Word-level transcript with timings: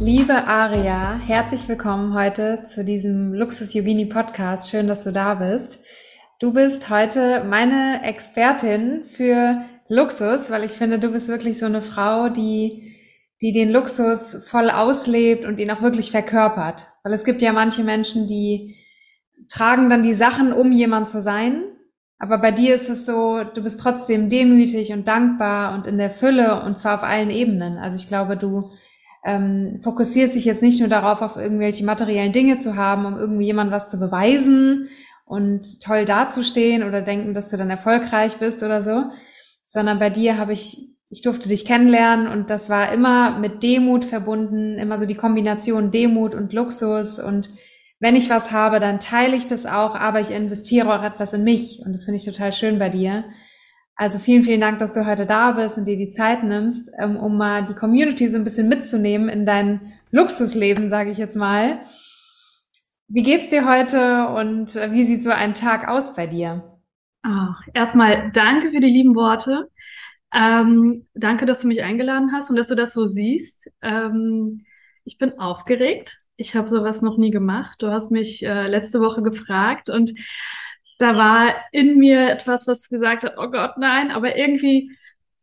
Liebe 0.00 0.46
Aria, 0.46 1.18
herzlich 1.18 1.66
willkommen 1.66 2.14
heute 2.14 2.62
zu 2.62 2.84
diesem 2.84 3.34
Luxus 3.34 3.74
Yogini 3.74 4.06
Podcast. 4.06 4.70
Schön, 4.70 4.86
dass 4.86 5.02
du 5.02 5.10
da 5.10 5.34
bist. 5.34 5.80
Du 6.38 6.52
bist 6.52 6.88
heute 6.88 7.42
meine 7.42 8.04
Expertin 8.04 9.02
für 9.10 9.60
Luxus, 9.88 10.52
weil 10.52 10.62
ich 10.62 10.70
finde, 10.70 11.00
du 11.00 11.10
bist 11.10 11.26
wirklich 11.26 11.58
so 11.58 11.66
eine 11.66 11.82
Frau, 11.82 12.28
die, 12.28 12.94
die 13.42 13.50
den 13.50 13.72
Luxus 13.72 14.44
voll 14.46 14.70
auslebt 14.70 15.44
und 15.44 15.58
ihn 15.58 15.70
auch 15.72 15.82
wirklich 15.82 16.12
verkörpert. 16.12 16.86
Weil 17.02 17.12
es 17.12 17.24
gibt 17.24 17.42
ja 17.42 17.52
manche 17.52 17.82
Menschen, 17.82 18.28
die 18.28 18.76
tragen 19.48 19.90
dann 19.90 20.04
die 20.04 20.14
Sachen, 20.14 20.52
um 20.52 20.70
jemand 20.70 21.08
zu 21.08 21.20
sein. 21.20 21.64
Aber 22.20 22.38
bei 22.38 22.52
dir 22.52 22.76
ist 22.76 22.88
es 22.88 23.04
so, 23.04 23.42
du 23.42 23.64
bist 23.64 23.80
trotzdem 23.80 24.30
demütig 24.30 24.92
und 24.92 25.08
dankbar 25.08 25.74
und 25.74 25.88
in 25.88 25.98
der 25.98 26.10
Fülle 26.10 26.62
und 26.62 26.78
zwar 26.78 26.98
auf 26.98 27.02
allen 27.02 27.30
Ebenen. 27.30 27.78
Also 27.78 27.98
ich 27.98 28.06
glaube, 28.06 28.36
du 28.36 28.70
ähm, 29.24 29.80
fokussiert 29.82 30.32
sich 30.32 30.44
jetzt 30.44 30.62
nicht 30.62 30.80
nur 30.80 30.88
darauf, 30.88 31.22
auf 31.22 31.36
irgendwelche 31.36 31.84
materiellen 31.84 32.32
Dinge 32.32 32.58
zu 32.58 32.76
haben, 32.76 33.04
um 33.06 33.18
irgendwie 33.18 33.46
jemand 33.46 33.70
was 33.70 33.90
zu 33.90 33.98
beweisen 33.98 34.88
und 35.24 35.80
toll 35.80 36.04
dazustehen 36.04 36.82
oder 36.82 37.02
denken, 37.02 37.34
dass 37.34 37.50
du 37.50 37.56
dann 37.56 37.70
erfolgreich 37.70 38.36
bist 38.38 38.62
oder 38.62 38.82
so, 38.82 39.04
sondern 39.68 39.98
bei 39.98 40.10
dir 40.10 40.38
habe 40.38 40.52
ich, 40.52 40.78
ich 41.10 41.22
durfte 41.22 41.48
dich 41.48 41.64
kennenlernen 41.64 42.28
und 42.28 42.50
das 42.50 42.70
war 42.70 42.92
immer 42.92 43.38
mit 43.38 43.62
Demut 43.62 44.04
verbunden, 44.04 44.78
immer 44.78 44.98
so 44.98 45.06
die 45.06 45.14
Kombination 45.14 45.90
Demut 45.90 46.34
und 46.34 46.52
Luxus 46.52 47.18
und 47.18 47.50
wenn 48.00 48.14
ich 48.14 48.30
was 48.30 48.52
habe, 48.52 48.78
dann 48.78 49.00
teile 49.00 49.36
ich 49.36 49.48
das 49.48 49.66
auch, 49.66 49.96
aber 49.96 50.20
ich 50.20 50.30
investiere 50.30 50.96
auch 50.96 51.02
etwas 51.02 51.32
in 51.32 51.42
mich 51.42 51.82
und 51.84 51.92
das 51.92 52.04
finde 52.04 52.18
ich 52.18 52.24
total 52.24 52.52
schön 52.52 52.78
bei 52.78 52.88
dir. 52.88 53.24
Also 54.00 54.20
vielen, 54.20 54.44
vielen 54.44 54.60
Dank, 54.60 54.78
dass 54.78 54.94
du 54.94 55.06
heute 55.06 55.26
da 55.26 55.50
bist 55.50 55.76
und 55.76 55.84
dir 55.84 55.96
die 55.96 56.08
Zeit 56.08 56.44
nimmst, 56.44 56.88
ähm, 57.00 57.16
um 57.16 57.36
mal 57.36 57.66
die 57.66 57.74
Community 57.74 58.28
so 58.28 58.36
ein 58.36 58.44
bisschen 58.44 58.68
mitzunehmen 58.68 59.28
in 59.28 59.44
dein 59.44 59.92
Luxusleben, 60.12 60.88
sage 60.88 61.10
ich 61.10 61.18
jetzt 61.18 61.34
mal. 61.34 61.80
Wie 63.08 63.24
geht's 63.24 63.50
dir 63.50 63.68
heute 63.68 64.28
und 64.28 64.76
äh, 64.76 64.92
wie 64.92 65.02
sieht 65.02 65.24
so 65.24 65.30
ein 65.30 65.52
Tag 65.52 65.88
aus 65.88 66.14
bei 66.14 66.28
dir? 66.28 66.78
Oh, 67.26 67.52
erstmal 67.74 68.30
danke 68.30 68.70
für 68.70 68.78
die 68.78 68.86
lieben 68.86 69.16
Worte. 69.16 69.68
Ähm, 70.32 71.08
danke, 71.14 71.44
dass 71.44 71.62
du 71.62 71.66
mich 71.66 71.82
eingeladen 71.82 72.30
hast 72.32 72.50
und 72.50 72.56
dass 72.56 72.68
du 72.68 72.76
das 72.76 72.92
so 72.92 73.06
siehst. 73.06 73.68
Ähm, 73.82 74.60
ich 75.04 75.18
bin 75.18 75.40
aufgeregt. 75.40 76.20
Ich 76.36 76.54
habe 76.54 76.68
sowas 76.68 77.02
noch 77.02 77.18
nie 77.18 77.32
gemacht. 77.32 77.82
Du 77.82 77.88
hast 77.88 78.12
mich 78.12 78.44
äh, 78.44 78.68
letzte 78.68 79.00
Woche 79.00 79.22
gefragt 79.22 79.90
und 79.90 80.12
da 80.98 81.16
war 81.16 81.54
in 81.72 81.98
mir 81.98 82.30
etwas, 82.30 82.66
was 82.66 82.88
gesagt 82.88 83.24
hat, 83.24 83.34
oh 83.38 83.50
Gott, 83.50 83.78
nein, 83.78 84.10
aber 84.10 84.36
irgendwie 84.36 84.90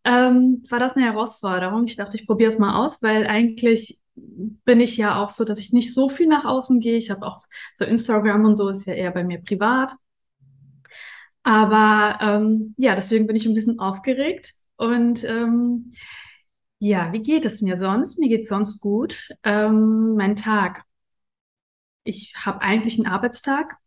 ähm, 0.04 0.64
war 0.70 0.80
das 0.80 0.96
eine 0.96 1.06
Herausforderung. 1.06 1.86
Ich 1.86 1.96
dachte, 1.96 2.18
ich 2.18 2.28
probiere 2.28 2.50
es 2.50 2.60
mal 2.60 2.84
aus, 2.84 3.02
weil 3.02 3.26
eigentlich 3.28 4.00
bin 4.16 4.80
ich 4.80 4.98
ja 4.98 5.22
auch 5.22 5.30
so, 5.30 5.44
dass 5.46 5.60
ich 5.60 5.74
nicht 5.74 5.94
so 5.94 6.10
viel 6.10 6.28
nach 6.28 6.46
außen 6.46 6.80
gehe. 6.80 6.98
Ich 6.98 7.10
habe 7.12 7.26
auch 7.26 7.38
so 7.74 7.86
Instagram 7.86 8.46
und 8.46 8.56
so 8.56 8.70
ist 8.70 8.86
ja 8.86 8.94
eher 8.94 9.12
bei 9.12 9.24
mir 9.24 9.42
privat. 9.42 9.94
Aber 11.44 12.18
ähm, 12.22 12.74
ja, 12.78 12.96
deswegen 12.96 13.28
bin 13.28 13.36
ich 13.36 13.46
ein 13.46 13.54
bisschen 13.54 13.80
aufgeregt. 13.80 14.54
Und 14.78 15.24
ähm, 15.24 15.94
ja, 16.80 17.14
wie 17.14 17.22
geht 17.22 17.46
es 17.46 17.62
mir 17.62 17.78
sonst? 17.78 18.20
Mir 18.20 18.30
geht 18.30 18.44
es 18.44 18.50
sonst 18.50 18.82
gut. 18.82 19.30
Ähm, 19.44 20.16
mein 20.16 20.36
Tag. 20.36 20.84
Ich 22.04 22.34
habe 22.36 22.62
eigentlich 22.62 22.98
einen 22.98 23.08
Arbeitstag 23.08 23.78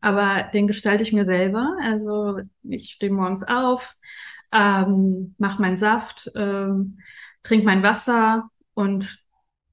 aber 0.00 0.44
den 0.54 0.66
gestalte 0.66 1.02
ich 1.02 1.12
mir 1.12 1.24
selber. 1.24 1.76
Also 1.82 2.40
ich 2.62 2.92
stehe 2.92 3.12
morgens 3.12 3.42
auf, 3.42 3.96
ähm, 4.52 5.34
mache 5.38 5.60
meinen 5.60 5.76
Saft, 5.76 6.30
ähm, 6.34 6.98
trinke 7.42 7.66
mein 7.66 7.82
Wasser 7.82 8.48
und 8.74 9.24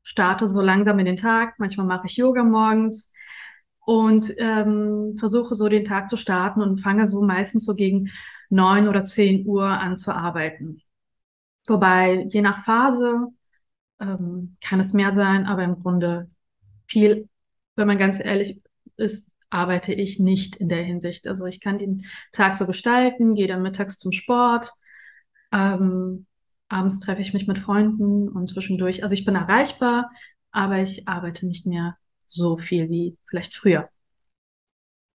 starte 0.03 0.47
so 0.47 0.61
langsam 0.61 0.99
in 0.99 1.05
den 1.05 1.17
Tag. 1.17 1.55
Manchmal 1.59 1.87
mache 1.87 2.07
ich 2.07 2.17
Yoga 2.17 2.43
morgens 2.43 3.11
und 3.85 4.33
ähm, 4.37 5.15
versuche 5.17 5.55
so 5.55 5.67
den 5.69 5.83
Tag 5.83 6.09
zu 6.09 6.17
starten 6.17 6.61
und 6.61 6.79
fange 6.79 7.07
so 7.07 7.21
meistens 7.21 7.65
so 7.65 7.75
gegen 7.75 8.09
neun 8.49 8.87
oder 8.87 9.03
zehn 9.05 9.45
Uhr 9.45 9.65
an 9.67 9.97
zu 9.97 10.13
arbeiten. 10.13 10.81
Wobei 11.67 12.25
je 12.29 12.41
nach 12.41 12.63
Phase 12.63 13.27
ähm, 13.99 14.53
kann 14.61 14.79
es 14.79 14.93
mehr 14.93 15.11
sein, 15.11 15.45
aber 15.45 15.63
im 15.63 15.79
Grunde 15.79 16.29
viel, 16.87 17.29
wenn 17.75 17.87
man 17.87 17.97
ganz 17.97 18.19
ehrlich 18.23 18.61
ist, 18.97 19.32
arbeite 19.53 19.93
ich 19.93 20.19
nicht 20.19 20.55
in 20.55 20.67
der 20.67 20.83
Hinsicht. 20.83 21.27
Also 21.27 21.45
ich 21.45 21.61
kann 21.61 21.77
den 21.77 22.05
Tag 22.31 22.55
so 22.55 22.65
gestalten, 22.65 23.35
gehe 23.35 23.47
dann 23.47 23.61
mittags 23.61 23.99
zum 23.99 24.11
Sport, 24.11 24.71
ähm, 25.51 26.25
abends 26.69 26.99
treffe 26.99 27.21
ich 27.21 27.33
mich 27.33 27.47
mit 27.47 27.59
Freunden 27.59 28.29
und 28.29 28.47
zwischendurch, 28.47 29.03
also 29.03 29.13
ich 29.13 29.25
bin 29.25 29.35
erreichbar, 29.35 30.09
aber 30.51 30.79
ich 30.79 31.07
arbeite 31.07 31.45
nicht 31.45 31.65
mehr 31.65 31.97
so 32.25 32.57
viel 32.57 32.89
wie 32.89 33.17
vielleicht 33.29 33.55
früher. 33.55 33.89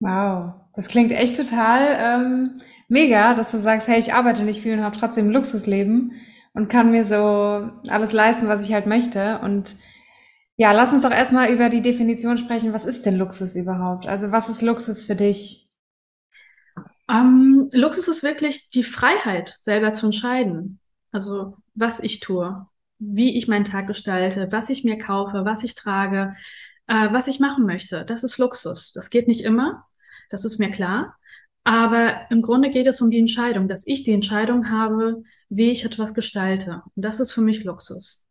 Wow, 0.01 0.55
das 0.75 0.87
klingt 0.87 1.11
echt 1.11 1.37
total 1.37 1.97
ähm, 1.99 2.61
mega, 2.87 3.35
dass 3.35 3.51
du 3.51 3.59
sagst, 3.59 3.89
hey, 3.89 3.99
ich 3.99 4.15
arbeite 4.15 4.45
nicht 4.45 4.63
viel 4.63 4.75
und 4.75 4.85
habe 4.85 4.97
trotzdem 4.97 5.27
ein 5.27 5.33
Luxusleben 5.33 6.13
und 6.55 6.69
kann 6.69 6.93
mir 6.93 7.05
so 7.05 7.69
alles 7.89 8.13
leisten, 8.13 8.47
was 8.47 8.63
ich 8.63 8.73
halt 8.73 8.87
möchte. 8.87 9.41
Und 9.41 9.77
ja, 10.59 10.73
lass 10.73 10.93
uns 10.93 11.03
doch 11.03 11.13
erstmal 11.13 11.53
über 11.53 11.69
die 11.69 11.83
Definition 11.83 12.37
sprechen. 12.37 12.73
Was 12.73 12.85
ist 12.85 13.07
denn 13.07 13.17
Luxus 13.17 13.55
überhaupt? 13.55 14.09
Also 14.09 14.33
was 14.33 14.49
ist 14.49 14.61
Luxus 14.61 15.05
für 15.05 15.15
dich? 15.15 15.71
Ähm, 17.09 17.69
Luxus 17.73 18.09
ist 18.09 18.25
wirklich 18.25 18.69
die 18.71 18.83
Freiheit, 18.83 19.57
selber 19.61 19.93
zu 19.93 20.07
entscheiden. 20.07 20.81
Also 21.13 21.57
was 21.75 22.01
ich 22.01 22.19
tue, 22.19 22.67
wie 22.99 23.37
ich 23.37 23.47
meinen 23.47 23.65
Tag 23.65 23.87
gestalte, 23.87 24.49
was 24.51 24.69
ich 24.69 24.83
mir 24.83 24.99
kaufe, 24.99 25.45
was 25.45 25.63
ich 25.63 25.77
trage, 25.77 26.35
äh, 26.89 27.13
was 27.13 27.29
ich 27.29 27.39
machen 27.39 27.65
möchte. 27.65 28.05
Das 28.05 28.25
ist 28.25 28.39
Luxus. 28.39 28.93
Das 28.93 29.11
geht 29.11 29.29
nicht 29.29 29.43
immer, 29.43 29.87
das 30.29 30.45
ist 30.45 30.59
mir 30.59 30.73
klar. 30.73 31.17
Aber 31.63 32.31
im 32.31 32.43
Grunde 32.43 32.71
geht 32.71 32.89
es 32.89 33.01
um 33.01 33.11
die 33.11 33.21
Entscheidung, 33.21 33.69
dass 33.69 33.87
ich 33.87 34.03
die 34.03 34.13
Entscheidung 34.13 34.71
habe, 34.71 35.23
wie 35.51 35.71
ich 35.71 35.85
etwas 35.85 36.15
gestalte. 36.15 36.83
Und 36.97 37.05
das 37.05 37.21
ist 37.21 37.31
für 37.31 37.43
mich 37.43 37.63
Luxus. 37.63 38.25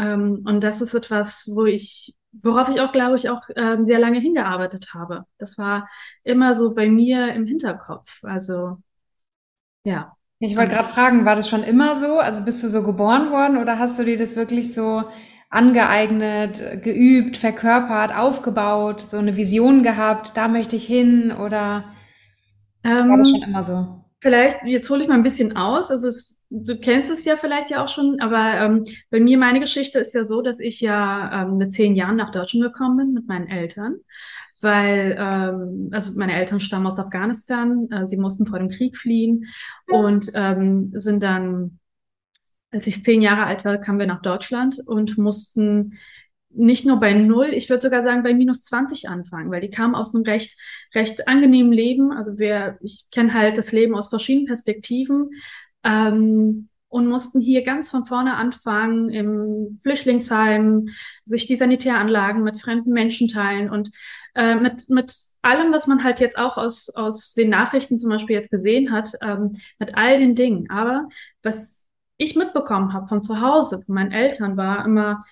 Ähm, 0.00 0.42
und 0.46 0.64
das 0.64 0.80
ist 0.80 0.94
etwas, 0.94 1.50
wo 1.52 1.66
ich, 1.66 2.16
worauf 2.32 2.68
ich 2.70 2.80
auch, 2.80 2.90
glaube 2.90 3.16
ich, 3.16 3.28
auch 3.28 3.42
ähm, 3.54 3.84
sehr 3.84 3.98
lange 3.98 4.18
hingearbeitet 4.18 4.94
habe. 4.94 5.26
Das 5.38 5.58
war 5.58 5.88
immer 6.24 6.54
so 6.54 6.74
bei 6.74 6.88
mir 6.88 7.34
im 7.34 7.46
Hinterkopf. 7.46 8.24
Also, 8.24 8.78
ja. 9.84 10.16
Ich 10.38 10.56
wollte 10.56 10.72
gerade 10.72 10.88
fragen, 10.88 11.26
war 11.26 11.36
das 11.36 11.50
schon 11.50 11.62
immer 11.62 11.96
so? 11.96 12.18
Also 12.18 12.42
bist 12.42 12.64
du 12.64 12.70
so 12.70 12.82
geboren 12.82 13.30
worden 13.30 13.58
oder 13.58 13.78
hast 13.78 13.98
du 13.98 14.04
dir 14.04 14.16
das 14.16 14.36
wirklich 14.36 14.72
so 14.72 15.02
angeeignet, 15.50 16.82
geübt, 16.82 17.36
verkörpert, 17.36 18.16
aufgebaut, 18.16 19.02
so 19.02 19.18
eine 19.18 19.36
Vision 19.36 19.82
gehabt, 19.82 20.36
da 20.36 20.48
möchte 20.48 20.76
ich 20.76 20.86
hin 20.86 21.32
oder 21.32 21.92
ähm, 22.84 23.10
war 23.10 23.18
das 23.18 23.28
schon 23.28 23.42
immer 23.42 23.64
so? 23.64 23.99
Vielleicht, 24.22 24.64
jetzt 24.64 24.90
hole 24.90 25.02
ich 25.02 25.08
mal 25.08 25.14
ein 25.14 25.22
bisschen 25.22 25.56
aus. 25.56 25.90
Also 25.90 26.08
es, 26.08 26.44
du 26.50 26.78
kennst 26.78 27.10
es 27.10 27.24
ja 27.24 27.36
vielleicht 27.36 27.70
ja 27.70 27.82
auch 27.82 27.88
schon, 27.88 28.20
aber 28.20 28.60
ähm, 28.60 28.84
bei 29.10 29.18
mir, 29.18 29.38
meine 29.38 29.60
Geschichte 29.60 29.98
ist 29.98 30.14
ja 30.14 30.24
so, 30.24 30.42
dass 30.42 30.60
ich 30.60 30.80
ja 30.80 31.42
ähm, 31.42 31.56
mit 31.56 31.72
zehn 31.72 31.94
Jahren 31.94 32.16
nach 32.16 32.30
Deutschland 32.30 32.64
gekommen 32.64 32.98
bin 32.98 33.12
mit 33.14 33.26
meinen 33.26 33.48
Eltern. 33.48 33.96
Weil, 34.60 35.16
ähm, 35.18 35.88
also 35.90 36.12
meine 36.16 36.34
Eltern 36.34 36.60
stammen 36.60 36.86
aus 36.86 36.98
Afghanistan, 36.98 37.88
äh, 37.90 38.06
sie 38.06 38.18
mussten 38.18 38.44
vor 38.44 38.58
dem 38.58 38.68
Krieg 38.68 38.98
fliehen 38.98 39.46
und 39.86 40.30
ähm, 40.34 40.92
sind 40.94 41.22
dann, 41.22 41.78
als 42.70 42.86
ich 42.86 43.02
zehn 43.02 43.22
Jahre 43.22 43.46
alt 43.46 43.64
war, 43.64 43.78
kamen 43.78 43.98
wir 43.98 44.06
nach 44.06 44.20
Deutschland 44.20 44.82
und 44.84 45.16
mussten 45.16 45.98
nicht 46.52 46.84
nur 46.84 46.98
bei 46.98 47.12
null, 47.12 47.50
ich 47.52 47.68
würde 47.68 47.80
sogar 47.80 48.02
sagen 48.02 48.22
bei 48.22 48.34
minus 48.34 48.64
20 48.64 49.08
anfangen, 49.08 49.50
weil 49.50 49.60
die 49.60 49.70
kamen 49.70 49.94
aus 49.94 50.14
einem 50.14 50.24
recht, 50.24 50.56
recht 50.94 51.28
angenehmen 51.28 51.72
Leben. 51.72 52.12
Also 52.12 52.38
wir, 52.38 52.78
ich 52.82 53.06
kenne 53.10 53.32
halt 53.32 53.56
das 53.56 53.72
Leben 53.72 53.94
aus 53.94 54.08
verschiedenen 54.08 54.46
Perspektiven 54.46 55.30
ähm, 55.84 56.66
und 56.88 57.06
mussten 57.06 57.40
hier 57.40 57.62
ganz 57.62 57.88
von 57.88 58.04
vorne 58.04 58.34
anfangen 58.34 59.08
im 59.10 59.78
Flüchtlingsheim, 59.82 60.88
sich 61.24 61.46
die 61.46 61.56
Sanitäranlagen 61.56 62.42
mit 62.42 62.60
fremden 62.60 62.92
Menschen 62.92 63.28
teilen 63.28 63.70
und 63.70 63.90
äh, 64.34 64.56
mit, 64.56 64.88
mit 64.88 65.14
allem, 65.42 65.72
was 65.72 65.86
man 65.86 66.02
halt 66.02 66.20
jetzt 66.20 66.36
auch 66.36 66.56
aus, 66.56 66.90
aus 66.90 67.34
den 67.34 67.48
Nachrichten 67.48 67.96
zum 67.96 68.10
Beispiel 68.10 68.34
jetzt 68.34 68.50
gesehen 68.50 68.90
hat, 68.92 69.12
ähm, 69.22 69.52
mit 69.78 69.94
all 69.94 70.16
den 70.16 70.34
Dingen. 70.34 70.68
Aber 70.68 71.08
was 71.42 71.86
ich 72.16 72.36
mitbekommen 72.36 72.92
habe 72.92 73.06
von 73.06 73.22
zu 73.22 73.40
Hause, 73.40 73.82
von 73.86 73.94
meinen 73.94 74.12
Eltern, 74.12 74.56
war 74.56 74.84
immer, 74.84 75.22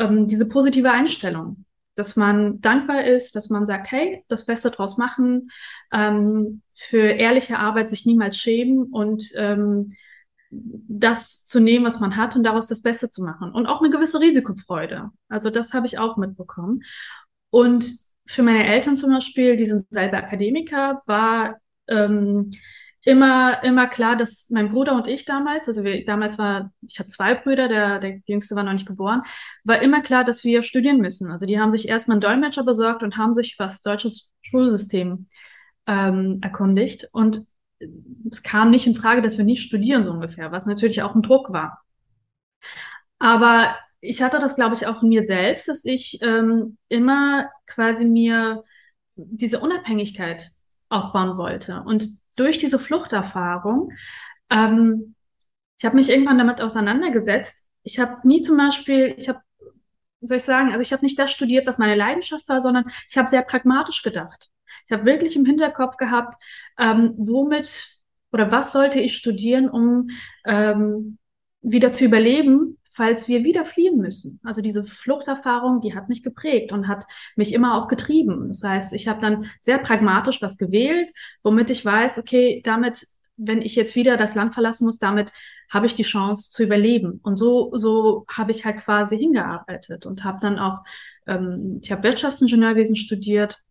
ähm, 0.00 0.26
diese 0.26 0.48
positive 0.48 0.90
Einstellung, 0.90 1.64
dass 1.94 2.16
man 2.16 2.60
dankbar 2.60 3.04
ist, 3.04 3.36
dass 3.36 3.50
man 3.50 3.66
sagt, 3.66 3.92
hey, 3.92 4.24
das 4.28 4.46
Beste 4.46 4.70
draus 4.70 4.96
machen, 4.96 5.50
ähm, 5.92 6.62
für 6.74 7.02
ehrliche 7.02 7.58
Arbeit 7.58 7.90
sich 7.90 8.06
niemals 8.06 8.38
schämen 8.38 8.84
und 8.84 9.30
ähm, 9.36 9.94
das 10.50 11.44
zu 11.44 11.60
nehmen, 11.60 11.84
was 11.84 12.00
man 12.00 12.16
hat 12.16 12.34
und 12.34 12.42
daraus 12.42 12.66
das 12.66 12.82
Beste 12.82 13.08
zu 13.10 13.22
machen. 13.22 13.52
Und 13.52 13.66
auch 13.66 13.80
eine 13.80 13.90
gewisse 13.90 14.20
Risikofreude. 14.20 15.10
Also 15.28 15.50
das 15.50 15.74
habe 15.74 15.86
ich 15.86 15.98
auch 15.98 16.16
mitbekommen. 16.16 16.82
Und 17.50 17.92
für 18.26 18.42
meine 18.42 18.66
Eltern 18.66 18.96
zum 18.96 19.10
Beispiel, 19.10 19.56
die 19.56 19.66
sind 19.66 19.86
selber 19.90 20.18
Akademiker, 20.18 21.02
war 21.06 21.58
ähm, 21.88 22.52
immer, 23.04 23.62
immer 23.64 23.86
klar, 23.86 24.16
dass 24.16 24.48
mein 24.50 24.68
Bruder 24.68 24.94
und 24.94 25.06
ich 25.06 25.24
damals, 25.24 25.68
also 25.68 25.84
wir, 25.84 26.04
damals 26.04 26.38
war, 26.38 26.72
ich 26.86 26.98
habe 26.98 27.08
zwei 27.08 27.34
Brüder, 27.34 27.68
der, 27.68 27.98
der 27.98 28.20
jüngste 28.26 28.56
war 28.56 28.62
noch 28.62 28.72
nicht 28.72 28.86
geboren, 28.86 29.22
war 29.64 29.80
immer 29.80 30.02
klar, 30.02 30.24
dass 30.24 30.44
wir 30.44 30.62
studieren 30.62 30.98
müssen. 30.98 31.30
Also 31.30 31.46
die 31.46 31.58
haben 31.58 31.72
sich 31.72 31.88
erstmal 31.88 32.16
einen 32.16 32.20
Dolmetscher 32.20 32.64
besorgt 32.64 33.02
und 33.02 33.16
haben 33.16 33.34
sich 33.34 33.56
was 33.58 33.82
deutsches 33.82 34.30
Schulsystem 34.42 35.28
ähm, 35.86 36.38
erkundigt. 36.42 37.08
Und 37.12 37.46
es 38.30 38.42
kam 38.42 38.70
nicht 38.70 38.86
in 38.86 38.94
Frage, 38.94 39.22
dass 39.22 39.38
wir 39.38 39.44
nicht 39.44 39.62
studieren, 39.62 40.04
so 40.04 40.12
ungefähr, 40.12 40.52
was 40.52 40.66
natürlich 40.66 41.02
auch 41.02 41.14
ein 41.14 41.22
Druck 41.22 41.52
war. 41.52 41.80
Aber 43.18 43.76
ich 44.00 44.22
hatte 44.22 44.38
das, 44.38 44.56
glaube 44.56 44.74
ich, 44.74 44.86
auch 44.86 45.02
in 45.02 45.08
mir 45.08 45.24
selbst, 45.24 45.68
dass 45.68 45.84
ich 45.84 46.18
ähm, 46.22 46.76
immer 46.88 47.48
quasi 47.66 48.04
mir 48.04 48.64
diese 49.14 49.60
Unabhängigkeit 49.60 50.50
aufbauen 50.88 51.36
wollte. 51.36 51.82
Und 51.86 52.06
durch 52.36 52.58
diese 52.58 52.78
Fluchterfahrung, 52.78 53.92
ähm, 54.50 55.14
ich 55.78 55.84
habe 55.84 55.96
mich 55.96 56.10
irgendwann 56.10 56.38
damit 56.38 56.60
auseinandergesetzt. 56.60 57.66
Ich 57.82 57.98
habe 57.98 58.26
nie 58.26 58.42
zum 58.42 58.56
Beispiel, 58.56 59.14
ich 59.16 59.28
habe, 59.28 59.40
soll 60.20 60.36
ich 60.36 60.42
sagen, 60.42 60.68
also 60.68 60.80
ich 60.80 60.92
habe 60.92 61.04
nicht 61.04 61.18
das 61.18 61.30
studiert, 61.32 61.66
was 61.66 61.78
meine 61.78 61.94
Leidenschaft 61.94 62.46
war, 62.48 62.60
sondern 62.60 62.84
ich 63.08 63.16
habe 63.16 63.28
sehr 63.28 63.42
pragmatisch 63.42 64.02
gedacht. 64.02 64.50
Ich 64.86 64.92
habe 64.92 65.06
wirklich 65.06 65.36
im 65.36 65.46
Hinterkopf 65.46 65.96
gehabt, 65.96 66.34
ähm, 66.78 67.14
womit 67.16 67.98
oder 68.32 68.52
was 68.52 68.72
sollte 68.72 69.00
ich 69.00 69.16
studieren, 69.16 69.68
um 69.70 70.10
ähm, 70.44 71.18
wieder 71.62 71.92
zu 71.92 72.04
überleben, 72.04 72.78
falls 72.90 73.28
wir 73.28 73.44
wieder 73.44 73.64
fliehen 73.64 73.98
müssen. 73.98 74.40
Also 74.42 74.60
diese 74.60 74.84
Fluchterfahrung, 74.84 75.80
die 75.80 75.94
hat 75.94 76.08
mich 76.08 76.22
geprägt 76.22 76.72
und 76.72 76.88
hat 76.88 77.04
mich 77.36 77.54
immer 77.54 77.76
auch 77.76 77.88
getrieben. 77.88 78.48
Das 78.48 78.62
heißt, 78.62 78.92
ich 78.94 79.08
habe 79.08 79.20
dann 79.20 79.46
sehr 79.60 79.78
pragmatisch 79.78 80.42
was 80.42 80.58
gewählt, 80.58 81.10
womit 81.42 81.70
ich 81.70 81.84
weiß, 81.84 82.18
okay, 82.18 82.60
damit, 82.64 83.06
wenn 83.36 83.62
ich 83.62 83.76
jetzt 83.76 83.94
wieder 83.94 84.16
das 84.16 84.34
Land 84.34 84.54
verlassen 84.54 84.84
muss, 84.84 84.98
damit 84.98 85.32
habe 85.70 85.86
ich 85.86 85.94
die 85.94 86.02
Chance 86.02 86.50
zu 86.50 86.64
überleben. 86.64 87.20
Und 87.22 87.36
so, 87.36 87.70
so 87.76 88.26
habe 88.28 88.50
ich 88.50 88.64
halt 88.64 88.78
quasi 88.78 89.16
hingearbeitet 89.16 90.04
und 90.04 90.24
habe 90.24 90.38
dann 90.40 90.58
auch, 90.58 90.80
ähm, 91.26 91.78
ich 91.80 91.92
habe 91.92 92.02
Wirtschaftsingenieurwesen 92.02 92.96
studiert 92.96 93.62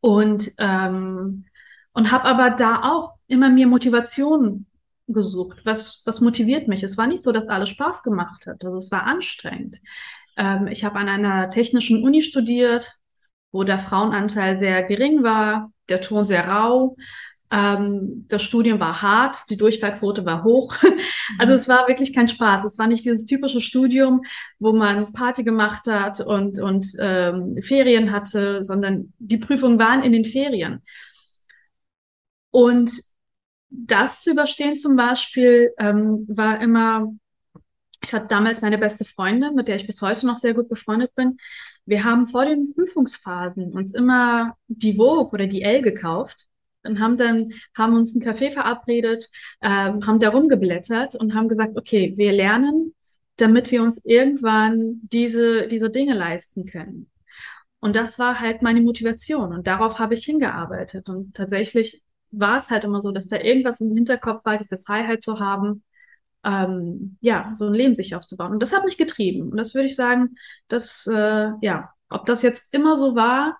und 0.00 0.52
ähm, 0.58 1.44
und 1.92 2.12
habe 2.12 2.26
aber 2.26 2.50
da 2.50 2.82
auch 2.84 3.14
immer 3.26 3.50
mir 3.50 3.66
Motivation 3.66 4.66
gesucht. 5.08 5.60
Was, 5.64 6.02
was 6.06 6.20
motiviert 6.20 6.68
mich? 6.68 6.82
Es 6.82 6.96
war 6.98 7.06
nicht 7.06 7.22
so, 7.22 7.32
dass 7.32 7.48
alles 7.48 7.70
Spaß 7.70 8.02
gemacht 8.02 8.46
hat. 8.46 8.64
Also 8.64 8.76
es 8.76 8.90
war 8.90 9.04
anstrengend. 9.04 9.80
Ähm, 10.36 10.68
ich 10.68 10.84
habe 10.84 10.98
an 10.98 11.08
einer 11.08 11.50
technischen 11.50 12.02
Uni 12.04 12.20
studiert, 12.20 12.94
wo 13.50 13.64
der 13.64 13.78
Frauenanteil 13.78 14.58
sehr 14.58 14.82
gering 14.84 15.22
war, 15.22 15.72
der 15.88 16.00
Ton 16.00 16.26
sehr 16.26 16.46
rau. 16.46 16.96
Ähm, 17.50 18.26
das 18.28 18.42
Studium 18.42 18.78
war 18.78 19.00
hart, 19.00 19.48
die 19.48 19.56
Durchfallquote 19.56 20.24
war 20.24 20.44
hoch. 20.44 20.76
Also 21.38 21.52
es 21.52 21.68
war 21.68 21.86
wirklich 21.88 22.14
kein 22.14 22.26
Spaß. 22.26 22.64
Es 22.64 22.78
war 22.78 22.86
nicht 22.86 23.04
dieses 23.04 23.26
typische 23.26 23.60
Studium, 23.60 24.22
wo 24.58 24.72
man 24.72 25.12
Party 25.12 25.44
gemacht 25.44 25.86
hat 25.86 26.20
und, 26.20 26.58
und 26.58 26.86
ähm, 26.98 27.58
Ferien 27.60 28.10
hatte, 28.12 28.62
sondern 28.62 29.12
die 29.18 29.36
Prüfungen 29.36 29.78
waren 29.78 30.02
in 30.02 30.12
den 30.12 30.24
Ferien. 30.24 30.82
Und 32.50 32.90
das 33.70 34.20
zu 34.20 34.32
überstehen 34.32 34.76
zum 34.76 34.96
Beispiel 34.96 35.72
ähm, 35.78 36.24
war 36.28 36.60
immer, 36.60 37.12
ich 38.02 38.12
hatte 38.12 38.28
damals 38.28 38.62
meine 38.62 38.78
beste 38.78 39.04
Freundin, 39.04 39.54
mit 39.54 39.68
der 39.68 39.76
ich 39.76 39.86
bis 39.86 40.02
heute 40.02 40.26
noch 40.26 40.36
sehr 40.36 40.54
gut 40.54 40.68
befreundet 40.68 41.14
bin. 41.14 41.38
Wir 41.84 42.04
haben 42.04 42.26
vor 42.26 42.44
den 42.44 42.72
Prüfungsphasen 42.74 43.72
uns 43.72 43.94
immer 43.94 44.56
die 44.68 44.96
Vogue 44.96 45.32
oder 45.32 45.46
die 45.46 45.62
L 45.62 45.82
gekauft 45.82 46.46
und 46.84 47.00
haben 47.00 47.16
dann, 47.16 47.52
haben 47.74 47.94
uns 47.94 48.14
einen 48.14 48.24
Café 48.24 48.52
verabredet, 48.52 49.28
ähm, 49.62 50.06
haben 50.06 50.20
da 50.20 50.30
rumgeblättert 50.30 51.14
und 51.14 51.34
haben 51.34 51.48
gesagt, 51.48 51.76
okay, 51.76 52.14
wir 52.16 52.32
lernen, 52.32 52.94
damit 53.36 53.70
wir 53.70 53.82
uns 53.82 54.00
irgendwann 54.04 55.00
diese, 55.02 55.66
diese 55.68 55.90
Dinge 55.90 56.14
leisten 56.14 56.66
können. 56.66 57.10
Und 57.80 57.94
das 57.94 58.18
war 58.18 58.40
halt 58.40 58.62
meine 58.62 58.80
Motivation 58.80 59.52
und 59.52 59.66
darauf 59.66 59.98
habe 59.98 60.14
ich 60.14 60.24
hingearbeitet. 60.24 61.08
Und 61.08 61.34
tatsächlich 61.34 62.02
war 62.30 62.58
es 62.58 62.70
halt 62.70 62.84
immer 62.84 63.00
so, 63.00 63.12
dass 63.12 63.28
da 63.28 63.38
irgendwas 63.38 63.80
im 63.80 63.94
Hinterkopf 63.94 64.44
war, 64.44 64.58
diese 64.58 64.78
Freiheit 64.78 65.22
zu 65.22 65.40
haben, 65.40 65.82
ähm, 66.44 67.16
ja, 67.20 67.50
so 67.54 67.66
ein 67.66 67.74
Leben 67.74 67.94
sich 67.94 68.14
aufzubauen. 68.14 68.52
Und 68.52 68.60
das 68.60 68.72
hat 68.72 68.84
mich 68.84 68.96
getrieben. 68.96 69.50
Und 69.50 69.56
das 69.56 69.74
würde 69.74 69.86
ich 69.86 69.96
sagen, 69.96 70.36
dass, 70.68 71.06
äh, 71.06 71.50
ja, 71.60 71.92
ob 72.08 72.26
das 72.26 72.42
jetzt 72.42 72.72
immer 72.74 72.96
so 72.96 73.14
war, 73.14 73.58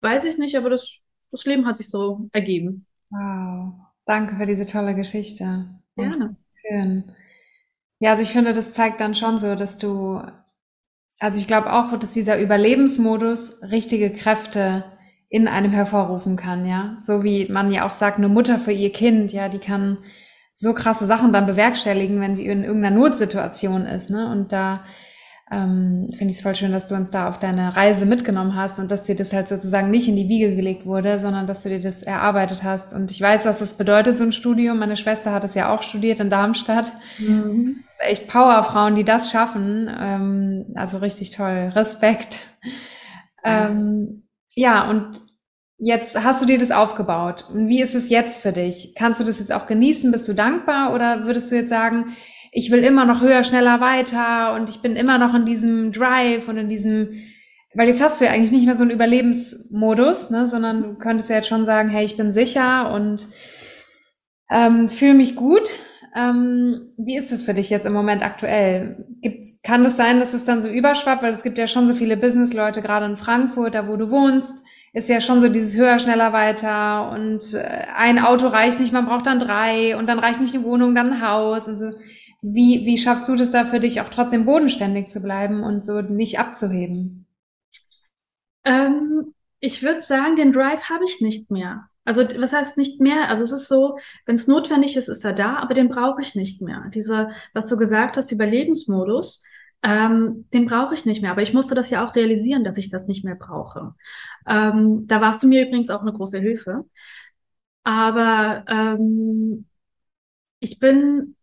weiß 0.00 0.24
ich 0.24 0.38
nicht, 0.38 0.56
aber 0.56 0.70
das, 0.70 0.88
das 1.30 1.44
Leben 1.44 1.66
hat 1.66 1.76
sich 1.76 1.90
so 1.90 2.28
ergeben. 2.32 2.86
Wow, 3.10 3.74
danke 4.04 4.36
für 4.36 4.46
diese 4.46 4.66
tolle 4.66 4.94
Geschichte. 4.94 5.68
Gerne. 5.96 6.36
Schön. 6.50 7.04
Ja, 7.98 8.10
also 8.10 8.22
ich 8.22 8.30
finde, 8.30 8.52
das 8.52 8.74
zeigt 8.74 9.00
dann 9.00 9.14
schon 9.14 9.38
so, 9.38 9.54
dass 9.54 9.78
du, 9.78 10.20
also 11.18 11.38
ich 11.38 11.46
glaube 11.46 11.72
auch, 11.72 11.98
dass 11.98 12.12
dieser 12.12 12.38
Überlebensmodus 12.38 13.62
richtige 13.62 14.10
Kräfte 14.10 14.84
in 15.28 15.48
einem 15.48 15.72
hervorrufen 15.72 16.36
kann, 16.36 16.66
ja. 16.66 16.96
So 17.00 17.24
wie 17.24 17.50
man 17.50 17.72
ja 17.72 17.86
auch 17.86 17.92
sagt, 17.92 18.18
eine 18.18 18.28
Mutter 18.28 18.58
für 18.58 18.72
ihr 18.72 18.92
Kind, 18.92 19.32
ja, 19.32 19.48
die 19.48 19.58
kann 19.58 19.98
so 20.54 20.72
krasse 20.72 21.06
Sachen 21.06 21.32
dann 21.32 21.46
bewerkstelligen, 21.46 22.20
wenn 22.20 22.34
sie 22.34 22.46
in 22.46 22.64
irgendeiner 22.64 22.96
Notsituation 22.96 23.84
ist, 23.86 24.10
ne? 24.10 24.30
Und 24.30 24.52
da 24.52 24.84
ähm, 25.50 26.08
finde 26.16 26.32
ich 26.32 26.38
es 26.38 26.42
voll 26.42 26.56
schön, 26.56 26.72
dass 26.72 26.88
du 26.88 26.96
uns 26.96 27.12
da 27.12 27.28
auf 27.28 27.38
deine 27.38 27.76
Reise 27.76 28.04
mitgenommen 28.04 28.56
hast 28.56 28.80
und 28.80 28.90
dass 28.90 29.04
dir 29.04 29.14
das 29.14 29.32
halt 29.32 29.46
sozusagen 29.46 29.90
nicht 29.90 30.08
in 30.08 30.16
die 30.16 30.28
Wiege 30.28 30.56
gelegt 30.56 30.86
wurde, 30.86 31.20
sondern 31.20 31.46
dass 31.46 31.62
du 31.62 31.68
dir 31.68 31.80
das 31.80 32.02
erarbeitet 32.02 32.64
hast. 32.64 32.92
Und 32.92 33.12
ich 33.12 33.20
weiß, 33.20 33.46
was 33.46 33.60
das 33.60 33.76
bedeutet, 33.76 34.16
so 34.16 34.24
ein 34.24 34.32
Studium. 34.32 34.78
Meine 34.78 34.96
Schwester 34.96 35.32
hat 35.32 35.44
es 35.44 35.54
ja 35.54 35.72
auch 35.72 35.82
studiert 35.82 36.18
in 36.18 36.30
Darmstadt. 36.30 36.92
Mhm. 37.18 37.84
Echt 37.98 38.26
Powerfrauen, 38.26 38.96
die 38.96 39.04
das 39.04 39.30
schaffen. 39.30 39.88
Ähm, 40.00 40.72
also 40.74 40.98
richtig 40.98 41.30
toll. 41.30 41.70
Respekt. 41.76 42.48
Ähm, 43.44 44.24
ja, 44.56 44.90
und 44.90 45.20
jetzt 45.78 46.22
hast 46.22 46.42
du 46.42 46.46
dir 46.46 46.58
das 46.58 46.70
aufgebaut. 46.70 47.46
Und 47.50 47.68
wie 47.68 47.82
ist 47.82 47.94
es 47.94 48.08
jetzt 48.08 48.40
für 48.40 48.52
dich? 48.52 48.94
Kannst 48.96 49.20
du 49.20 49.24
das 49.24 49.38
jetzt 49.38 49.52
auch 49.52 49.66
genießen? 49.66 50.12
Bist 50.12 50.28
du 50.28 50.32
dankbar? 50.32 50.94
Oder 50.94 51.24
würdest 51.24 51.50
du 51.50 51.56
jetzt 51.56 51.68
sagen, 51.68 52.16
ich 52.52 52.70
will 52.70 52.82
immer 52.82 53.04
noch 53.04 53.20
höher, 53.20 53.44
schneller, 53.44 53.80
weiter 53.80 54.54
und 54.54 54.70
ich 54.70 54.80
bin 54.80 54.96
immer 54.96 55.18
noch 55.18 55.34
in 55.34 55.44
diesem 55.44 55.92
Drive 55.92 56.48
und 56.48 56.56
in 56.56 56.70
diesem, 56.70 57.12
weil 57.74 57.88
jetzt 57.88 58.00
hast 58.00 58.20
du 58.20 58.24
ja 58.24 58.30
eigentlich 58.30 58.52
nicht 58.52 58.64
mehr 58.64 58.76
so 58.76 58.82
einen 58.82 58.92
Überlebensmodus, 58.92 60.30
ne, 60.30 60.46
sondern 60.46 60.82
du 60.82 60.94
könntest 60.94 61.28
ja 61.28 61.36
jetzt 61.36 61.48
schon 61.48 61.66
sagen, 61.66 61.90
hey, 61.90 62.06
ich 62.06 62.16
bin 62.16 62.32
sicher 62.32 62.92
und 62.92 63.26
ähm, 64.50 64.88
fühle 64.88 65.14
mich 65.14 65.36
gut. 65.36 65.74
Ähm, 66.16 66.94
wie 66.96 67.18
ist 67.18 67.30
es 67.30 67.42
für 67.42 67.52
dich 67.52 67.68
jetzt 67.68 67.84
im 67.84 67.92
Moment 67.92 68.24
aktuell? 68.24 69.04
Gibt, 69.20 69.48
kann 69.62 69.84
es 69.84 69.96
sein, 69.96 70.18
dass 70.18 70.32
es 70.32 70.46
dann 70.46 70.62
so 70.62 70.68
überschwappt, 70.68 71.22
weil 71.22 71.34
es 71.34 71.42
gibt 71.42 71.58
ja 71.58 71.68
schon 71.68 71.86
so 71.86 71.94
viele 71.94 72.16
Businessleute, 72.16 72.80
gerade 72.80 73.04
in 73.04 73.18
Frankfurt, 73.18 73.74
da 73.74 73.86
wo 73.86 73.96
du 73.96 74.10
wohnst, 74.10 74.64
ist 74.96 75.10
ja 75.10 75.20
schon 75.20 75.42
so 75.42 75.50
dieses 75.50 75.76
höher, 75.76 75.98
schneller, 75.98 76.32
weiter 76.32 77.10
und 77.10 77.52
äh, 77.52 77.84
ein 77.94 78.18
Auto 78.18 78.46
reicht 78.46 78.80
nicht, 78.80 78.94
man 78.94 79.04
braucht 79.04 79.26
dann 79.26 79.38
drei 79.38 79.94
und 79.94 80.08
dann 80.08 80.18
reicht 80.18 80.40
nicht 80.40 80.54
eine 80.54 80.64
Wohnung, 80.64 80.94
dann 80.94 81.12
ein 81.12 81.20
Haus 81.20 81.68
und 81.68 81.76
so. 81.76 81.92
Wie, 82.40 82.86
wie 82.86 82.96
schaffst 82.96 83.28
du 83.28 83.36
das 83.36 83.52
da 83.52 83.66
für 83.66 83.78
dich 83.78 84.00
auch 84.00 84.08
trotzdem 84.08 84.46
bodenständig 84.46 85.08
zu 85.08 85.20
bleiben 85.20 85.62
und 85.62 85.84
so 85.84 86.00
nicht 86.00 86.38
abzuheben? 86.38 87.26
Ähm, 88.64 89.34
ich 89.60 89.82
würde 89.82 90.00
sagen, 90.00 90.34
den 90.34 90.52
Drive 90.52 90.88
habe 90.88 91.04
ich 91.04 91.20
nicht 91.20 91.50
mehr. 91.50 91.90
Also 92.06 92.22
was 92.38 92.54
heißt 92.54 92.78
nicht 92.78 92.98
mehr? 92.98 93.28
Also 93.28 93.44
es 93.44 93.52
ist 93.52 93.68
so, 93.68 93.98
wenn 94.24 94.36
es 94.36 94.46
notwendig 94.46 94.96
ist, 94.96 95.08
ist 95.08 95.26
er 95.26 95.34
da, 95.34 95.56
aber 95.56 95.74
den 95.74 95.90
brauche 95.90 96.22
ich 96.22 96.34
nicht 96.34 96.62
mehr. 96.62 96.90
Dieser, 96.94 97.32
was 97.52 97.66
du 97.66 97.76
gesagt 97.76 98.16
hast, 98.16 98.32
Überlebensmodus, 98.32 99.42
ähm, 99.82 100.46
den 100.52 100.66
brauche 100.66 100.94
ich 100.94 101.04
nicht 101.06 101.22
mehr. 101.22 101.30
Aber 101.30 101.42
ich 101.42 101.52
musste 101.54 101.74
das 101.74 101.90
ja 101.90 102.04
auch 102.04 102.14
realisieren, 102.14 102.64
dass 102.64 102.76
ich 102.76 102.90
das 102.90 103.06
nicht 103.06 103.24
mehr 103.24 103.36
brauche. 103.36 103.94
Ähm, 104.46 105.06
da 105.06 105.20
warst 105.20 105.42
du 105.42 105.46
mir 105.46 105.66
übrigens 105.66 105.90
auch 105.90 106.02
eine 106.02 106.12
große 106.12 106.38
Hilfe. 106.38 106.84
Aber 107.84 108.64
ähm, 108.68 109.66
ich 110.60 110.78
bin, 110.78 111.36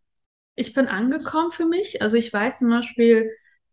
ich 0.56 0.74
bin 0.74 0.88
angekommen 0.88 1.50
für 1.52 1.66
mich. 1.66 2.02
Also 2.02 2.16
ich 2.16 2.32
weiß 2.32 2.58
zum 2.58 2.70
Beispiel, 2.70 3.30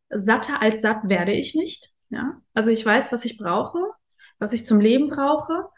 satter 0.10 0.62
als 0.62 0.82
satt 0.82 1.10
werde 1.10 1.34
ich 1.34 1.56
nicht. 1.56 1.92
Ja, 2.10 2.42
also 2.54 2.72
ich 2.72 2.86
weiß, 2.86 3.12
was 3.12 3.26
ich 3.26 3.38
brauche, 3.38 3.80
was 4.40 4.54
ich 4.54 4.66
zum 4.66 4.80
Leben 4.80 5.10
brauche. 5.10 5.70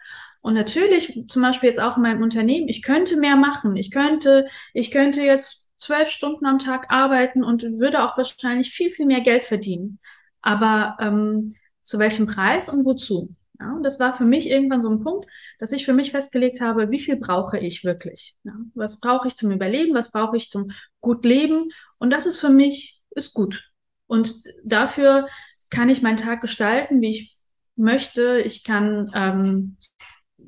Und 0.41 0.55
natürlich, 0.55 1.25
zum 1.29 1.41
Beispiel 1.41 1.69
jetzt 1.69 1.79
auch 1.79 1.95
in 1.97 2.03
meinem 2.03 2.21
Unternehmen, 2.23 2.67
ich 2.67 2.81
könnte 2.81 3.17
mehr 3.17 3.37
machen. 3.37 3.75
Ich 3.77 3.91
könnte, 3.91 4.47
ich 4.73 4.91
könnte 4.91 5.21
jetzt 5.21 5.62
zwölf 5.83 6.09
Stunden 6.09 6.45
am 6.45 6.59
Tag 6.59 6.91
arbeiten 6.91 7.43
und 7.43 7.63
würde 7.63 8.03
auch 8.03 8.17
wahrscheinlich 8.17 8.71
viel, 8.71 8.91
viel 8.91 9.05
mehr 9.05 9.21
Geld 9.21 9.45
verdienen. 9.45 9.99
Aber 10.41 10.97
ähm, 10.99 11.53
zu 11.81 11.99
welchem 11.99 12.27
Preis 12.27 12.69
und 12.69 12.85
wozu? 12.85 13.35
Ja, 13.59 13.73
und 13.73 13.83
das 13.83 13.99
war 13.99 14.15
für 14.15 14.25
mich 14.25 14.49
irgendwann 14.49 14.81
so 14.81 14.89
ein 14.89 15.03
Punkt, 15.03 15.29
dass 15.59 15.71
ich 15.71 15.85
für 15.85 15.93
mich 15.93 16.11
festgelegt 16.11 16.59
habe, 16.59 16.89
wie 16.89 16.99
viel 16.99 17.17
brauche 17.17 17.59
ich 17.59 17.83
wirklich? 17.83 18.35
Ja, 18.43 18.53
was 18.73 18.99
brauche 18.99 19.27
ich 19.27 19.35
zum 19.35 19.51
Überleben? 19.51 19.93
Was 19.93 20.11
brauche 20.11 20.37
ich 20.37 20.49
zum 20.49 20.71
gut 21.01 21.23
leben? 21.23 21.69
Und 21.97 22.09
das 22.09 22.25
ist 22.25 22.39
für 22.39 22.49
mich, 22.49 23.01
ist 23.11 23.33
gut. 23.33 23.71
Und 24.07 24.35
dafür 24.63 25.27
kann 25.69 25.89
ich 25.89 26.01
meinen 26.01 26.17
Tag 26.17 26.41
gestalten, 26.41 27.01
wie 27.01 27.09
ich 27.09 27.37
möchte. 27.75 28.41
Ich 28.41 28.63
kann, 28.63 29.11
ähm, 29.13 29.77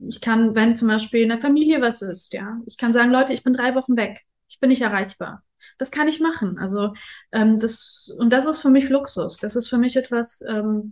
ich 0.09 0.19
kann, 0.19 0.55
wenn 0.55 0.75
zum 0.75 0.87
Beispiel 0.87 1.21
in 1.21 1.29
der 1.29 1.39
Familie 1.39 1.81
was 1.81 2.01
ist, 2.01 2.33
ja, 2.33 2.59
ich 2.65 2.77
kann 2.77 2.93
sagen, 2.93 3.11
Leute, 3.11 3.33
ich 3.33 3.43
bin 3.43 3.53
drei 3.53 3.75
Wochen 3.75 3.95
weg. 3.95 4.21
Ich 4.47 4.59
bin 4.59 4.69
nicht 4.69 4.81
erreichbar. 4.81 5.43
Das 5.77 5.91
kann 5.91 6.07
ich 6.07 6.19
machen. 6.19 6.57
Also 6.59 6.93
ähm, 7.31 7.59
das 7.59 8.13
und 8.19 8.29
das 8.31 8.45
ist 8.45 8.59
für 8.61 8.69
mich 8.69 8.89
Luxus. 8.89 9.37
Das 9.37 9.55
ist 9.55 9.67
für 9.67 9.77
mich 9.77 9.95
etwas, 9.95 10.41
ähm, 10.47 10.91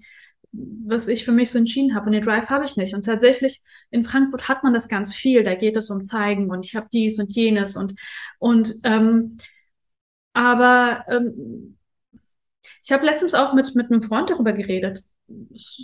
was 0.51 1.07
ich 1.07 1.25
für 1.25 1.31
mich 1.31 1.51
so 1.51 1.57
entschieden 1.57 1.95
habe. 1.95 2.07
Und 2.07 2.13
den 2.13 2.23
Drive 2.23 2.49
habe 2.49 2.65
ich 2.65 2.77
nicht. 2.77 2.93
Und 2.93 3.05
tatsächlich 3.05 3.61
in 3.91 4.03
Frankfurt 4.03 4.47
hat 4.49 4.63
man 4.63 4.73
das 4.73 4.87
ganz 4.87 5.13
viel. 5.15 5.43
Da 5.43 5.55
geht 5.55 5.75
es 5.77 5.89
um 5.89 6.05
Zeigen 6.05 6.49
und 6.51 6.65
ich 6.65 6.75
habe 6.75 6.87
dies 6.91 7.19
und 7.19 7.31
jenes 7.33 7.75
und 7.75 7.93
und 8.39 8.73
ähm, 8.83 9.37
aber 10.33 11.05
ähm, 11.07 11.77
ich 12.83 12.91
habe 12.91 13.05
letztens 13.05 13.33
auch 13.33 13.53
mit 13.53 13.75
mit 13.75 13.91
einem 13.91 14.01
Freund 14.01 14.29
darüber 14.29 14.53
geredet. 14.53 15.01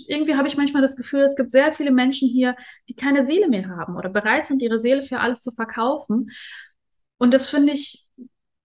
Irgendwie 0.07 0.35
habe 0.35 0.47
ich 0.47 0.57
manchmal 0.57 0.81
das 0.81 0.95
Gefühl, 0.95 1.21
es 1.21 1.35
gibt 1.35 1.51
sehr 1.51 1.71
viele 1.71 1.91
Menschen 1.91 2.27
hier, 2.27 2.55
die 2.89 2.95
keine 2.95 3.23
Seele 3.23 3.47
mehr 3.47 3.69
haben 3.69 3.95
oder 3.95 4.09
bereit 4.09 4.45
sind, 4.45 4.61
ihre 4.61 4.77
Seele 4.77 5.01
für 5.01 5.19
alles 5.19 5.41
zu 5.41 5.51
verkaufen. 5.51 6.29
Und 7.19 7.33
das 7.33 7.47
finde 7.47 7.73
ich 7.73 8.09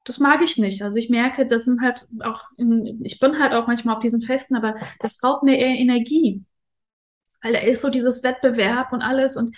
das 0.05 0.19
mag 0.19 0.43
ich 0.43 0.59
nicht. 0.59 0.83
Also 0.83 0.99
ich 0.99 1.09
merke, 1.09 1.47
das 1.47 1.65
sind 1.65 1.81
halt 1.81 2.07
auch, 2.21 2.45
ich 3.03 3.19
bin 3.19 3.39
halt 3.39 3.55
auch 3.55 3.67
manchmal 3.67 3.97
auf 3.97 4.03
diesen 4.03 4.21
Festen, 4.21 4.55
aber 4.55 4.77
das 5.01 5.23
raubt 5.25 5.43
mir 5.43 5.57
eher 5.57 5.79
Energie. 5.79 6.45
Weil 7.43 7.55
da 7.55 7.61
ist 7.61 7.81
so 7.83 7.91
dieses 7.91 8.23
Wettbewerb 8.23 8.93
und 8.93 9.03
alles 9.03 9.37
und 9.37 9.57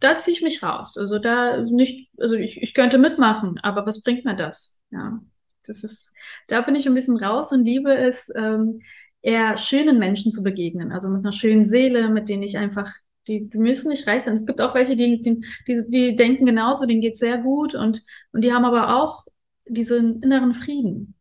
da 0.00 0.16
ziehe 0.18 0.34
ich 0.34 0.42
mich 0.42 0.62
raus. 0.62 0.96
Also 0.98 1.18
da 1.18 1.62
nicht, 1.62 2.10
also 2.18 2.34
ich, 2.34 2.60
ich 2.62 2.74
könnte 2.74 2.98
mitmachen, 2.98 3.58
aber 3.62 3.86
was 3.86 4.02
bringt 4.02 4.24
mir 4.24 4.36
das? 4.36 4.80
Ja, 4.90 5.20
das 5.66 5.84
ist, 5.84 6.12
da 6.48 6.60
bin 6.62 6.74
ich 6.74 6.86
ein 6.86 6.94
bisschen 6.94 7.16
raus 7.16 7.52
und 7.52 7.64
liebe 7.64 7.94
es, 7.94 8.32
ähm, 8.36 8.82
eher 9.22 9.56
schönen 9.56 9.98
Menschen 9.98 10.30
zu 10.30 10.42
begegnen. 10.42 10.92
Also 10.92 11.08
mit 11.08 11.24
einer 11.24 11.32
schönen 11.32 11.64
Seele, 11.64 12.08
mit 12.08 12.28
denen 12.28 12.42
ich 12.42 12.58
einfach 12.58 12.92
die, 13.28 13.48
die 13.48 13.58
müssen 13.58 13.90
nicht 13.90 14.06
reich 14.06 14.22
sein. 14.22 14.34
Es 14.34 14.46
gibt 14.46 14.60
auch 14.60 14.74
welche, 14.74 14.96
die, 14.96 15.20
die, 15.22 15.44
die, 15.66 15.88
die 15.88 16.16
denken 16.16 16.44
genauso, 16.44 16.86
denen 16.86 17.00
geht's 17.00 17.18
sehr 17.18 17.38
gut 17.38 17.74
und, 17.74 18.02
und 18.32 18.42
die 18.42 18.52
haben 18.52 18.64
aber 18.64 18.96
auch 18.96 19.24
diesen 19.68 20.22
inneren 20.22 20.52
Frieden. 20.52 21.14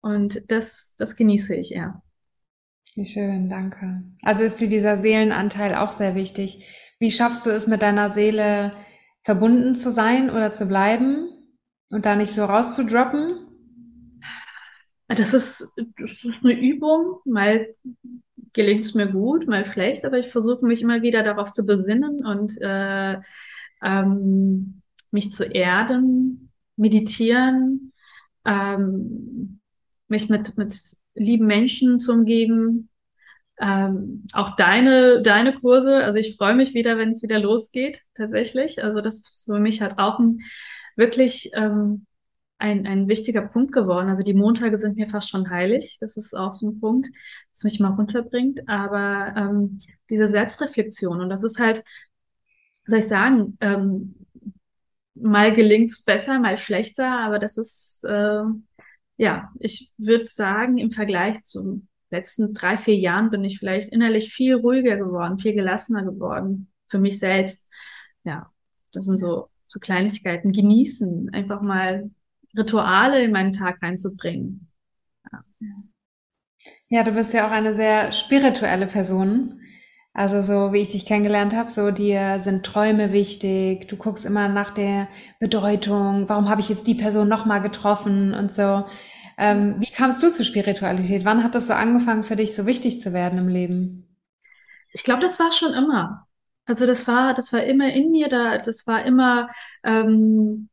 Und 0.00 0.42
das, 0.48 0.94
das 0.96 1.16
genieße 1.16 1.54
ich 1.54 1.72
eher. 1.72 2.02
Wie 2.96 3.04
schön, 3.04 3.48
danke. 3.48 4.02
Also 4.22 4.42
ist 4.42 4.60
dir 4.60 4.68
dieser 4.68 4.98
Seelenanteil 4.98 5.74
auch 5.74 5.92
sehr 5.92 6.14
wichtig. 6.14 6.66
Wie 6.98 7.10
schaffst 7.10 7.46
du 7.46 7.50
es 7.50 7.66
mit 7.66 7.82
deiner 7.82 8.10
Seele 8.10 8.72
verbunden 9.22 9.76
zu 9.76 9.92
sein 9.92 10.30
oder 10.30 10.52
zu 10.52 10.66
bleiben 10.66 11.28
und 11.90 12.04
da 12.04 12.16
nicht 12.16 12.32
so 12.32 12.44
rauszudroppen? 12.44 13.46
Das 15.08 15.34
ist, 15.34 15.72
das 15.96 16.24
ist 16.24 16.44
eine 16.44 16.58
Übung. 16.58 17.18
Mal 17.24 17.74
gelingt 18.52 18.84
es 18.84 18.94
mir 18.94 19.06
gut, 19.06 19.46
mal 19.46 19.64
schlecht, 19.64 20.04
aber 20.04 20.18
ich 20.18 20.28
versuche 20.28 20.66
mich 20.66 20.82
immer 20.82 21.02
wieder 21.02 21.22
darauf 21.22 21.52
zu 21.52 21.64
besinnen 21.64 22.24
und 22.24 22.60
äh, 22.60 23.18
ähm, 23.82 24.82
mich 25.10 25.32
zu 25.32 25.44
erden, 25.44 26.50
meditieren, 26.76 27.92
ähm, 28.44 29.60
mich 30.08 30.28
mit, 30.28 30.56
mit 30.56 30.74
lieben 31.14 31.46
Menschen 31.46 32.00
zu 32.00 32.12
umgeben. 32.12 32.88
Ähm, 33.60 34.26
auch 34.32 34.56
deine, 34.56 35.22
deine 35.22 35.52
Kurse, 35.54 35.96
also 35.96 36.18
ich 36.18 36.36
freue 36.36 36.54
mich 36.54 36.72
wieder, 36.72 36.96
wenn 36.96 37.10
es 37.10 37.22
wieder 37.22 37.38
losgeht, 37.38 38.02
tatsächlich. 38.14 38.82
Also 38.82 39.00
das 39.00 39.20
ist 39.20 39.44
für 39.44 39.58
mich 39.58 39.82
halt 39.82 39.98
auch 39.98 40.18
ein 40.18 40.40
wirklich 40.96 41.50
ähm, 41.54 42.06
ein, 42.60 42.86
ein 42.86 43.08
wichtiger 43.08 43.42
Punkt 43.42 43.72
geworden. 43.72 44.08
Also 44.08 44.22
die 44.22 44.34
Montage 44.34 44.76
sind 44.76 44.96
mir 44.96 45.06
fast 45.06 45.30
schon 45.30 45.50
heilig. 45.50 45.96
Das 46.00 46.16
ist 46.16 46.34
auch 46.34 46.52
so 46.52 46.68
ein 46.68 46.80
Punkt, 46.80 47.08
das 47.52 47.64
mich 47.64 47.80
mal 47.80 47.94
runterbringt. 47.94 48.68
Aber 48.68 49.34
ähm, 49.36 49.78
diese 50.08 50.28
Selbstreflexion, 50.28 51.20
und 51.20 51.30
das 51.30 51.42
ist 51.42 51.58
halt, 51.58 51.82
soll 52.86 52.98
ich 52.98 53.06
sagen, 53.06 53.56
ähm, 53.60 54.14
mal 55.14 55.52
gelingt's 55.52 56.04
besser, 56.04 56.38
mal 56.38 56.56
schlechter, 56.56 57.18
aber 57.20 57.38
das 57.38 57.56
ist, 57.56 58.04
äh, 58.04 58.42
ja, 59.16 59.50
ich 59.58 59.92
würde 59.98 60.26
sagen, 60.26 60.78
im 60.78 60.90
Vergleich 60.90 61.42
zu 61.44 61.86
letzten 62.10 62.54
drei, 62.54 62.76
vier 62.76 62.96
Jahren 62.96 63.30
bin 63.30 63.44
ich 63.44 63.58
vielleicht 63.58 63.90
innerlich 63.90 64.32
viel 64.32 64.54
ruhiger 64.54 64.96
geworden, 64.96 65.38
viel 65.38 65.54
gelassener 65.54 66.04
geworden 66.04 66.70
für 66.88 66.98
mich 66.98 67.18
selbst. 67.18 67.68
Ja, 68.24 68.50
das 68.92 69.04
sind 69.04 69.18
so, 69.18 69.48
so 69.68 69.78
Kleinigkeiten. 69.78 70.52
Genießen, 70.52 71.30
einfach 71.32 71.62
mal 71.62 72.10
Rituale 72.56 73.22
in 73.22 73.32
meinen 73.32 73.52
Tag 73.52 73.82
reinzubringen. 73.82 74.68
Ja. 75.32 75.40
ja, 76.88 77.02
du 77.04 77.12
bist 77.12 77.32
ja 77.32 77.46
auch 77.46 77.52
eine 77.52 77.74
sehr 77.74 78.12
spirituelle 78.12 78.86
Person. 78.86 79.60
Also 80.12 80.42
so 80.42 80.72
wie 80.72 80.78
ich 80.82 80.90
dich 80.90 81.06
kennengelernt 81.06 81.54
habe, 81.54 81.70
so 81.70 81.92
dir 81.92 82.40
sind 82.40 82.66
Träume 82.66 83.12
wichtig. 83.12 83.88
Du 83.88 83.96
guckst 83.96 84.26
immer 84.26 84.48
nach 84.48 84.70
der 84.70 85.08
Bedeutung. 85.38 86.28
Warum 86.28 86.48
habe 86.48 86.60
ich 86.60 86.68
jetzt 86.68 86.86
die 86.88 86.96
Person 86.96 87.28
nochmal 87.28 87.62
getroffen 87.62 88.34
und 88.34 88.52
so. 88.52 88.84
Ähm, 89.38 89.76
wie 89.78 89.90
kamst 89.90 90.22
du 90.22 90.30
zur 90.30 90.44
Spiritualität? 90.44 91.24
Wann 91.24 91.44
hat 91.44 91.54
das 91.54 91.68
so 91.68 91.72
angefangen 91.72 92.24
für 92.24 92.36
dich 92.36 92.54
so 92.54 92.66
wichtig 92.66 93.00
zu 93.00 93.12
werden 93.12 93.38
im 93.38 93.48
Leben? 93.48 94.16
Ich 94.92 95.04
glaube, 95.04 95.22
das 95.22 95.38
war 95.38 95.52
schon 95.52 95.72
immer. 95.72 96.26
Also 96.66 96.86
das 96.86 97.06
war, 97.06 97.32
das 97.32 97.52
war 97.52 97.62
immer 97.62 97.92
in 97.92 98.10
mir. 98.10 98.28
Da, 98.28 98.58
das 98.58 98.86
war 98.86 99.04
immer 99.04 99.48
ähm, 99.84 100.68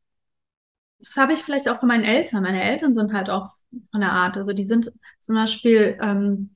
das 0.98 1.16
habe 1.16 1.32
ich 1.32 1.40
vielleicht 1.40 1.68
auch 1.68 1.80
von 1.80 1.88
meinen 1.88 2.04
Eltern. 2.04 2.42
Meine 2.42 2.62
Eltern 2.62 2.92
sind 2.94 3.12
halt 3.12 3.30
auch 3.30 3.50
von 3.90 4.00
der 4.00 4.12
Art. 4.12 4.36
Also 4.36 4.52
die 4.52 4.64
sind 4.64 4.92
zum 5.20 5.34
Beispiel, 5.34 5.96
ähm, 6.00 6.50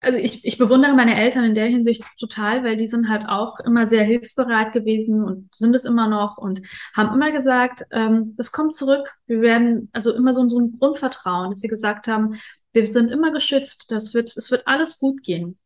also 0.00 0.18
ich, 0.18 0.44
ich 0.44 0.58
bewundere 0.58 0.94
meine 0.94 1.16
Eltern 1.16 1.44
in 1.44 1.54
der 1.54 1.66
Hinsicht 1.66 2.02
total, 2.18 2.64
weil 2.64 2.76
die 2.76 2.86
sind 2.86 3.08
halt 3.08 3.28
auch 3.28 3.60
immer 3.60 3.86
sehr 3.86 4.02
hilfsbereit 4.04 4.72
gewesen 4.72 5.22
und 5.22 5.54
sind 5.54 5.74
es 5.74 5.84
immer 5.84 6.08
noch 6.08 6.38
und 6.38 6.60
haben 6.94 7.14
immer 7.14 7.30
gesagt, 7.30 7.84
ähm, 7.92 8.34
das 8.36 8.52
kommt 8.52 8.74
zurück. 8.74 9.14
Wir 9.26 9.42
werden, 9.42 9.90
also 9.92 10.12
immer 10.12 10.34
so, 10.34 10.48
so 10.48 10.58
ein 10.58 10.72
Grundvertrauen, 10.78 11.50
dass 11.50 11.60
sie 11.60 11.68
gesagt 11.68 12.08
haben, 12.08 12.40
wir 12.72 12.86
sind 12.86 13.10
immer 13.10 13.32
geschützt, 13.32 13.90
das 13.90 14.14
wird, 14.14 14.36
es 14.36 14.50
wird 14.50 14.66
alles 14.66 14.98
gut 14.98 15.22
gehen. 15.22 15.58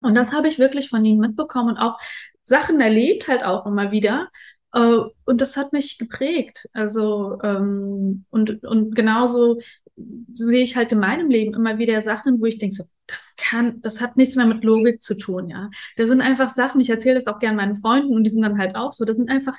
Und 0.00 0.16
das 0.16 0.32
habe 0.32 0.48
ich 0.48 0.58
wirklich 0.58 0.88
von 0.88 1.04
ihnen 1.04 1.20
mitbekommen 1.20 1.70
und 1.70 1.78
auch 1.78 1.98
Sachen 2.42 2.80
erlebt 2.80 3.28
halt 3.28 3.44
auch 3.44 3.66
immer 3.66 3.92
wieder, 3.92 4.28
äh, 4.72 5.00
und 5.24 5.40
das 5.40 5.56
hat 5.56 5.72
mich 5.72 5.98
geprägt. 5.98 6.68
Also, 6.72 7.38
ähm, 7.42 8.24
und, 8.30 8.64
und 8.64 8.94
genauso 8.94 9.60
sehe 9.96 10.62
ich 10.62 10.76
halt 10.76 10.92
in 10.92 11.00
meinem 11.00 11.30
Leben 11.30 11.54
immer 11.54 11.78
wieder 11.78 12.00
Sachen, 12.02 12.40
wo 12.40 12.46
ich 12.46 12.58
denke, 12.58 12.74
so, 12.74 12.84
das 13.06 13.34
kann, 13.36 13.82
das 13.82 14.00
hat 14.00 14.16
nichts 14.16 14.36
mehr 14.36 14.46
mit 14.46 14.64
Logik 14.64 15.02
zu 15.02 15.16
tun, 15.16 15.48
ja. 15.48 15.70
Da 15.96 16.06
sind 16.06 16.20
einfach 16.20 16.48
Sachen, 16.48 16.80
ich 16.80 16.90
erzähle 16.90 17.16
das 17.16 17.26
auch 17.26 17.38
gerne 17.38 17.56
meinen 17.56 17.74
Freunden 17.74 18.14
und 18.14 18.24
die 18.24 18.30
sind 18.30 18.42
dann 18.42 18.58
halt 18.58 18.74
auch 18.74 18.92
so. 18.92 19.04
Das 19.04 19.16
sind 19.16 19.30
einfach, 19.30 19.58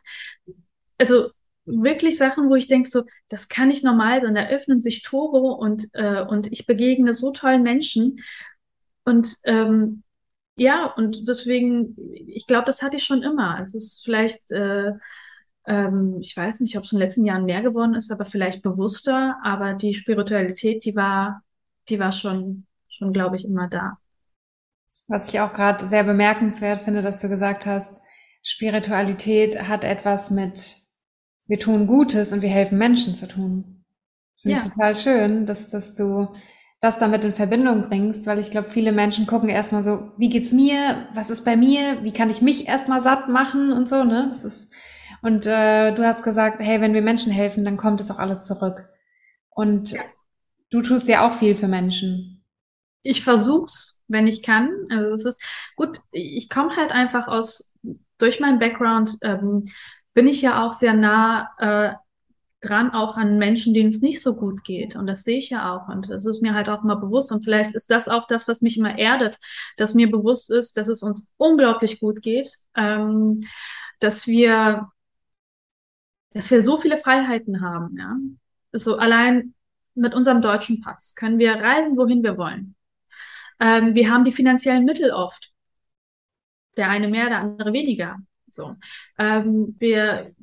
also 0.97 1.29
wirklich 1.65 2.17
Sachen, 2.17 2.49
wo 2.49 2.55
ich 2.55 2.67
denke, 2.67 2.89
so, 2.89 3.03
das 3.29 3.47
kann 3.47 3.67
nicht 3.69 3.83
normal 3.83 4.21
sein. 4.21 4.35
Da 4.35 4.47
öffnen 4.47 4.81
sich 4.81 5.01
Tore 5.03 5.55
und, 5.55 5.87
äh, 5.93 6.21
und 6.21 6.51
ich 6.51 6.65
begegne 6.65 7.13
so 7.13 7.31
tollen 7.31 7.63
Menschen. 7.63 8.19
Und 9.05 9.35
ähm, 9.43 10.03
ja, 10.55 10.85
und 10.85 11.27
deswegen, 11.27 11.95
ich 12.27 12.45
glaube, 12.45 12.65
das 12.65 12.81
hatte 12.81 12.97
ich 12.97 13.03
schon 13.03 13.23
immer. 13.23 13.59
Es 13.61 13.73
ist 13.73 14.03
vielleicht, 14.03 14.51
äh, 14.51 14.91
ähm, 15.65 16.17
ich 16.19 16.35
weiß 16.35 16.59
nicht, 16.59 16.77
ob 16.77 16.83
es 16.83 16.91
in 16.91 16.97
den 16.97 17.05
letzten 17.05 17.25
Jahren 17.25 17.45
mehr 17.45 17.61
geworden 17.61 17.95
ist, 17.95 18.11
aber 18.11 18.25
vielleicht 18.25 18.61
bewusster. 18.61 19.37
Aber 19.43 19.73
die 19.73 19.93
Spiritualität, 19.93 20.85
die 20.85 20.95
war, 20.95 21.41
die 21.89 21.99
war 21.99 22.11
schon, 22.11 22.67
schon, 22.87 23.13
glaube 23.13 23.35
ich, 23.35 23.45
immer 23.45 23.67
da. 23.67 23.97
Was 25.07 25.27
ich 25.29 25.39
auch 25.39 25.53
gerade 25.53 25.85
sehr 25.85 26.03
bemerkenswert 26.03 26.81
finde, 26.81 27.01
dass 27.01 27.19
du 27.19 27.29
gesagt 27.29 27.65
hast, 27.65 28.01
Spiritualität 28.43 29.67
hat 29.67 29.83
etwas 29.83 30.29
mit, 30.29 30.77
wir 31.47 31.59
tun 31.59 31.87
Gutes 31.87 32.31
und 32.31 32.41
wir 32.41 32.49
helfen 32.49 32.77
Menschen 32.77 33.15
zu 33.15 33.27
tun. 33.27 33.83
Das 34.33 34.41
finde 34.41 34.57
ich 34.57 34.71
total 34.71 34.95
schön, 34.95 35.45
dass, 35.45 35.69
dass 35.69 35.95
du 35.95 36.27
das 36.83 36.99
damit 36.99 37.23
in 37.23 37.33
Verbindung 37.33 37.87
bringst, 37.87 38.27
weil 38.27 38.39
ich 38.39 38.51
glaube, 38.51 38.69
viele 38.69 38.91
Menschen 38.91 39.25
gucken 39.25 39.47
erstmal 39.47 39.83
so, 39.83 40.11
wie 40.17 40.27
geht's 40.27 40.51
mir, 40.51 41.07
was 41.13 41.29
ist 41.29 41.45
bei 41.45 41.55
mir, 41.55 42.03
wie 42.03 42.11
kann 42.11 42.29
ich 42.29 42.41
mich 42.41 42.67
erstmal 42.67 42.99
satt 42.99 43.29
machen 43.29 43.71
und 43.71 43.87
so, 43.87 44.03
ne? 44.03 44.27
Das 44.29 44.43
ist 44.43 44.69
und 45.21 45.45
äh, 45.45 45.95
du 45.95 46.05
hast 46.05 46.23
gesagt, 46.23 46.57
hey, 46.59 46.81
wenn 46.81 46.93
wir 46.93 47.01
Menschen 47.01 47.31
helfen, 47.31 47.63
dann 47.63 47.77
kommt 47.77 48.01
es 48.01 48.11
auch 48.11 48.19
alles 48.19 48.45
zurück. 48.45 48.83
Und 49.49 49.93
ja. 49.93 50.01
du 50.69 50.81
tust 50.81 51.07
ja 51.07 51.25
auch 51.25 51.35
viel 51.35 51.55
für 51.55 51.69
Menschen. 51.69 52.43
Ich 53.01 53.23
versuch's, 53.23 54.03
wenn 54.09 54.27
ich 54.27 54.43
kann. 54.43 54.69
Also 54.89 55.11
es 55.11 55.23
ist 55.23 55.41
gut. 55.77 56.01
Ich 56.11 56.49
komme 56.49 56.75
halt 56.75 56.91
einfach 56.91 57.29
aus 57.29 57.73
durch 58.17 58.41
meinen 58.41 58.59
Background 58.59 59.17
ähm, 59.21 59.63
bin 60.13 60.27
ich 60.27 60.41
ja 60.41 60.61
auch 60.61 60.73
sehr 60.73 60.93
nah 60.93 61.49
äh, 61.57 61.93
dran 62.63 62.91
auch 62.91 63.17
an 63.17 63.37
Menschen, 63.37 63.73
denen 63.73 63.89
es 63.89 64.01
nicht 64.01 64.21
so 64.21 64.35
gut 64.35 64.63
geht. 64.63 64.95
Und 64.95 65.07
das 65.07 65.23
sehe 65.23 65.37
ich 65.37 65.49
ja 65.49 65.75
auch. 65.75 65.89
Und 65.89 66.09
das 66.09 66.25
ist 66.25 66.41
mir 66.41 66.53
halt 66.53 66.69
auch 66.69 66.83
immer 66.83 66.95
bewusst. 66.95 67.31
Und 67.31 67.43
vielleicht 67.43 67.75
ist 67.75 67.91
das 67.91 68.07
auch 68.07 68.25
das, 68.27 68.47
was 68.47 68.61
mich 68.61 68.77
immer 68.77 68.97
erdet, 68.97 69.37
dass 69.77 69.93
mir 69.93 70.09
bewusst 70.09 70.49
ist, 70.49 70.77
dass 70.77 70.87
es 70.87 71.03
uns 71.03 71.31
unglaublich 71.37 71.99
gut 71.99 72.21
geht, 72.21 72.49
ähm, 72.75 73.41
dass 73.99 74.27
wir, 74.27 74.89
dass 76.31 76.51
wir 76.51 76.61
so 76.61 76.77
viele 76.77 76.97
Freiheiten 76.97 77.61
haben, 77.61 77.97
ja. 77.97 78.15
So 78.71 78.97
allein 78.97 79.53
mit 79.93 80.15
unserem 80.15 80.41
deutschen 80.41 80.81
Pass 80.81 81.15
können 81.15 81.37
wir 81.37 81.53
reisen, 81.53 81.97
wohin 81.97 82.23
wir 82.23 82.37
wollen. 82.37 82.75
Ähm, 83.59 83.93
wir 83.93 84.09
haben 84.11 84.23
die 84.23 84.31
finanziellen 84.31 84.85
Mittel 84.85 85.11
oft. 85.11 85.51
Der 86.75 86.89
eine 86.89 87.07
mehr, 87.07 87.29
der 87.29 87.39
andere 87.39 87.71
weniger. 87.71 88.17
So. 88.47 88.71
Ähm, 89.19 89.75
wir, 89.79 90.33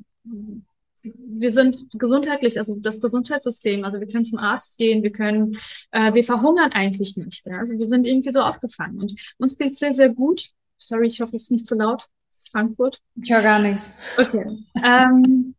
wir 1.03 1.51
sind 1.51 1.87
gesundheitlich, 1.93 2.57
also 2.57 2.75
das 2.75 3.01
Gesundheitssystem, 3.01 3.83
also 3.83 3.99
wir 3.99 4.07
können 4.07 4.23
zum 4.23 4.39
Arzt 4.39 4.77
gehen, 4.77 5.03
wir 5.03 5.11
können, 5.11 5.57
äh, 5.91 6.13
wir 6.13 6.23
verhungern 6.23 6.71
eigentlich 6.71 7.17
nicht. 7.17 7.45
Ja? 7.45 7.57
Also 7.57 7.77
wir 7.77 7.85
sind 7.85 8.05
irgendwie 8.05 8.31
so 8.31 8.41
aufgefangen. 8.41 8.99
Und 8.99 9.13
uns 9.37 9.57
geht 9.57 9.71
es 9.71 9.79
sehr, 9.79 9.93
sehr 9.93 10.09
gut. 10.09 10.49
Sorry, 10.77 11.07
ich 11.07 11.21
hoffe, 11.21 11.35
es 11.35 11.43
ist 11.43 11.51
nicht 11.51 11.67
zu 11.67 11.75
laut. 11.75 12.07
Frankfurt. 12.51 13.01
Ich 13.15 13.31
höre 13.31 13.41
gar 13.41 13.59
nichts. 13.59 13.93
Okay. 14.17 14.57
ähm, 14.83 15.55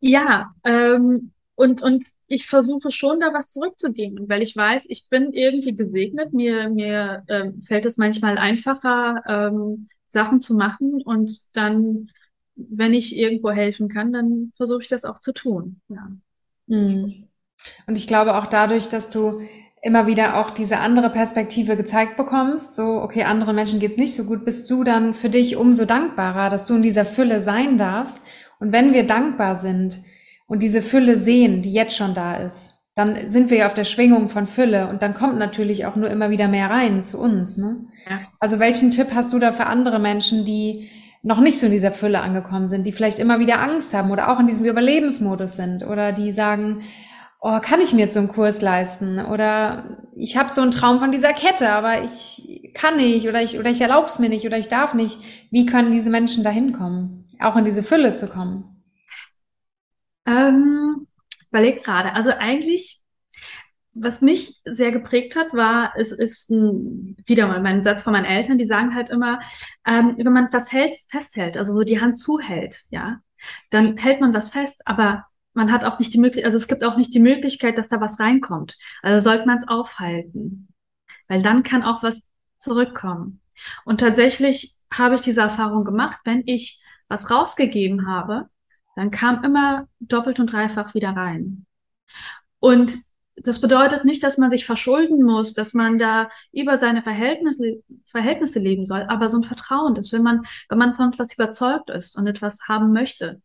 ja, 0.00 0.54
ähm, 0.64 1.32
und, 1.54 1.82
und 1.82 2.06
ich 2.26 2.46
versuche 2.46 2.90
schon 2.90 3.20
da 3.20 3.34
was 3.34 3.50
zurückzugeben, 3.50 4.28
weil 4.28 4.40
ich 4.40 4.56
weiß, 4.56 4.86
ich 4.88 5.08
bin 5.10 5.32
irgendwie 5.32 5.74
gesegnet. 5.74 6.32
Mir, 6.32 6.70
mir 6.70 7.22
äh, 7.26 7.50
fällt 7.60 7.84
es 7.84 7.98
manchmal 7.98 8.38
einfacher, 8.38 9.22
ähm, 9.26 9.88
Sachen 10.06 10.40
zu 10.40 10.54
machen 10.54 11.02
und 11.02 11.30
dann, 11.54 12.10
wenn 12.56 12.94
ich 12.94 13.16
irgendwo 13.16 13.50
helfen 13.50 13.88
kann, 13.88 14.12
dann 14.12 14.52
versuche 14.54 14.82
ich 14.82 14.88
das 14.88 15.04
auch 15.04 15.18
zu 15.18 15.32
tun. 15.32 15.80
Ja. 15.88 16.10
Mhm. 16.66 17.28
Und 17.86 17.96
ich 17.96 18.06
glaube 18.06 18.36
auch 18.36 18.46
dadurch, 18.46 18.88
dass 18.88 19.10
du 19.10 19.40
immer 19.82 20.06
wieder 20.06 20.38
auch 20.38 20.50
diese 20.50 20.78
andere 20.78 21.10
Perspektive 21.10 21.76
gezeigt 21.76 22.16
bekommst, 22.16 22.76
so, 22.76 23.00
okay, 23.02 23.24
anderen 23.24 23.56
Menschen 23.56 23.80
geht's 23.80 23.96
nicht 23.96 24.14
so 24.14 24.24
gut, 24.24 24.44
bist 24.44 24.70
du 24.70 24.84
dann 24.84 25.14
für 25.14 25.30
dich 25.30 25.56
umso 25.56 25.86
dankbarer, 25.86 26.50
dass 26.50 26.66
du 26.66 26.74
in 26.74 26.82
dieser 26.82 27.06
Fülle 27.06 27.40
sein 27.40 27.78
darfst. 27.78 28.26
Und 28.58 28.72
wenn 28.72 28.92
wir 28.92 29.06
dankbar 29.06 29.56
sind, 29.56 30.02
und 30.50 30.64
diese 30.64 30.82
Fülle 30.82 31.16
sehen, 31.16 31.62
die 31.62 31.72
jetzt 31.72 31.96
schon 31.96 32.12
da 32.12 32.34
ist, 32.34 32.72
dann 32.96 33.28
sind 33.28 33.50
wir 33.50 33.58
ja 33.58 33.66
auf 33.68 33.74
der 33.74 33.84
Schwingung 33.84 34.28
von 34.28 34.48
Fülle 34.48 34.88
und 34.88 35.00
dann 35.00 35.14
kommt 35.14 35.38
natürlich 35.38 35.86
auch 35.86 35.94
nur 35.94 36.10
immer 36.10 36.30
wieder 36.30 36.48
mehr 36.48 36.68
rein 36.68 37.04
zu 37.04 37.20
uns. 37.20 37.56
Ne? 37.56 37.84
Ja. 38.10 38.20
Also 38.40 38.58
welchen 38.58 38.90
Tipp 38.90 39.08
hast 39.14 39.32
du 39.32 39.38
da 39.38 39.52
für 39.52 39.66
andere 39.66 40.00
Menschen, 40.00 40.44
die 40.44 40.90
noch 41.22 41.40
nicht 41.40 41.58
so 41.58 41.66
in 41.66 41.72
dieser 41.72 41.92
Fülle 41.92 42.20
angekommen 42.22 42.68
sind, 42.68 42.86
die 42.86 42.92
vielleicht 42.92 43.18
immer 43.18 43.38
wieder 43.40 43.60
Angst 43.60 43.92
haben 43.92 44.10
oder 44.10 44.30
auch 44.30 44.40
in 44.40 44.46
diesem 44.46 44.64
Überlebensmodus 44.64 45.56
sind 45.56 45.86
oder 45.86 46.12
die 46.12 46.32
sagen, 46.32 46.82
oh, 47.40 47.58
kann 47.60 47.80
ich 47.80 47.92
mir 47.92 48.00
jetzt 48.00 48.14
so 48.14 48.20
einen 48.20 48.28
Kurs 48.28 48.62
leisten 48.62 49.18
oder 49.18 49.98
ich 50.14 50.36
habe 50.36 50.50
so 50.50 50.62
einen 50.62 50.70
Traum 50.70 50.98
von 50.98 51.12
dieser 51.12 51.32
Kette, 51.32 51.70
aber 51.70 52.02
ich 52.02 52.72
kann 52.74 52.96
nicht 52.96 53.28
oder 53.28 53.42
ich 53.42 53.58
oder 53.58 53.70
ich 53.70 53.80
erlaube 53.80 54.06
es 54.06 54.18
mir 54.18 54.28
nicht 54.28 54.46
oder 54.46 54.58
ich 54.58 54.68
darf 54.68 54.94
nicht. 54.94 55.18
Wie 55.50 55.66
können 55.66 55.92
diese 55.92 56.10
Menschen 56.10 56.44
da 56.44 56.50
hinkommen, 56.50 57.24
auch 57.40 57.56
in 57.56 57.64
diese 57.64 57.82
Fülle 57.82 58.14
zu 58.14 58.28
kommen? 58.28 58.82
Ähm, 60.26 61.06
überleg 61.50 61.82
gerade. 61.82 62.14
Also 62.14 62.30
eigentlich, 62.30 62.99
was 63.92 64.22
mich 64.22 64.60
sehr 64.64 64.92
geprägt 64.92 65.36
hat, 65.36 65.52
war, 65.52 65.92
es 65.96 66.12
ist 66.12 66.50
ein, 66.50 67.16
wieder 67.26 67.46
mal 67.48 67.60
mein 67.60 67.82
Satz 67.82 68.02
von 68.02 68.12
meinen 68.12 68.24
Eltern, 68.24 68.58
die 68.58 68.64
sagen 68.64 68.94
halt 68.94 69.10
immer, 69.10 69.40
ähm, 69.86 70.14
wenn 70.16 70.32
man 70.32 70.48
was 70.52 70.72
hält, 70.72 70.94
festhält, 71.08 71.56
also 71.56 71.74
so 71.74 71.82
die 71.82 72.00
Hand 72.00 72.18
zuhält, 72.18 72.84
ja, 72.90 73.20
dann 73.70 73.96
hält 73.96 74.20
man 74.20 74.34
was 74.34 74.50
fest, 74.50 74.82
aber 74.84 75.26
man 75.54 75.72
hat 75.72 75.84
auch 75.84 75.98
nicht 75.98 76.14
die 76.14 76.18
Möglichkeit, 76.18 76.44
also 76.44 76.56
es 76.56 76.68
gibt 76.68 76.84
auch 76.84 76.96
nicht 76.96 77.12
die 77.12 77.20
Möglichkeit, 77.20 77.76
dass 77.78 77.88
da 77.88 78.00
was 78.00 78.20
reinkommt. 78.20 78.76
Also 79.02 79.28
sollte 79.28 79.46
man 79.46 79.58
es 79.58 79.66
aufhalten, 79.66 80.68
weil 81.28 81.42
dann 81.42 81.62
kann 81.64 81.82
auch 81.82 82.02
was 82.02 82.28
zurückkommen. 82.58 83.40
Und 83.84 84.00
tatsächlich 84.00 84.76
habe 84.92 85.16
ich 85.16 85.20
diese 85.20 85.40
Erfahrung 85.40 85.84
gemacht, 85.84 86.20
wenn 86.24 86.42
ich 86.46 86.80
was 87.08 87.30
rausgegeben 87.30 88.06
habe, 88.06 88.48
dann 88.94 89.10
kam 89.10 89.42
immer 89.44 89.88
doppelt 89.98 90.38
und 90.40 90.52
dreifach 90.52 90.94
wieder 90.94 91.10
rein. 91.10 91.66
Und 92.60 92.98
das 93.36 93.60
bedeutet 93.60 94.04
nicht, 94.04 94.22
dass 94.22 94.38
man 94.38 94.50
sich 94.50 94.66
verschulden 94.66 95.22
muss, 95.22 95.54
dass 95.54 95.72
man 95.72 95.98
da 95.98 96.28
über 96.52 96.76
seine 96.78 97.02
Verhältnisse, 97.02 97.82
Verhältnisse 98.06 98.58
leben 98.58 98.84
soll, 98.84 99.02
aber 99.02 99.28
so 99.28 99.38
ein 99.38 99.44
Vertrauen, 99.44 99.94
dass 99.94 100.12
wenn 100.12 100.22
man, 100.22 100.44
wenn 100.68 100.78
man 100.78 100.94
von 100.94 101.08
etwas 101.08 101.34
überzeugt 101.34 101.90
ist 101.90 102.16
und 102.16 102.26
etwas 102.26 102.58
haben 102.68 102.92
möchte, 102.92 103.40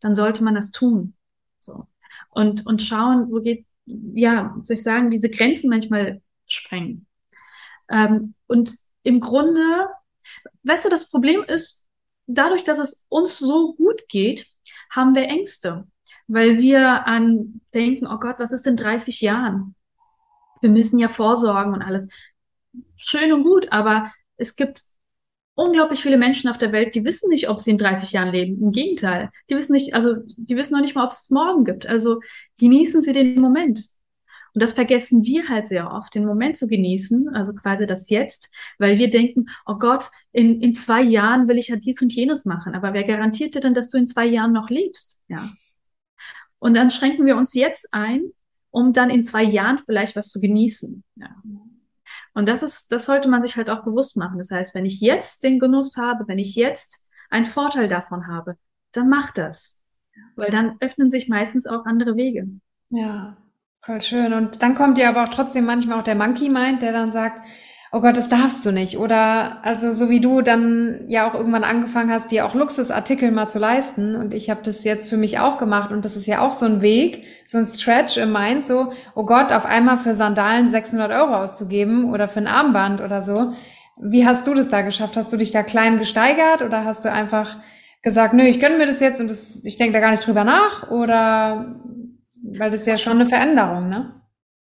dann 0.00 0.14
sollte 0.14 0.44
man 0.44 0.54
das 0.54 0.70
tun. 0.70 1.14
So. 1.60 1.84
Und, 2.30 2.66
und 2.66 2.82
schauen, 2.82 3.30
wo 3.30 3.40
geht, 3.40 3.66
ja, 3.86 4.54
soll 4.62 4.74
ich 4.74 4.82
sagen, 4.82 5.10
diese 5.10 5.30
Grenzen 5.30 5.70
manchmal 5.70 6.20
sprengen. 6.46 7.06
Ähm, 7.88 8.34
und 8.46 8.76
im 9.02 9.20
Grunde, 9.20 9.88
weißt 10.64 10.84
du, 10.84 10.88
das 10.88 11.10
Problem 11.10 11.42
ist, 11.44 11.88
dadurch, 12.26 12.64
dass 12.64 12.78
es 12.78 13.04
uns 13.08 13.38
so 13.38 13.74
gut 13.74 14.08
geht, 14.08 14.46
haben 14.90 15.14
wir 15.14 15.24
Ängste, 15.24 15.86
weil 16.28 16.58
wir 16.58 17.06
an 17.06 17.60
denken, 17.74 18.06
oh 18.06 18.18
Gott, 18.18 18.38
was 18.38 18.52
ist 18.52 18.66
in 18.66 18.76
30 18.76 19.20
Jahren? 19.20 19.74
Wir 20.60 20.70
müssen 20.70 20.98
ja 20.98 21.08
vorsorgen 21.08 21.72
und 21.72 21.82
alles. 21.82 22.08
Schön 22.96 23.32
und 23.32 23.42
gut, 23.42 23.72
aber 23.72 24.12
es 24.36 24.54
gibt 24.54 24.82
unglaublich 25.54 26.00
viele 26.00 26.18
Menschen 26.18 26.48
auf 26.48 26.58
der 26.58 26.70
Welt, 26.72 26.94
die 26.94 27.04
wissen 27.04 27.30
nicht, 27.30 27.48
ob 27.48 27.58
sie 27.58 27.72
in 27.72 27.78
30 27.78 28.12
Jahren 28.12 28.30
leben. 28.30 28.62
Im 28.62 28.70
Gegenteil. 28.70 29.30
Die 29.50 29.54
wissen 29.54 29.72
nicht, 29.72 29.94
also, 29.94 30.14
die 30.36 30.56
wissen 30.56 30.74
noch 30.74 30.80
nicht 30.80 30.94
mal, 30.94 31.04
ob 31.04 31.10
es 31.10 31.30
morgen 31.30 31.64
gibt. 31.64 31.86
Also 31.86 32.20
genießen 32.58 33.02
Sie 33.02 33.12
den 33.12 33.40
Moment. 33.40 33.80
Und 34.54 34.62
das 34.62 34.72
vergessen 34.72 35.24
wir 35.24 35.48
halt 35.48 35.66
sehr 35.66 35.92
oft, 35.92 36.14
den 36.14 36.24
Moment 36.24 36.56
zu 36.56 36.68
genießen, 36.68 37.28
also 37.34 37.52
quasi 37.52 37.86
das 37.86 38.08
Jetzt, 38.08 38.52
weil 38.78 38.98
wir 38.98 39.10
denken, 39.10 39.46
oh 39.66 39.76
Gott, 39.78 40.10
in, 40.32 40.60
in 40.62 40.74
zwei 40.74 41.02
Jahren 41.02 41.48
will 41.48 41.58
ich 41.58 41.68
ja 41.68 41.76
dies 41.76 42.00
und 42.02 42.12
jenes 42.12 42.44
machen. 42.44 42.74
Aber 42.74 42.92
wer 42.92 43.04
garantiert 43.04 43.54
dir 43.54 43.60
denn, 43.60 43.74
dass 43.74 43.88
du 43.88 43.98
in 43.98 44.06
zwei 44.06 44.26
Jahren 44.26 44.52
noch 44.52 44.70
lebst? 44.70 45.18
Ja. 45.28 45.48
Und 46.58 46.74
dann 46.74 46.90
schränken 46.90 47.26
wir 47.26 47.36
uns 47.36 47.54
jetzt 47.54 47.88
ein, 47.92 48.30
um 48.70 48.92
dann 48.92 49.10
in 49.10 49.24
zwei 49.24 49.42
Jahren 49.42 49.78
vielleicht 49.78 50.16
was 50.16 50.28
zu 50.28 50.40
genießen. 50.40 51.02
Ja. 51.16 51.28
Und 52.34 52.48
das 52.48 52.62
ist, 52.62 52.92
das 52.92 53.06
sollte 53.06 53.28
man 53.28 53.42
sich 53.42 53.56
halt 53.56 53.70
auch 53.70 53.84
bewusst 53.84 54.16
machen. 54.16 54.38
Das 54.38 54.50
heißt, 54.50 54.74
wenn 54.74 54.86
ich 54.86 55.00
jetzt 55.00 55.42
den 55.42 55.58
Genuss 55.58 55.96
habe, 55.96 56.26
wenn 56.28 56.38
ich 56.38 56.54
jetzt 56.54 57.06
einen 57.30 57.44
Vorteil 57.44 57.88
davon 57.88 58.26
habe, 58.26 58.56
dann 58.92 59.08
mach 59.08 59.32
das. 59.32 59.80
Weil 60.36 60.50
dann 60.50 60.76
öffnen 60.80 61.10
sich 61.10 61.28
meistens 61.28 61.66
auch 61.66 61.84
andere 61.84 62.16
Wege. 62.16 62.48
Ja, 62.90 63.36
Voll 63.80 64.02
schön. 64.02 64.32
Und 64.32 64.62
dann 64.62 64.74
kommt 64.74 64.98
dir 64.98 65.08
aber 65.08 65.24
auch 65.24 65.34
trotzdem 65.34 65.64
manchmal 65.64 65.98
auch 65.98 66.04
der 66.04 66.14
Monkey 66.14 66.48
Mind, 66.48 66.82
der 66.82 66.92
dann 66.92 67.10
sagt, 67.10 67.46
oh 67.92 68.00
Gott, 68.00 68.16
das 68.16 68.28
darfst 68.28 68.64
du 68.64 68.70
nicht. 68.70 68.98
Oder 68.98 69.64
also 69.64 69.92
so 69.92 70.10
wie 70.10 70.20
du 70.20 70.42
dann 70.42 71.00
ja 71.08 71.28
auch 71.28 71.34
irgendwann 71.34 71.64
angefangen 71.64 72.10
hast, 72.10 72.30
dir 72.30 72.44
auch 72.46 72.54
Luxusartikel 72.54 73.30
mal 73.30 73.48
zu 73.48 73.58
leisten. 73.58 74.16
Und 74.16 74.34
ich 74.34 74.50
habe 74.50 74.60
das 74.62 74.84
jetzt 74.84 75.08
für 75.08 75.16
mich 75.16 75.38
auch 75.38 75.58
gemacht. 75.58 75.90
Und 75.90 76.04
das 76.04 76.16
ist 76.16 76.26
ja 76.26 76.40
auch 76.40 76.52
so 76.52 76.66
ein 76.66 76.82
Weg, 76.82 77.24
so 77.46 77.58
ein 77.58 77.66
Stretch 77.66 78.16
im 78.16 78.32
Mind, 78.32 78.64
so, 78.64 78.92
oh 79.14 79.24
Gott, 79.24 79.52
auf 79.52 79.66
einmal 79.66 79.98
für 79.98 80.14
Sandalen 80.14 80.68
600 80.68 81.12
Euro 81.12 81.34
auszugeben 81.34 82.12
oder 82.12 82.28
für 82.28 82.40
ein 82.40 82.46
Armband 82.46 83.00
oder 83.00 83.22
so. 83.22 83.52
Wie 84.00 84.26
hast 84.26 84.46
du 84.46 84.54
das 84.54 84.68
da 84.68 84.82
geschafft? 84.82 85.16
Hast 85.16 85.32
du 85.32 85.36
dich 85.36 85.50
da 85.50 85.62
klein 85.62 85.98
gesteigert 85.98 86.62
oder 86.62 86.84
hast 86.84 87.04
du 87.04 87.10
einfach 87.10 87.56
gesagt, 88.02 88.34
nö, 88.34 88.44
ich 88.44 88.60
gönne 88.60 88.78
mir 88.78 88.86
das 88.86 89.00
jetzt 89.00 89.20
und 89.20 89.30
das, 89.30 89.64
ich 89.64 89.76
denke 89.76 89.94
da 89.94 90.00
gar 90.00 90.12
nicht 90.12 90.26
drüber 90.26 90.44
nach? 90.44 90.90
Oder 90.90 91.74
weil 92.42 92.70
das 92.70 92.82
ist 92.82 92.86
ja 92.86 92.98
schon 92.98 93.14
eine 93.14 93.26
Veränderung, 93.26 93.88
ne? 93.88 94.14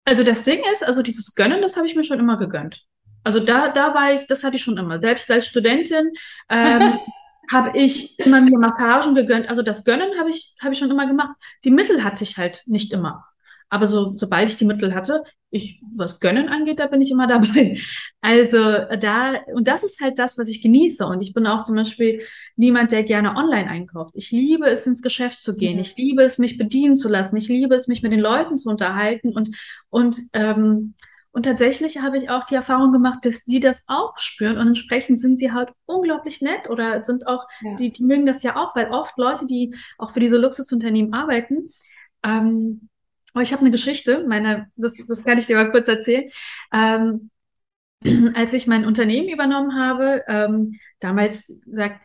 Also 0.06 0.24
das 0.24 0.44
Ding 0.44 0.62
ist, 0.72 0.86
also 0.86 1.02
dieses 1.02 1.34
Gönnen, 1.34 1.64
das 1.64 1.78
habe 1.78 1.88
ich 1.88 1.96
mir 1.96 2.04
schon 2.04 2.20
immer 2.20 2.38
gegönnt. 2.38 2.86
Also 3.26 3.40
da, 3.40 3.70
da 3.70 3.96
war 3.96 4.14
ich, 4.14 4.28
das 4.28 4.44
hatte 4.44 4.56
ich 4.56 4.62
schon 4.62 4.78
immer. 4.78 5.00
Selbst 5.00 5.30
als 5.32 5.48
Studentin 5.48 6.12
ähm, 6.48 6.94
habe 7.52 7.78
ich 7.78 8.20
immer 8.20 8.40
mir 8.40 8.60
Massagen 8.60 9.16
gegönnt. 9.16 9.50
Also 9.50 9.64
das 9.64 9.84
Gönnen 9.84 10.18
habe 10.20 10.30
ich, 10.30 10.54
habe 10.62 10.74
ich 10.74 10.80
schon 10.80 10.92
immer 10.92 11.08
gemacht. 11.08 11.36
Die 11.64 11.72
Mittel 11.72 12.04
hatte 12.04 12.24
ich 12.24 12.38
halt 12.38 12.62
nicht 12.68 12.94
immer. 12.94 13.26
Aber 13.70 13.88
so, 13.88 14.14
sobald 14.16 14.48
ich 14.50 14.58
die 14.58 14.66
Mittel 14.66 14.94
hatte, 14.94 15.24
ich, 15.50 15.82
was 15.96 16.20
Gönnen 16.20 16.50
angeht, 16.50 16.80
da 16.80 16.86
bin 16.86 17.02
ich 17.02 17.10
immer 17.10 17.26
dabei. 17.28 17.80
Also 18.22 18.60
da, 19.00 19.42
und 19.56 19.68
das 19.68 19.84
ist 19.84 20.02
halt 20.02 20.20
das, 20.20 20.38
was 20.38 20.48
ich 20.48 20.62
genieße. 20.62 21.04
Und 21.08 21.22
ich 21.22 21.34
bin 21.34 21.48
auch 21.48 21.64
zum 21.64 21.76
Beispiel 21.76 22.22
niemand, 22.56 22.92
der 22.92 23.02
gerne 23.02 23.36
online 23.36 23.68
einkauft. 23.68 24.14
Ich 24.16 24.30
liebe 24.30 24.68
es, 24.68 24.86
ins 24.86 25.02
Geschäft 25.02 25.42
zu 25.42 25.58
gehen. 25.58 25.80
Ich 25.80 25.98
liebe 25.98 26.22
es, 26.22 26.38
mich 26.38 26.60
bedienen 26.60 26.96
zu 26.96 27.10
lassen. 27.10 27.36
Ich 27.38 27.48
liebe 27.48 27.74
es, 27.74 27.88
mich 27.88 28.04
mit 28.04 28.12
den 28.12 28.20
Leuten 28.20 28.60
zu 28.60 28.70
unterhalten. 28.70 29.34
Und, 29.34 29.56
und, 29.90 30.20
ähm, 30.34 30.94
und 31.36 31.44
tatsächlich 31.44 32.02
habe 32.02 32.18
ich 32.18 32.30
auch 32.30 32.46
die 32.46 32.56
Erfahrung 32.56 32.94
gemacht, 32.94 33.20
dass 33.26 33.44
die 33.44 33.60
das 33.60 33.84
auch 33.88 34.18
spüren 34.18 34.58
und 34.58 34.68
entsprechend 34.68 35.20
sind 35.20 35.38
sie 35.38 35.52
halt 35.52 35.70
unglaublich 35.86 36.42
nett 36.42 36.70
oder 36.70 37.04
sind 37.04 37.28
auch, 37.28 37.46
ja. 37.62 37.76
die, 37.76 37.92
die 37.92 38.04
mögen 38.04 38.26
das 38.26 38.42
ja 38.42 38.56
auch, 38.56 38.74
weil 38.76 38.90
oft 38.90 39.18
Leute, 39.18 39.46
die 39.46 39.76
auch 39.98 40.12
für 40.12 40.22
diese 40.22 40.38
Luxusunternehmen 40.38 41.14
arbeiten, 41.14 41.68
ähm, 42.24 42.88
Oh, 43.38 43.42
ich 43.42 43.52
habe 43.52 43.60
eine 43.60 43.72
Geschichte, 43.72 44.24
meine, 44.26 44.72
das, 44.78 44.96
das 45.08 45.26
kann 45.26 45.38
ich 45.38 45.46
dir 45.46 45.58
mal 45.58 45.70
kurz 45.70 45.90
erzählen. 45.90 46.24
Ähm, 46.72 47.30
als 48.34 48.54
ich 48.54 48.66
mein 48.66 48.86
Unternehmen 48.86 49.28
übernommen 49.28 49.78
habe, 49.78 50.24
ähm, 50.30 50.80
damals 51.02 51.60
sagt, 51.66 52.00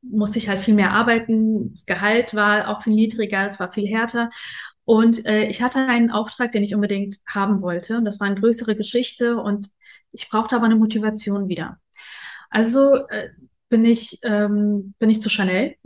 musste 0.00 0.38
ich 0.38 0.48
halt 0.48 0.58
viel 0.58 0.74
mehr 0.74 0.90
arbeiten. 0.90 1.72
Das 1.72 1.86
Gehalt 1.86 2.34
war 2.34 2.66
auch 2.66 2.82
viel 2.82 2.94
niedriger, 2.94 3.46
es 3.46 3.60
war 3.60 3.68
viel 3.68 3.86
härter. 3.86 4.28
Und 4.84 5.24
äh, 5.26 5.44
ich 5.44 5.62
hatte 5.62 5.86
einen 5.86 6.10
Auftrag, 6.10 6.52
den 6.52 6.62
ich 6.62 6.74
unbedingt 6.74 7.18
haben 7.26 7.62
wollte. 7.62 7.98
Und 7.98 8.04
das 8.04 8.20
war 8.20 8.26
eine 8.26 8.40
größere 8.40 8.74
Geschichte 8.76 9.36
und 9.36 9.68
ich 10.12 10.28
brauchte 10.28 10.56
aber 10.56 10.66
eine 10.66 10.76
Motivation 10.76 11.48
wieder. 11.48 11.78
Also 12.50 12.94
äh, 13.08 13.30
bin 13.68 13.84
ich 13.84 14.18
ähm, 14.22 14.94
bin 14.98 15.08
ich 15.08 15.22
zu 15.22 15.30
Chanel, 15.30 15.76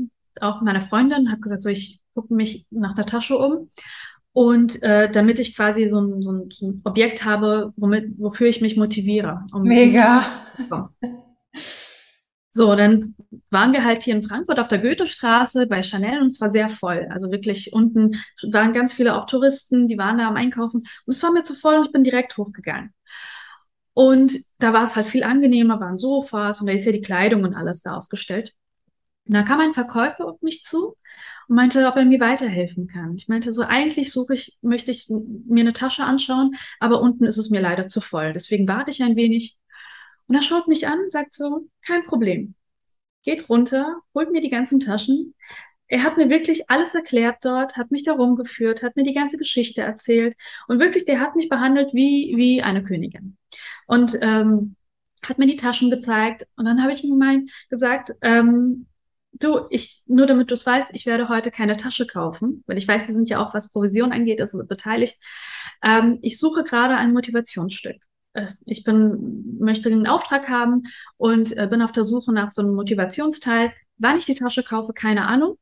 auch 0.41 0.61
meiner 0.63 0.81
Freundin, 0.81 1.31
habe 1.31 1.41
gesagt, 1.41 1.63
so 1.63 1.69
ich 1.69 2.01
gucke 2.15 2.35
mich 2.35 2.67
nach 2.71 2.97
einer 2.97 3.07
Tasche 3.07 3.39
um 3.39 3.71
und 4.33 4.83
äh, 4.83 5.11
damit 5.11 5.39
ich 5.39 5.57
quasi 5.57 5.87
so 5.87 6.01
ein, 6.01 6.21
so, 6.21 6.33
ein, 6.33 6.51
so 6.51 6.67
ein 6.67 6.81
Objekt 6.85 7.25
habe, 7.25 7.73
womit 7.77 8.19
wofür 8.19 8.49
ich 8.49 8.61
mich 8.61 8.77
motiviere. 8.77 9.47
Um 9.53 9.63
Mega. 9.63 10.25
So, 12.57 12.75
dann 12.75 13.15
waren 13.51 13.75
wir 13.75 13.85
halt 13.85 14.03
hier 14.03 14.17
in 14.17 14.23
Frankfurt 14.23 14.59
auf 14.59 14.69
der 14.69 14.79
Goethestraße 14.79 15.67
bei 15.67 15.83
Chanel 15.83 16.23
und 16.23 16.29
es 16.29 16.41
war 16.41 16.51
sehr 16.51 16.71
voll. 16.71 17.07
Also 17.11 17.31
wirklich 17.31 17.75
unten 17.75 18.17
waren 18.51 18.73
ganz 18.73 18.95
viele 18.95 19.15
auch 19.15 19.27
Touristen, 19.27 19.89
die 19.89 19.99
waren 19.99 20.17
da 20.17 20.27
am 20.27 20.37
Einkaufen 20.37 20.81
und 21.05 21.15
es 21.15 21.23
war 21.23 21.33
mir 21.33 21.43
zu 21.43 21.53
voll 21.53 21.75
und 21.77 21.85
ich 21.85 21.93
bin 21.93 22.03
direkt 22.03 22.39
hochgegangen. 22.39 22.95
Und 23.93 24.39
da 24.59 24.73
war 24.73 24.85
es 24.85 24.97
halt 24.97 25.07
viel 25.07 25.23
angenehmer, 25.23 25.81
waren 25.81 25.99
Sofas 25.99 26.63
und 26.63 26.67
da 26.67 26.73
ist 26.73 26.87
ja 26.87 26.93
die 26.93 27.03
Kleidung 27.03 27.45
und 27.45 27.55
alles 27.55 27.83
da 27.83 27.95
ausgestellt. 27.95 28.55
Und 29.27 29.35
da 29.35 29.43
kam 29.43 29.61
ein 29.61 29.75
Verkäufer 29.75 30.25
auf 30.27 30.41
mich 30.41 30.63
zu 30.63 30.97
und 31.49 31.57
meinte, 31.57 31.87
ob 31.87 31.97
er 31.97 32.07
mir 32.07 32.21
weiterhelfen 32.21 32.87
kann. 32.87 33.17
Ich 33.17 33.29
meinte 33.29 33.53
so, 33.53 33.65
eigentlich 33.65 34.13
suche 34.13 34.33
ich, 34.33 34.57
möchte 34.63 34.91
ich 34.93 35.11
mir 35.11 35.61
eine 35.61 35.75
Tasche 35.75 36.05
anschauen, 36.05 36.57
aber 36.81 37.03
unten 37.03 37.25
ist 37.25 37.37
es 37.37 37.51
mir 37.51 37.61
leider 37.61 37.87
zu 37.87 38.01
voll. 38.01 38.33
Deswegen 38.33 38.67
warte 38.67 38.91
ich 38.91 39.03
ein 39.03 39.17
wenig 39.17 39.59
und 40.29 40.35
er 40.35 40.43
schaut 40.43 40.69
mich 40.69 40.87
an, 40.87 41.11
sagt 41.11 41.35
so, 41.35 41.69
kein 41.85 42.05
Problem. 42.05 42.55
Geht 43.23 43.49
runter, 43.49 43.97
holt 44.15 44.31
mir 44.31 44.41
die 44.41 44.51
ganzen 44.51 44.81
Taschen. 44.81 45.35
Er 45.89 46.03
hat 46.03 46.17
mir 46.17 46.31
wirklich 46.31 46.69
alles 46.69 46.95
erklärt 46.95 47.39
dort, 47.45 47.77
hat 47.77 47.91
mich 47.91 48.03
da 48.03 48.13
rumgeführt, 48.13 48.83
hat 48.83 48.97
mir 48.97 49.05
die 49.05 49.15
ganze 49.15 49.39
Geschichte 49.39 49.83
erzählt 49.83 50.37
und 50.69 50.81
wirklich, 50.81 51.05
der 51.05 51.21
hat 51.21 51.37
mich 51.37 51.49
behandelt 51.49 51.95
wie, 51.95 52.35
wie 52.37 52.63
eine 52.63 52.83
Königin. 52.83 53.37
Und 53.87 54.19
ähm, 54.21 54.77
hat 55.25 55.39
mir 55.39 55.47
die 55.47 55.57
Taschen 55.57 55.91
gezeigt 55.91 56.47
und 56.57 56.65
dann 56.65 56.83
habe 56.83 56.93
ich 56.93 57.05
ihm 57.05 57.19
mal 57.19 57.43
gesagt, 57.71 58.13
ähm, 58.23 58.87
du, 59.33 59.67
ich, 59.71 60.03
nur 60.07 60.27
damit 60.27 60.51
du 60.51 60.55
es 60.55 60.67
weißt, 60.67 60.91
ich 60.93 61.07
werde 61.07 61.29
heute 61.29 61.51
keine 61.51 61.77
Tasche 61.77 62.07
kaufen, 62.07 62.65
weil 62.67 62.79
ich 62.79 62.89
weiß, 62.89 63.07
sie 63.07 63.13
sind 63.13 63.29
ja 63.29 63.39
auch, 63.39 63.55
was 63.55 63.73
Provision 63.73 64.13
angeht, 64.13 64.41
ist 64.41 64.57
beteiligt. 64.69 65.19
Ähm, 65.83 66.19
ich 66.23 66.39
suche 66.39 66.65
gerade 66.65 66.97
ein 66.97 67.13
Motivationsstück. 67.13 67.97
Äh, 68.37 68.49
ich 68.65 68.85
bin, 68.85 69.57
möchte 69.59 69.91
einen 69.91 70.07
Auftrag 70.07 70.49
haben 70.49 70.85
und 71.17 71.57
äh, 71.57 71.67
bin 71.69 71.83
auf 71.83 71.93
der 71.93 72.05
Suche 72.05 72.33
nach 72.33 72.51
so 72.51 72.63
einem 72.63 72.75
Motivationsteil. 72.75 73.73
Wann 73.99 74.19
ich 74.19 74.27
die 74.27 74.35
Tasche 74.35 74.63
kaufe, 74.63 74.93
keine 74.93 75.27
Ahnung, 75.27 75.59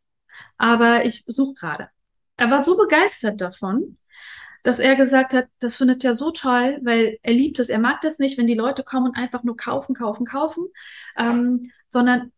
aber 0.58 1.04
ich 1.04 1.24
suche 1.26 1.54
gerade. 1.54 1.88
Er 2.36 2.50
war 2.50 2.64
so 2.64 2.76
begeistert 2.76 3.40
davon, 3.40 3.96
dass 4.64 4.80
er 4.80 4.96
gesagt 4.96 5.34
hat, 5.34 5.46
das 5.60 5.76
findet 5.76 6.04
er 6.04 6.14
so 6.14 6.32
toll, 6.32 6.80
weil 6.82 7.18
er 7.22 7.32
liebt 7.32 7.58
es. 7.60 7.68
Er 7.68 7.78
mag 7.78 8.00
das 8.00 8.18
nicht, 8.18 8.38
wenn 8.38 8.48
die 8.48 8.54
Leute 8.54 8.82
kommen 8.82 9.06
und 9.06 9.16
einfach 9.16 9.44
nur 9.44 9.56
kaufen, 9.56 9.94
kaufen, 9.94 10.26
kaufen, 10.26 10.66
ähm, 11.16 11.70
sondern 11.88 12.32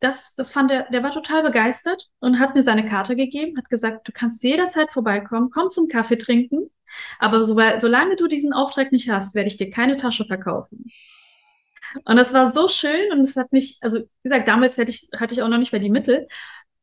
das, 0.00 0.34
das 0.36 0.50
fand 0.50 0.70
er, 0.70 0.84
der 0.90 1.02
war 1.02 1.10
total 1.10 1.42
begeistert 1.42 2.08
und 2.20 2.38
hat 2.38 2.54
mir 2.54 2.62
seine 2.62 2.86
Karte 2.86 3.16
gegeben, 3.16 3.58
hat 3.58 3.68
gesagt, 3.68 4.08
du 4.08 4.12
kannst 4.12 4.42
jederzeit 4.44 4.90
vorbeikommen, 4.92 5.50
komm 5.50 5.68
zum 5.70 5.88
Kaffee 5.88 6.16
trinken. 6.16 6.70
Aber 7.18 7.42
so, 7.42 7.58
solange 7.78 8.16
du 8.16 8.26
diesen 8.26 8.52
Auftrag 8.52 8.92
nicht 8.92 9.08
hast, 9.08 9.34
werde 9.34 9.48
ich 9.48 9.56
dir 9.56 9.70
keine 9.70 9.96
Tasche 9.96 10.24
verkaufen. 10.24 10.84
Und 12.04 12.16
das 12.16 12.32
war 12.32 12.48
so 12.48 12.68
schön 12.68 13.12
und 13.12 13.20
es 13.20 13.36
hat 13.36 13.52
mich, 13.52 13.78
also 13.80 14.00
wie 14.00 14.28
gesagt, 14.28 14.48
damals 14.48 14.76
hätte 14.78 14.90
ich, 14.90 15.08
hatte 15.16 15.34
ich 15.34 15.42
auch 15.42 15.48
noch 15.48 15.58
nicht 15.58 15.72
mehr 15.72 15.80
die 15.80 15.90
Mittel. 15.90 16.26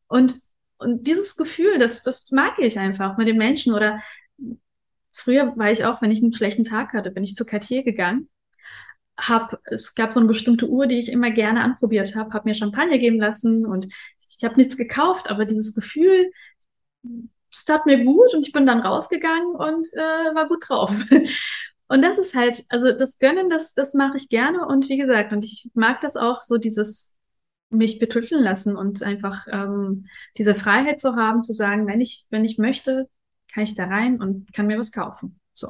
Und, 0.08 0.40
und 0.78 1.06
dieses 1.08 1.36
Gefühl, 1.36 1.78
das, 1.78 2.04
das 2.04 2.32
mag 2.32 2.60
ich 2.60 2.80
einfach 2.80 3.18
mit 3.18 3.28
den 3.28 3.38
Menschen. 3.38 3.74
Oder 3.74 4.02
früher 5.12 5.54
war 5.58 5.72
ich 5.72 5.86
auch, 5.86 6.02
wenn 6.02 6.12
ich 6.12 6.22
einen 6.22 6.34
schlechten 6.34 6.64
Tag 6.64 6.94
hatte, 6.94 7.12
bin 7.12 7.24
ich 7.24 7.36
zu 7.36 7.46
Cartier 7.46 7.84
gegangen. 7.84 8.30
Hab, 9.20 9.60
es 9.66 9.94
gab 9.96 10.14
so 10.14 10.20
eine 10.20 10.28
bestimmte 10.28 10.68
Uhr, 10.70 10.88
die 10.88 10.98
ich 10.98 11.12
immer 11.12 11.32
gerne 11.32 11.62
anprobiert 11.62 12.16
habe, 12.16 12.32
habe 12.34 12.50
mir 12.50 12.56
Champagner 12.56 12.98
geben 12.98 13.20
lassen 13.20 13.66
und 13.66 13.88
ich 14.28 14.44
habe 14.44 14.56
nichts 14.56 14.78
gekauft, 14.78 15.30
aber 15.30 15.46
dieses 15.46 15.76
Gefühl, 15.76 16.32
es 17.52 17.66
tat 17.66 17.86
mir 17.86 18.04
gut 18.04 18.34
und 18.34 18.46
ich 18.46 18.54
bin 18.54 18.66
dann 18.66 18.80
rausgegangen 18.80 19.56
und 19.56 19.88
äh, 19.94 20.36
war 20.36 20.48
gut 20.48 20.68
drauf. 20.68 20.94
Und 21.88 22.02
das 22.04 22.18
ist 22.18 22.36
halt, 22.36 22.64
also 22.70 22.94
das 22.94 23.20
Gönnen, 23.20 23.50
das, 23.50 23.74
das 23.74 23.94
mache 23.94 24.16
ich 24.16 24.30
gerne 24.30 24.66
und 24.66 24.88
wie 24.88 24.96
gesagt, 24.96 25.34
und 25.34 25.44
ich 25.44 25.70
mag 25.74 26.00
das 26.00 26.16
auch 26.16 26.42
so 26.42 26.58
dieses 26.58 27.18
mich 27.70 28.00
betütteln 28.00 28.42
lassen 28.42 28.78
und 28.78 29.04
einfach 29.04 29.46
ähm, 29.52 30.06
diese 30.38 30.56
Freiheit 30.56 31.02
zu 31.02 31.18
haben, 31.18 31.44
zu 31.44 31.52
sagen, 31.52 31.88
wenn 31.88 32.00
ich, 32.00 32.26
wenn 32.30 32.46
ich 32.46 32.58
möchte, 32.58 33.10
kann 33.54 33.64
ich 33.64 33.76
da 33.76 33.88
rein 33.88 34.22
und 34.22 34.54
kann 34.54 34.68
mir 34.68 34.80
was 34.80 34.94
kaufen. 34.94 35.38
So. 35.54 35.68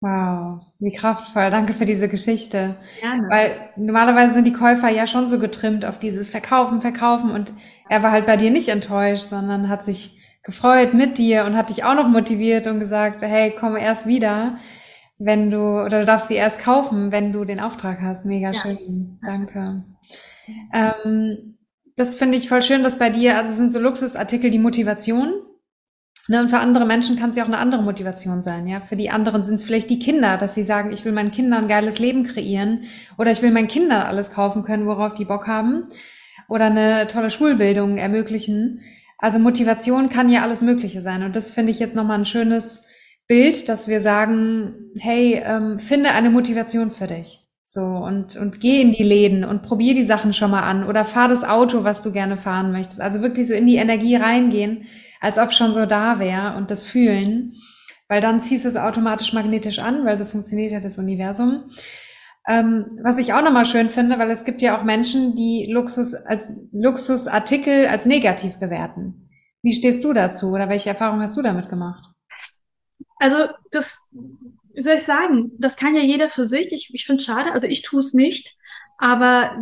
Wow, 0.00 0.62
wie 0.78 0.92
kraftvoll. 0.92 1.50
Danke 1.50 1.72
für 1.72 1.86
diese 1.86 2.08
Geschichte. 2.08 2.76
Gerne. 3.00 3.28
Weil 3.30 3.70
normalerweise 3.76 4.34
sind 4.34 4.44
die 4.44 4.52
Käufer 4.52 4.88
ja 4.88 5.06
schon 5.06 5.28
so 5.28 5.38
getrimmt 5.38 5.84
auf 5.84 5.98
dieses 5.98 6.28
Verkaufen, 6.28 6.80
Verkaufen 6.80 7.30
und 7.30 7.52
er 7.88 8.02
war 8.02 8.10
halt 8.10 8.26
bei 8.26 8.36
dir 8.36 8.50
nicht 8.50 8.68
enttäuscht, 8.68 9.28
sondern 9.28 9.68
hat 9.68 9.84
sich 9.84 10.20
gefreut 10.46 10.94
mit 10.94 11.18
dir 11.18 11.44
und 11.44 11.56
hat 11.56 11.70
dich 11.70 11.84
auch 11.84 11.94
noch 11.94 12.08
motiviert 12.08 12.68
und 12.68 12.80
gesagt, 12.80 13.20
hey, 13.20 13.52
komm 13.58 13.76
erst 13.76 14.06
wieder, 14.06 14.58
wenn 15.18 15.50
du, 15.50 15.58
oder 15.58 16.00
du 16.00 16.06
darfst 16.06 16.28
sie 16.28 16.34
erst 16.34 16.60
kaufen, 16.60 17.10
wenn 17.10 17.32
du 17.32 17.44
den 17.44 17.60
Auftrag 17.60 18.00
hast. 18.00 18.24
Mega 18.24 18.52
ja. 18.52 18.60
schön. 18.60 19.18
Danke. 19.22 19.84
Ähm, 20.72 21.58
das 21.96 22.14
finde 22.14 22.38
ich 22.38 22.48
voll 22.48 22.62
schön, 22.62 22.84
dass 22.84 22.98
bei 22.98 23.10
dir, 23.10 23.36
also 23.36 23.52
sind 23.52 23.72
so 23.72 23.80
Luxusartikel 23.80 24.50
die 24.50 24.60
Motivation. 24.60 25.34
Ne, 26.28 26.40
und 26.40 26.48
für 26.48 26.58
andere 26.58 26.86
Menschen 26.86 27.16
kann 27.16 27.30
es 27.30 27.36
ja 27.36 27.44
auch 27.44 27.48
eine 27.48 27.58
andere 27.58 27.82
Motivation 27.82 28.42
sein. 28.42 28.66
Ja, 28.66 28.80
für 28.80 28.96
die 28.96 29.10
anderen 29.10 29.44
sind 29.44 29.56
es 29.56 29.64
vielleicht 29.64 29.90
die 29.90 30.00
Kinder, 30.00 30.36
dass 30.36 30.54
sie 30.54 30.64
sagen, 30.64 30.92
ich 30.92 31.04
will 31.04 31.12
meinen 31.12 31.30
Kindern 31.30 31.64
ein 31.64 31.68
geiles 31.68 32.00
Leben 32.00 32.24
kreieren 32.24 32.82
oder 33.16 33.30
ich 33.30 33.42
will 33.42 33.52
meinen 33.52 33.68
Kindern 33.68 34.02
alles 34.02 34.32
kaufen 34.32 34.64
können, 34.64 34.86
worauf 34.86 35.14
die 35.14 35.24
Bock 35.24 35.46
haben 35.46 35.84
oder 36.48 36.66
eine 36.66 37.06
tolle 37.06 37.30
Schulbildung 37.30 37.96
ermöglichen. 37.96 38.80
Also 39.18 39.38
Motivation 39.38 40.08
kann 40.08 40.28
ja 40.28 40.42
alles 40.42 40.62
Mögliche 40.62 41.00
sein. 41.00 41.22
Und 41.22 41.36
das 41.36 41.52
finde 41.52 41.72
ich 41.72 41.78
jetzt 41.78 41.96
nochmal 41.96 42.18
ein 42.18 42.26
schönes 42.26 42.86
Bild, 43.28 43.68
dass 43.68 43.88
wir 43.88 44.00
sagen, 44.00 44.92
hey, 44.98 45.42
ähm, 45.44 45.78
finde 45.78 46.10
eine 46.12 46.30
Motivation 46.30 46.90
für 46.90 47.06
dich. 47.06 47.40
So, 47.68 47.80
und, 47.80 48.36
und 48.36 48.60
geh 48.60 48.80
in 48.80 48.92
die 48.92 49.02
Läden 49.02 49.44
und 49.44 49.62
probier 49.64 49.92
die 49.94 50.04
Sachen 50.04 50.32
schon 50.32 50.52
mal 50.52 50.62
an 50.62 50.86
oder 50.86 51.04
fahr 51.04 51.26
das 51.26 51.42
Auto, 51.42 51.82
was 51.82 52.00
du 52.00 52.12
gerne 52.12 52.36
fahren 52.36 52.70
möchtest. 52.70 53.00
Also 53.00 53.22
wirklich 53.22 53.48
so 53.48 53.54
in 53.54 53.66
die 53.66 53.76
Energie 53.76 54.14
reingehen, 54.14 54.86
als 55.20 55.36
ob 55.38 55.52
schon 55.52 55.72
so 55.72 55.84
da 55.84 56.20
wäre 56.20 56.56
und 56.56 56.70
das 56.70 56.84
fühlen. 56.84 57.54
Weil 58.08 58.20
dann 58.20 58.38
ziehst 58.38 58.64
du 58.64 58.68
es 58.68 58.76
automatisch 58.76 59.32
magnetisch 59.32 59.80
an, 59.80 60.04
weil 60.04 60.16
so 60.16 60.24
funktioniert 60.24 60.70
ja 60.70 60.78
das 60.78 60.98
Universum. 60.98 61.64
Ähm, 62.48 62.98
was 63.02 63.18
ich 63.18 63.32
auch 63.32 63.42
nochmal 63.42 63.66
schön 63.66 63.90
finde, 63.90 64.18
weil 64.18 64.30
es 64.30 64.44
gibt 64.44 64.62
ja 64.62 64.78
auch 64.78 64.84
Menschen, 64.84 65.34
die 65.34 65.68
Luxus 65.70 66.14
als 66.14 66.68
Luxusartikel 66.72 67.86
als 67.86 68.06
negativ 68.06 68.58
bewerten. 68.58 69.28
Wie 69.62 69.72
stehst 69.72 70.04
du 70.04 70.12
dazu 70.12 70.52
oder 70.52 70.68
welche 70.68 70.90
Erfahrungen 70.90 71.22
hast 71.22 71.36
du 71.36 71.42
damit 71.42 71.68
gemacht? 71.68 72.12
Also 73.18 73.48
das, 73.72 74.06
wie 74.12 74.82
soll 74.82 74.94
ich 74.94 75.02
sagen, 75.02 75.50
das 75.58 75.76
kann 75.76 75.96
ja 75.96 76.02
jeder 76.02 76.28
für 76.28 76.44
sich. 76.44 76.72
Ich, 76.72 76.90
ich 76.92 77.04
finde 77.04 77.20
es 77.20 77.26
schade, 77.26 77.50
also 77.50 77.66
ich 77.66 77.82
tue 77.82 78.00
es 78.00 78.14
nicht, 78.14 78.56
aber 78.98 79.56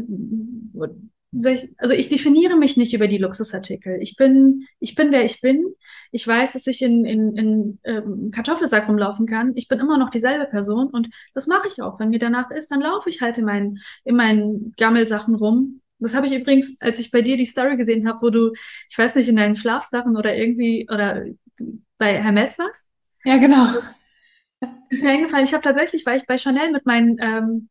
ich, 1.42 1.68
also 1.78 1.94
ich 1.94 2.08
definiere 2.08 2.56
mich 2.56 2.76
nicht 2.76 2.94
über 2.94 3.08
die 3.08 3.18
Luxusartikel. 3.18 3.98
Ich 4.00 4.16
bin, 4.16 4.66
ich 4.78 4.94
bin 4.94 5.12
wer 5.12 5.24
ich 5.24 5.40
bin. 5.40 5.74
Ich 6.12 6.26
weiß, 6.26 6.52
dass 6.52 6.66
ich 6.66 6.82
in, 6.82 7.04
in, 7.04 7.36
in 7.36 7.78
ähm, 7.84 8.30
Kartoffelsack 8.30 8.88
rumlaufen 8.88 9.26
kann. 9.26 9.52
Ich 9.56 9.68
bin 9.68 9.80
immer 9.80 9.98
noch 9.98 10.10
dieselbe 10.10 10.46
Person 10.46 10.88
und 10.88 11.08
das 11.34 11.46
mache 11.46 11.66
ich 11.66 11.82
auch. 11.82 11.98
Wenn 11.98 12.10
mir 12.10 12.18
danach 12.18 12.50
ist, 12.50 12.70
dann 12.70 12.80
laufe 12.80 13.08
ich 13.08 13.20
halt 13.20 13.38
in 13.38 13.44
meinen, 13.44 13.80
in 14.04 14.16
meinen 14.16 14.72
Gammelsachen 14.76 15.34
rum. 15.34 15.80
Das 15.98 16.14
habe 16.14 16.26
ich 16.26 16.34
übrigens, 16.34 16.80
als 16.80 16.98
ich 16.98 17.10
bei 17.10 17.22
dir 17.22 17.36
die 17.36 17.46
Story 17.46 17.76
gesehen 17.76 18.06
habe, 18.06 18.22
wo 18.22 18.30
du, 18.30 18.52
ich 18.90 18.98
weiß 18.98 19.14
nicht, 19.14 19.28
in 19.28 19.36
deinen 19.36 19.56
Schlafsachen 19.56 20.16
oder 20.16 20.34
irgendwie 20.36 20.86
oder 20.90 21.24
bei 21.98 22.22
Hermes 22.22 22.58
warst. 22.58 22.88
Ja, 23.24 23.38
genau. 23.38 23.64
Also, 23.64 23.80
ist 24.90 25.02
mir 25.02 25.10
eingefallen, 25.10 25.44
ich 25.44 25.54
habe 25.54 25.62
tatsächlich, 25.62 26.06
war 26.06 26.14
ich 26.14 26.26
bei 26.26 26.36
Chanel 26.36 26.70
mit 26.70 26.86
meinen 26.86 27.16
ähm, 27.20 27.68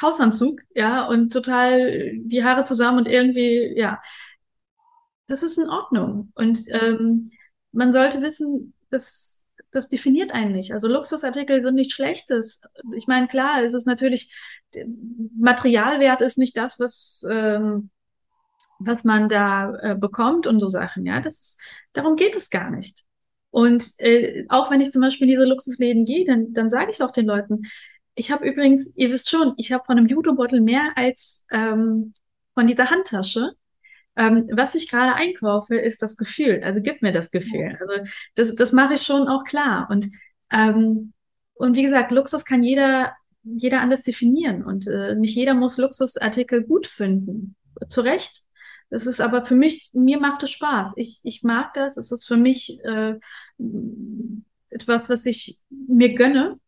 Hausanzug, 0.00 0.60
ja, 0.74 1.06
und 1.06 1.32
total 1.32 2.12
die 2.18 2.44
Haare 2.44 2.64
zusammen 2.64 2.98
und 2.98 3.08
irgendwie, 3.08 3.74
ja, 3.76 4.00
das 5.26 5.42
ist 5.42 5.58
in 5.58 5.68
Ordnung. 5.68 6.32
Und 6.34 6.60
ähm, 6.68 7.30
man 7.72 7.92
sollte 7.92 8.22
wissen, 8.22 8.74
das, 8.90 9.56
das 9.72 9.88
definiert 9.88 10.32
einen 10.32 10.52
nicht. 10.52 10.72
Also 10.72 10.88
Luxusartikel 10.88 11.60
sind 11.60 11.74
nichts 11.74 11.94
Schlechtes. 11.94 12.60
Ich 12.94 13.06
meine, 13.06 13.28
klar, 13.28 13.62
es 13.62 13.74
ist 13.74 13.86
natürlich, 13.86 14.34
Materialwert 15.38 16.22
ist 16.22 16.38
nicht 16.38 16.56
das, 16.56 16.80
was, 16.80 17.24
ähm, 17.30 17.90
was 18.78 19.04
man 19.04 19.28
da 19.28 19.74
äh, 19.76 19.94
bekommt 19.94 20.46
und 20.46 20.60
so 20.60 20.68
Sachen, 20.68 21.04
ja. 21.04 21.20
Das 21.20 21.38
ist, 21.38 21.60
darum 21.92 22.16
geht 22.16 22.36
es 22.36 22.48
gar 22.50 22.70
nicht. 22.70 23.04
Und 23.50 23.92
äh, 23.98 24.44
auch 24.48 24.70
wenn 24.70 24.80
ich 24.80 24.90
zum 24.90 25.02
Beispiel 25.02 25.26
in 25.26 25.32
diese 25.32 25.44
Luxusläden 25.44 26.04
gehe, 26.04 26.24
dann, 26.24 26.52
dann 26.52 26.70
sage 26.70 26.90
ich 26.90 27.02
auch 27.02 27.10
den 27.10 27.26
Leuten, 27.26 27.62
ich 28.18 28.30
habe 28.30 28.46
übrigens, 28.48 28.90
ihr 28.96 29.10
wisst 29.10 29.30
schon, 29.30 29.54
ich 29.56 29.72
habe 29.72 29.84
von 29.84 29.98
einem 29.98 30.06
Jutebeutel 30.06 30.60
mehr 30.60 30.92
als 30.96 31.44
ähm, 31.52 32.14
von 32.54 32.66
dieser 32.66 32.90
Handtasche. 32.90 33.52
ähm, 34.16 34.48
was 34.52 34.74
ich 34.74 34.90
gerade 34.90 35.14
einkaufe, 35.14 35.76
ist 35.76 36.02
das 36.02 36.16
Gefühl. 36.16 36.60
Also 36.64 36.80
gib 36.82 37.02
mir 37.02 37.12
das 37.12 37.30
Gefühl. 37.30 37.76
Also 37.80 37.94
das, 38.34 38.54
das 38.54 38.72
mache 38.72 38.94
ich 38.94 39.02
schon 39.02 39.28
auch 39.28 39.44
klar. 39.44 39.88
Und, 39.90 40.08
ähm, 40.52 41.12
und 41.54 41.76
wie 41.76 41.82
gesagt, 41.84 42.10
Luxus 42.12 42.44
kann 42.44 42.62
jeder, 42.62 43.14
jeder 43.44 43.80
anders 43.80 44.02
definieren. 44.02 44.64
Und 44.64 44.88
äh, 44.88 45.14
nicht 45.14 45.36
jeder 45.36 45.54
muss 45.54 45.78
Luxusartikel 45.78 46.64
gut 46.64 46.86
finden. 46.86 47.56
Zu 47.88 48.00
Recht. 48.00 48.42
Das 48.90 49.06
ist 49.06 49.20
aber 49.20 49.44
für 49.44 49.54
mich, 49.54 49.90
mir 49.92 50.18
macht 50.18 50.42
es 50.42 50.50
Spaß. 50.50 50.94
Ich, 50.96 51.20
ich 51.22 51.42
mag 51.44 51.74
das. 51.74 51.96
Es 51.96 52.10
ist 52.10 52.26
für 52.26 52.36
mich 52.36 52.80
äh, 52.84 53.14
etwas, 54.70 55.08
was 55.08 55.26
ich 55.26 55.58
mir 55.70 56.14
gönne. 56.14 56.58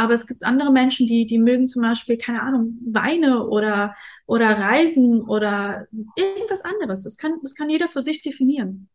Aber 0.00 0.14
es 0.14 0.26
gibt 0.26 0.46
andere 0.46 0.72
Menschen, 0.72 1.06
die, 1.06 1.26
die 1.26 1.38
mögen 1.38 1.68
zum 1.68 1.82
Beispiel, 1.82 2.16
keine 2.16 2.40
Ahnung, 2.40 2.78
Weine 2.86 3.46
oder, 3.46 3.94
oder 4.24 4.48
Reisen 4.48 5.20
oder 5.20 5.88
irgendwas 6.16 6.62
anderes. 6.64 7.04
Das 7.04 7.18
kann, 7.18 7.34
das 7.42 7.54
kann 7.54 7.68
jeder 7.68 7.86
für 7.86 8.02
sich 8.02 8.22
definieren. 8.22 8.88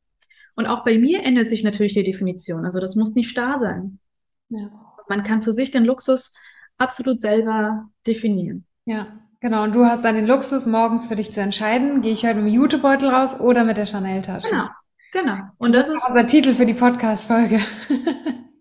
Und 0.56 0.65
auch 0.65 0.84
bei 0.84 0.98
mir 0.98 1.22
ändert 1.22 1.48
sich 1.48 1.63
natürlich 1.63 1.94
die 1.94 2.04
Definition. 2.04 2.65
Also 2.65 2.80
das 2.80 2.96
muss 2.96 3.13
nicht 3.13 3.30
starr 3.30 3.60
sein. 3.60 4.00
Ja. 4.50 4.72
Man 5.08 5.24
kann 5.24 5.44
für 5.44 5.54
sich 5.54 5.70
den 5.70 5.86
Luxus 5.86 6.34
absolut 6.80 7.20
selber 7.20 7.88
definieren. 8.08 8.65
Ja, 8.86 9.20
genau. 9.41 9.63
Und 9.63 9.76
du 9.76 9.86
hast 9.86 10.06
dann 10.06 10.15
den 10.15 10.26
Luxus, 10.26 10.65
morgens 10.65 11.06
für 11.06 11.15
dich 11.15 11.32
zu 11.32 11.39
entscheiden, 11.39 12.02
gehe 12.02 12.13
ich 12.13 12.26
heute 12.26 12.39
mit 12.39 12.46
dem 12.46 12.54
Jutebeutel 12.54 13.10
raus 13.10 13.39
oder 13.39 13.63
mit 13.63 13.78
der 13.78 13.86
Chanel-Tasche. 13.86 14.50
Genau, 14.50 14.70
genau. 15.12 15.44
Und 15.60 15.76
das, 15.76 15.86
das 15.88 15.98
ist 15.98 16.10
unser 16.10 16.26
Titel 16.26 16.56
für 16.56 16.65
die 16.65 16.74
Podcast-Folge. 16.74 17.60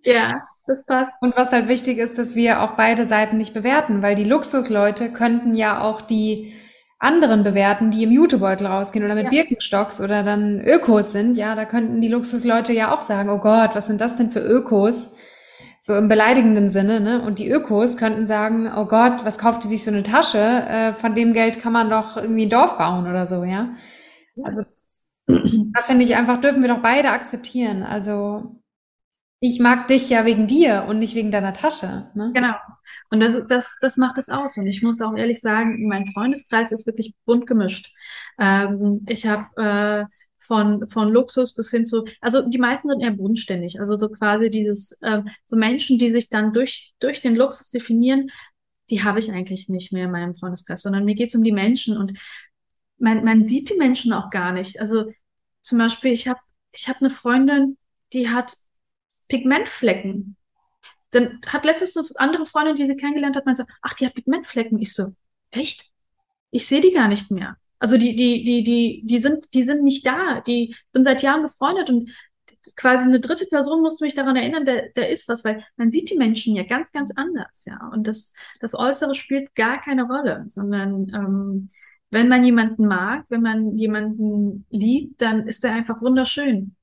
ja, 0.04 0.30
das 0.66 0.84
passt. 0.84 1.14
Und 1.20 1.36
was 1.36 1.52
halt 1.52 1.68
wichtig 1.68 1.98
ist, 1.98 2.18
dass 2.18 2.34
wir 2.34 2.62
auch 2.62 2.72
beide 2.72 3.06
Seiten 3.06 3.38
nicht 3.38 3.54
bewerten, 3.54 4.02
weil 4.02 4.14
die 4.14 4.24
Luxusleute 4.24 5.12
könnten 5.12 5.54
ja 5.54 5.80
auch 5.80 6.00
die 6.00 6.54
anderen 6.98 7.44
bewerten, 7.44 7.90
die 7.90 8.04
im 8.04 8.10
Jutebeutel 8.10 8.66
rausgehen 8.66 9.04
oder 9.04 9.14
mit 9.14 9.24
ja. 9.24 9.30
Birkenstocks 9.30 10.00
oder 10.00 10.22
dann 10.22 10.60
Ökos 10.60 11.12
sind. 11.12 11.36
Ja, 11.36 11.54
da 11.54 11.66
könnten 11.66 12.00
die 12.00 12.08
Luxusleute 12.08 12.72
ja 12.72 12.94
auch 12.94 13.02
sagen, 13.02 13.28
oh 13.28 13.38
Gott, 13.38 13.70
was 13.74 13.86
sind 13.86 14.00
das 14.00 14.16
denn 14.16 14.30
für 14.30 14.40
Ökos? 14.40 15.18
So 15.80 15.94
im 15.96 16.08
beleidigenden 16.08 16.70
Sinne, 16.70 17.00
ne? 17.00 17.20
Und 17.20 17.38
die 17.38 17.50
Ökos 17.50 17.98
könnten 17.98 18.24
sagen, 18.24 18.70
oh 18.74 18.86
Gott, 18.86 19.22
was 19.24 19.38
kauft 19.38 19.64
die 19.64 19.68
sich 19.68 19.84
so 19.84 19.90
eine 19.90 20.02
Tasche? 20.02 20.38
Äh, 20.38 20.94
von 20.94 21.14
dem 21.14 21.34
Geld 21.34 21.60
kann 21.60 21.74
man 21.74 21.90
doch 21.90 22.16
irgendwie 22.16 22.46
ein 22.46 22.50
Dorf 22.50 22.78
bauen 22.78 23.06
oder 23.06 23.26
so, 23.26 23.44
ja? 23.44 23.74
Also 24.42 24.62
da 25.26 25.82
finde 25.82 26.06
ich 26.06 26.16
einfach, 26.16 26.40
dürfen 26.40 26.62
wir 26.62 26.70
doch 26.70 26.80
beide 26.80 27.10
akzeptieren. 27.10 27.82
Also 27.82 28.62
ich 29.46 29.60
mag 29.60 29.88
dich 29.88 30.08
ja 30.08 30.24
wegen 30.24 30.46
dir 30.46 30.86
und 30.88 30.98
nicht 30.98 31.14
wegen 31.14 31.30
deiner 31.30 31.52
Tasche. 31.52 32.10
Ne? 32.14 32.30
Genau. 32.32 32.54
Und 33.10 33.20
das, 33.20 33.42
das, 33.46 33.76
das 33.82 33.98
macht 33.98 34.16
es 34.16 34.30
aus. 34.30 34.56
Und 34.56 34.66
ich 34.66 34.82
muss 34.82 35.02
auch 35.02 35.14
ehrlich 35.14 35.42
sagen, 35.42 35.86
mein 35.86 36.06
Freundeskreis 36.06 36.72
ist 36.72 36.86
wirklich 36.86 37.14
bunt 37.26 37.46
gemischt. 37.46 37.92
Ähm, 38.38 39.04
ich 39.06 39.26
habe 39.26 39.44
äh, 39.62 40.04
von, 40.38 40.88
von 40.88 41.10
Luxus 41.10 41.54
bis 41.54 41.70
hin 41.70 41.84
zu, 41.84 42.06
also 42.22 42.48
die 42.48 42.56
meisten 42.56 42.88
sind 42.88 43.02
eher 43.02 43.10
bodenständig. 43.10 43.80
Also 43.80 43.98
so 43.98 44.08
quasi 44.08 44.48
dieses, 44.48 44.96
äh, 45.02 45.20
so 45.44 45.56
Menschen, 45.56 45.98
die 45.98 46.10
sich 46.10 46.30
dann 46.30 46.54
durch, 46.54 46.94
durch 46.98 47.20
den 47.20 47.36
Luxus 47.36 47.68
definieren, 47.68 48.30
die 48.88 49.04
habe 49.04 49.18
ich 49.18 49.30
eigentlich 49.30 49.68
nicht 49.68 49.92
mehr 49.92 50.06
in 50.06 50.10
meinem 50.10 50.34
Freundeskreis, 50.34 50.80
sondern 50.80 51.04
mir 51.04 51.16
geht 51.16 51.28
es 51.28 51.34
um 51.34 51.44
die 51.44 51.52
Menschen 51.52 51.98
und 51.98 52.18
man, 52.96 53.22
man 53.24 53.46
sieht 53.46 53.68
die 53.68 53.78
Menschen 53.78 54.14
auch 54.14 54.30
gar 54.30 54.52
nicht. 54.52 54.80
Also 54.80 55.12
zum 55.60 55.76
Beispiel, 55.76 56.12
ich 56.12 56.28
habe 56.28 56.40
ich 56.72 56.88
hab 56.88 57.02
eine 57.02 57.10
Freundin, 57.10 57.76
die 58.14 58.30
hat 58.30 58.56
Pigmentflecken. 59.34 60.36
Dann 61.10 61.40
hat 61.46 61.64
letztens 61.64 61.96
eine 61.96 62.08
andere 62.16 62.46
Freundin, 62.46 62.76
die 62.76 62.86
sie 62.86 62.96
kennengelernt 62.96 63.36
hat, 63.36 63.46
meinte, 63.46 63.66
ach, 63.82 63.94
die 63.94 64.06
hat 64.06 64.14
Pigmentflecken. 64.14 64.78
Ich 64.78 64.94
so, 64.94 65.06
echt? 65.50 65.90
Ich 66.50 66.66
sehe 66.68 66.80
die 66.80 66.92
gar 66.92 67.08
nicht 67.08 67.30
mehr. 67.30 67.56
Also 67.78 67.98
die, 67.98 68.14
die, 68.14 68.44
die, 68.44 68.62
die, 68.62 69.02
die 69.04 69.18
sind, 69.18 69.52
die 69.54 69.64
sind 69.64 69.82
nicht 69.82 70.06
da. 70.06 70.40
Die 70.40 70.74
bin 70.92 71.02
seit 71.02 71.22
Jahren 71.22 71.42
befreundet 71.42 71.90
und 71.90 72.10
quasi 72.76 73.04
eine 73.04 73.20
dritte 73.20 73.46
Person 73.46 73.82
musste 73.82 74.04
mich 74.04 74.14
daran 74.14 74.36
erinnern, 74.36 74.64
der, 74.64 74.90
der 74.90 75.10
ist 75.10 75.28
was, 75.28 75.44
weil 75.44 75.64
man 75.76 75.90
sieht 75.90 76.10
die 76.10 76.16
Menschen 76.16 76.54
ja 76.54 76.62
ganz, 76.62 76.92
ganz 76.92 77.10
anders, 77.14 77.64
ja. 77.66 77.90
Und 77.92 78.06
das, 78.06 78.32
das 78.60 78.74
Äußere 78.74 79.14
spielt 79.14 79.54
gar 79.54 79.80
keine 79.80 80.04
Rolle, 80.04 80.44
sondern 80.48 81.08
ähm, 81.14 81.68
wenn 82.10 82.28
man 82.28 82.44
jemanden 82.44 82.86
mag, 82.86 83.24
wenn 83.28 83.42
man 83.42 83.76
jemanden 83.76 84.66
liebt, 84.70 85.20
dann 85.20 85.46
ist 85.48 85.64
er 85.64 85.72
einfach 85.72 86.00
wunderschön. 86.00 86.76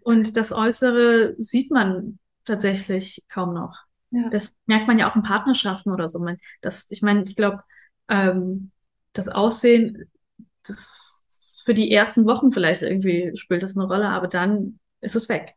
Und 0.00 0.36
das 0.36 0.52
Äußere 0.52 1.34
sieht 1.38 1.70
man 1.70 2.18
tatsächlich 2.44 3.24
kaum 3.28 3.54
noch. 3.54 3.84
Ja. 4.10 4.28
Das 4.30 4.54
merkt 4.66 4.86
man 4.86 4.98
ja 4.98 5.10
auch 5.10 5.16
in 5.16 5.22
Partnerschaften 5.22 5.90
oder 5.90 6.08
so. 6.08 6.24
Das, 6.62 6.86
ich 6.90 7.02
meine, 7.02 7.24
ich 7.24 7.36
glaube, 7.36 7.62
ähm, 8.08 8.70
das 9.12 9.28
Aussehen, 9.28 10.10
das 10.66 11.22
ist 11.26 11.62
für 11.64 11.74
die 11.74 11.90
ersten 11.90 12.24
Wochen 12.26 12.52
vielleicht 12.52 12.82
irgendwie 12.82 13.32
spielt 13.34 13.62
das 13.62 13.76
eine 13.76 13.86
Rolle, 13.86 14.08
aber 14.08 14.28
dann 14.28 14.78
ist 15.00 15.16
es 15.16 15.28
weg. 15.28 15.54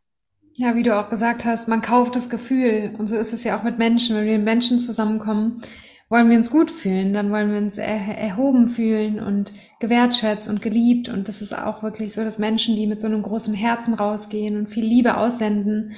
Ja, 0.56 0.74
wie 0.74 0.82
du 0.82 0.94
auch 0.94 1.08
gesagt 1.08 1.46
hast, 1.46 1.68
man 1.68 1.80
kauft 1.80 2.14
das 2.14 2.28
Gefühl. 2.28 2.94
Und 2.98 3.06
so 3.06 3.16
ist 3.16 3.32
es 3.32 3.42
ja 3.42 3.58
auch 3.58 3.62
mit 3.62 3.78
Menschen. 3.78 4.16
Wenn 4.16 4.26
wir 4.26 4.36
mit 4.36 4.44
Menschen 4.44 4.78
zusammenkommen, 4.78 5.62
wollen 6.12 6.28
wir 6.28 6.36
uns 6.36 6.50
gut 6.50 6.70
fühlen, 6.70 7.14
dann 7.14 7.32
wollen 7.32 7.50
wir 7.50 7.56
uns 7.56 7.78
er 7.78 7.86
erhoben 8.18 8.68
fühlen 8.68 9.18
und 9.18 9.50
gewertschätzt 9.80 10.46
und 10.46 10.60
geliebt. 10.60 11.08
Und 11.08 11.26
das 11.26 11.40
ist 11.40 11.56
auch 11.56 11.82
wirklich 11.82 12.12
so, 12.12 12.22
dass 12.22 12.38
Menschen, 12.38 12.76
die 12.76 12.86
mit 12.86 13.00
so 13.00 13.06
einem 13.06 13.22
großen 13.22 13.54
Herzen 13.54 13.94
rausgehen 13.94 14.58
und 14.58 14.68
viel 14.68 14.84
Liebe 14.84 15.16
aussenden, 15.16 15.94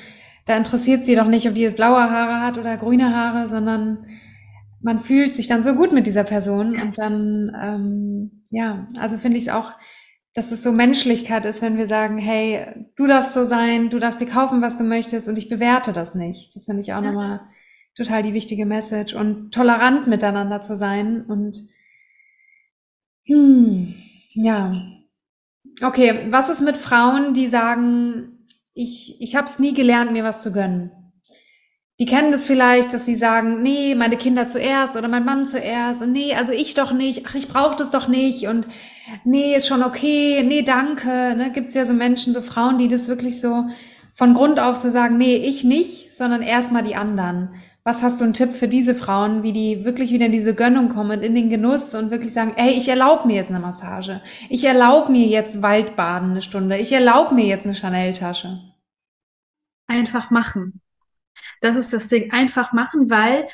da 0.46 0.56
interessiert 0.56 1.04
sie 1.04 1.16
doch 1.16 1.26
nicht, 1.26 1.48
ob 1.48 1.54
die 1.54 1.62
jetzt 1.62 1.78
blaue 1.78 1.98
Haare 1.98 2.42
hat 2.42 2.58
oder 2.58 2.76
grüne 2.76 3.12
Haare, 3.12 3.48
sondern 3.48 4.06
man 4.80 5.00
fühlt 5.00 5.32
sich 5.32 5.48
dann 5.48 5.64
so 5.64 5.74
gut 5.74 5.92
mit 5.92 6.06
dieser 6.06 6.22
Person. 6.22 6.74
Ja. 6.74 6.82
Und 6.82 6.96
dann, 6.96 7.50
ähm, 7.60 8.42
ja, 8.50 8.86
also 9.00 9.18
finde 9.18 9.38
ich 9.38 9.50
auch, 9.50 9.72
dass 10.32 10.52
es 10.52 10.62
so 10.62 10.70
Menschlichkeit 10.70 11.44
ist, 11.44 11.60
wenn 11.60 11.76
wir 11.76 11.88
sagen, 11.88 12.18
hey, 12.18 12.86
du 12.94 13.08
darfst 13.08 13.34
so 13.34 13.44
sein, 13.44 13.90
du 13.90 13.98
darfst 13.98 14.20
dir 14.20 14.28
kaufen, 14.28 14.62
was 14.62 14.78
du 14.78 14.84
möchtest 14.84 15.28
und 15.28 15.36
ich 15.38 15.48
bewerte 15.48 15.92
das 15.92 16.14
nicht. 16.14 16.54
Das 16.54 16.66
finde 16.66 16.82
ich 16.82 16.92
auch 16.92 17.02
ja. 17.02 17.10
nochmal 17.10 17.40
total 17.94 18.22
die 18.22 18.34
wichtige 18.34 18.66
Message 18.66 19.14
und 19.14 19.52
tolerant 19.52 20.06
miteinander 20.06 20.60
zu 20.60 20.76
sein 20.76 21.24
und 21.26 21.68
hm, 23.26 23.94
ja. 24.34 24.72
Okay, 25.82 26.26
was 26.30 26.48
ist 26.48 26.60
mit 26.60 26.76
Frauen, 26.76 27.34
die 27.34 27.48
sagen, 27.48 28.46
ich, 28.74 29.20
ich 29.20 29.34
habe 29.34 29.46
es 29.46 29.58
nie 29.58 29.74
gelernt, 29.74 30.12
mir 30.12 30.24
was 30.24 30.42
zu 30.42 30.52
gönnen? 30.52 30.90
Die 32.00 32.06
kennen 32.06 32.32
das 32.32 32.44
vielleicht, 32.44 32.92
dass 32.92 33.06
sie 33.06 33.14
sagen, 33.14 33.62
nee, 33.62 33.94
meine 33.94 34.16
Kinder 34.16 34.48
zuerst 34.48 34.96
oder 34.96 35.06
mein 35.06 35.24
Mann 35.24 35.46
zuerst 35.46 36.02
und 36.02 36.10
nee, 36.10 36.34
also 36.34 36.52
ich 36.52 36.74
doch 36.74 36.92
nicht, 36.92 37.24
ach, 37.26 37.36
ich 37.36 37.48
brauche 37.48 37.76
das 37.76 37.92
doch 37.92 38.08
nicht 38.08 38.48
und 38.48 38.66
nee, 39.24 39.56
ist 39.56 39.68
schon 39.68 39.84
okay, 39.84 40.42
nee, 40.42 40.62
danke. 40.62 41.08
Ne? 41.36 41.52
Gibt 41.54 41.68
es 41.68 41.74
ja 41.74 41.86
so 41.86 41.92
Menschen, 41.92 42.32
so 42.32 42.42
Frauen, 42.42 42.78
die 42.78 42.88
das 42.88 43.06
wirklich 43.06 43.40
so 43.40 43.66
von 44.12 44.34
Grund 44.34 44.58
auf 44.58 44.76
so 44.76 44.90
sagen, 44.90 45.18
nee, 45.18 45.36
ich 45.36 45.62
nicht, 45.62 46.12
sondern 46.12 46.42
erstmal 46.42 46.82
die 46.82 46.96
anderen. 46.96 47.50
Was 47.86 48.02
hast 48.02 48.18
du 48.18 48.24
einen 48.24 48.32
Tipp 48.32 48.52
für 48.54 48.66
diese 48.66 48.94
Frauen, 48.94 49.42
wie 49.42 49.52
die 49.52 49.84
wirklich 49.84 50.10
wieder 50.10 50.24
in 50.24 50.32
diese 50.32 50.54
Gönnung 50.54 50.88
kommen 50.88 51.18
und 51.18 51.22
in 51.22 51.34
den 51.34 51.50
Genuss 51.50 51.94
und 51.94 52.10
wirklich 52.10 52.32
sagen, 52.32 52.54
ey, 52.56 52.70
ich 52.72 52.88
erlaube 52.88 53.26
mir 53.26 53.36
jetzt 53.36 53.50
eine 53.50 53.60
Massage. 53.60 54.22
Ich 54.48 54.64
erlaube 54.64 55.12
mir 55.12 55.26
jetzt 55.26 55.60
Waldbaden 55.60 56.30
eine 56.30 56.40
Stunde. 56.40 56.78
Ich 56.78 56.92
erlaube 56.92 57.34
mir 57.34 57.44
jetzt 57.44 57.66
eine 57.66 57.74
Chanel-Tasche. 57.74 58.58
Einfach 59.86 60.30
machen. 60.30 60.80
Das 61.60 61.76
ist 61.76 61.92
das 61.92 62.08
Ding. 62.08 62.32
Einfach 62.32 62.72
machen, 62.72 63.10
weil 63.10 63.48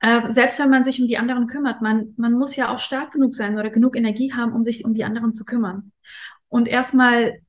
äh, 0.00 0.30
selbst 0.30 0.58
wenn 0.58 0.68
man 0.68 0.84
sich 0.84 1.00
um 1.00 1.06
die 1.08 1.16
anderen 1.16 1.46
kümmert, 1.46 1.80
man, 1.80 2.12
man 2.18 2.34
muss 2.34 2.56
ja 2.56 2.68
auch 2.68 2.80
stark 2.80 3.12
genug 3.12 3.34
sein 3.34 3.58
oder 3.58 3.70
genug 3.70 3.96
Energie 3.96 4.34
haben, 4.34 4.52
um 4.52 4.62
sich 4.62 4.84
um 4.84 4.92
die 4.92 5.04
anderen 5.04 5.32
zu 5.32 5.46
kümmern. 5.46 5.92
Und 6.50 6.68
erstmal, 6.68 7.40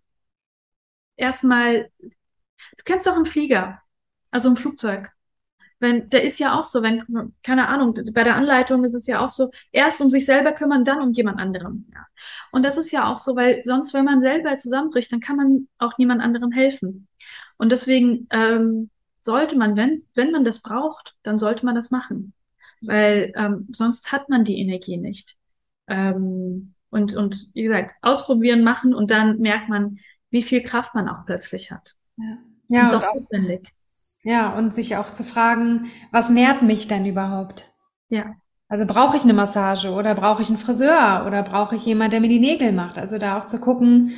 erstmal, 1.18 1.92
du 2.00 2.84
kennst 2.86 3.06
doch 3.06 3.18
einen 3.18 3.26
Flieger, 3.26 3.82
also 4.32 4.50
ein 4.50 4.56
Flugzeug 4.56 5.12
wenn, 5.82 6.10
der 6.10 6.24
ist 6.24 6.40
ja 6.40 6.58
auch 6.58 6.64
so, 6.64 6.84
wenn, 6.84 7.04
keine 7.44 7.68
Ahnung, 7.68 7.98
bei 8.14 8.24
der 8.24 8.36
Anleitung 8.36 8.84
ist 8.84 8.94
es 8.94 9.08
ja 9.08 9.20
auch 9.20 9.30
so, 9.30 9.50
erst 9.72 10.00
um 10.00 10.10
sich 10.10 10.26
selber 10.26 10.52
kümmern, 10.52 10.86
dann 10.86 11.02
um 11.02 11.12
jemand 11.12 11.40
anderem. 11.40 11.88
Ja. 11.94 12.06
Und 12.52 12.64
das 12.64 12.78
ist 12.78 12.92
ja 12.92 13.12
auch 13.12 13.18
so, 13.18 13.36
weil 13.36 13.62
sonst, 13.64 13.94
wenn 13.94 14.06
man 14.06 14.22
selber 14.22 14.56
zusammenbricht, 14.58 15.12
dann 15.12 15.20
kann 15.20 15.38
man 15.38 15.68
auch 15.80 15.98
niemand 15.98 16.22
anderem 16.22 16.52
helfen. 16.52 17.08
Und 17.58 17.72
deswegen 17.72 18.28
ähm, 18.30 18.92
sollte 19.22 19.58
man, 19.58 19.76
wenn, 19.76 20.04
wenn 20.14 20.32
man 20.32 20.44
das 20.44 20.62
braucht, 20.62 21.16
dann 21.24 21.40
sollte 21.40 21.66
man 21.66 21.76
das 21.76 21.92
machen. 21.92 22.34
Weil 22.82 23.34
ähm, 23.36 23.68
sonst 23.72 24.12
hat 24.12 24.30
man 24.30 24.44
die 24.44 24.60
Energie 24.60 24.98
nicht. 24.98 25.36
Ähm, 25.88 26.74
und, 26.90 27.16
und 27.16 27.48
wie 27.54 27.64
gesagt, 27.64 27.96
ausprobieren, 28.02 28.64
machen 28.64 28.94
und 28.94 29.12
dann 29.12 29.40
merkt 29.40 29.70
man, 29.70 29.98
wie 30.30 30.44
viel 30.44 30.62
Kraft 30.62 30.94
man 30.94 31.10
auch 31.10 31.26
plötzlich 31.26 31.72
hat. 31.72 31.96
Ja, 32.18 32.38
ja 32.68 32.96
und, 32.96 33.04
auch, 33.04 33.16
ja, 34.24 34.54
und 34.54 34.74
sich 34.74 34.98
auch 34.98 35.10
zu 35.10 35.24
fragen, 35.24 35.88
was 36.12 36.30
nährt 36.30 36.62
mich 36.62 36.88
denn 36.88 37.06
überhaupt? 37.06 37.66
Ja. 38.10 38.36
Also 38.68 38.86
brauche 38.86 39.18
ich 39.18 39.24
eine 39.24 39.34
Massage 39.34 39.92
oder 39.92 40.16
brauche 40.16 40.42
ich 40.42 40.50
einen 40.50 40.58
Friseur 40.58 41.26
oder 41.28 41.44
brauche 41.44 41.76
ich 41.76 41.86
jemand, 41.86 42.14
der 42.14 42.22
mir 42.22 42.30
die 42.30 42.40
Nägel 42.40 42.72
macht? 42.72 42.98
Also 42.98 43.18
da 43.18 43.38
auch 43.38 43.46
zu 43.46 43.60
gucken, 43.60 44.14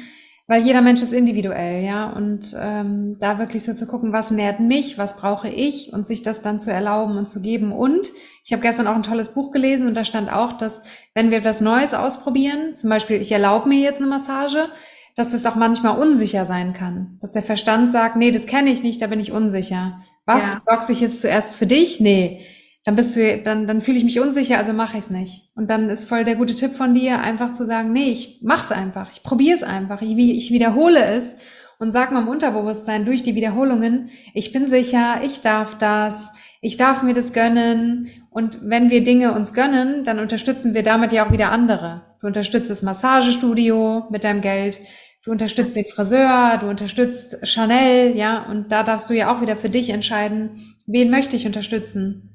weil 0.45 0.61
jeder 0.61 0.81
Mensch 0.81 1.01
ist 1.01 1.13
individuell, 1.13 1.83
ja. 1.83 2.11
Und 2.11 2.55
ähm, 2.59 3.17
da 3.19 3.39
wirklich 3.39 3.63
so 3.63 3.73
zu 3.73 3.87
gucken, 3.87 4.13
was 4.13 4.29
nährt 4.29 4.59
mich, 4.59 4.97
was 4.97 5.17
brauche 5.17 5.49
ich 5.49 5.91
und 5.93 6.05
sich 6.05 6.21
das 6.21 6.41
dann 6.41 6.59
zu 6.59 6.71
erlauben 6.71 7.17
und 7.17 7.27
zu 7.27 7.41
geben. 7.41 7.71
Und 7.71 8.11
ich 8.43 8.51
habe 8.51 8.61
gestern 8.61 8.87
auch 8.87 8.95
ein 8.95 9.03
tolles 9.03 9.29
Buch 9.29 9.51
gelesen 9.51 9.87
und 9.87 9.95
da 9.95 10.03
stand 10.05 10.31
auch, 10.31 10.53
dass 10.53 10.83
wenn 11.15 11.31
wir 11.31 11.37
etwas 11.39 11.61
Neues 11.61 11.93
ausprobieren, 11.93 12.75
zum 12.75 12.89
Beispiel 12.89 13.21
ich 13.21 13.31
erlaube 13.31 13.69
mir 13.69 13.79
jetzt 13.79 14.01
eine 14.01 14.09
Massage, 14.09 14.69
dass 15.15 15.33
es 15.33 15.45
auch 15.45 15.55
manchmal 15.55 15.97
unsicher 15.99 16.45
sein 16.45 16.73
kann. 16.73 17.17
Dass 17.21 17.33
der 17.33 17.43
Verstand 17.43 17.89
sagt, 17.89 18.15
nee, 18.15 18.31
das 18.31 18.47
kenne 18.47 18.71
ich 18.71 18.83
nicht, 18.83 19.01
da 19.01 19.07
bin 19.07 19.19
ich 19.19 19.31
unsicher. 19.31 20.01
Was? 20.25 20.43
Ja. 20.43 20.55
Du 20.55 20.61
sorgst 20.61 20.89
dich 20.89 21.01
jetzt 21.01 21.21
zuerst 21.21 21.55
für 21.55 21.67
dich? 21.67 21.99
Nee. 21.99 22.45
Dann 22.85 22.95
bist 22.95 23.15
du, 23.15 23.37
dann, 23.37 23.65
dann 23.65 23.81
fühle 23.81 23.97
ich 23.97 24.03
mich 24.03 24.19
unsicher, 24.19 24.57
also 24.57 24.73
mache 24.73 24.97
ich 24.97 25.05
es 25.05 25.09
nicht. 25.09 25.49
Und 25.55 25.69
dann 25.69 25.89
ist 25.89 26.09
voll 26.09 26.25
der 26.25 26.35
gute 26.35 26.55
Tipp 26.55 26.75
von 26.75 26.93
dir, 26.93 27.21
einfach 27.21 27.53
zu 27.53 27.65
sagen, 27.65 27.93
nee, 27.93 28.11
ich 28.11 28.39
mach's 28.41 28.73
einfach, 28.73 29.09
ich 29.11 29.23
probiere 29.23 29.55
es 29.55 29.63
einfach, 29.63 30.01
ich, 30.01 30.17
ich 30.17 30.51
wiederhole 30.51 31.01
es 31.01 31.37
und 31.79 31.93
sag 31.93 32.11
mal 32.11 32.23
im 32.23 32.27
Unterbewusstsein 32.27 33.05
durch 33.05 33.23
die 33.23 33.35
Wiederholungen, 33.35 34.09
ich 34.33 34.51
bin 34.51 34.67
sicher, 34.67 35.21
ich 35.23 35.39
darf 35.39 35.77
das, 35.77 36.31
ich 36.61 36.75
darf 36.75 37.03
mir 37.03 37.13
das 37.13 37.33
gönnen. 37.33 38.09
Und 38.29 38.57
wenn 38.63 38.89
wir 38.89 39.03
Dinge 39.03 39.33
uns 39.33 39.53
gönnen, 39.53 40.03
dann 40.03 40.19
unterstützen 40.19 40.73
wir 40.73 40.83
damit 40.83 41.11
ja 41.11 41.25
auch 41.25 41.31
wieder 41.31 41.51
andere. 41.51 42.01
Du 42.19 42.27
unterstützt 42.27 42.69
das 42.69 42.83
Massagestudio 42.83 44.05
mit 44.09 44.23
deinem 44.23 44.41
Geld, 44.41 44.79
du 45.23 45.31
unterstützt 45.31 45.75
den 45.75 45.85
Friseur, 45.85 46.57
du 46.59 46.69
unterstützt 46.69 47.47
Chanel, 47.47 48.15
ja, 48.15 48.43
und 48.43 48.71
da 48.71 48.83
darfst 48.83 49.09
du 49.09 49.13
ja 49.13 49.35
auch 49.35 49.41
wieder 49.41 49.57
für 49.57 49.69
dich 49.69 49.89
entscheiden, 49.89 50.75
wen 50.85 51.09
möchte 51.09 51.35
ich 51.35 51.45
unterstützen. 51.45 52.29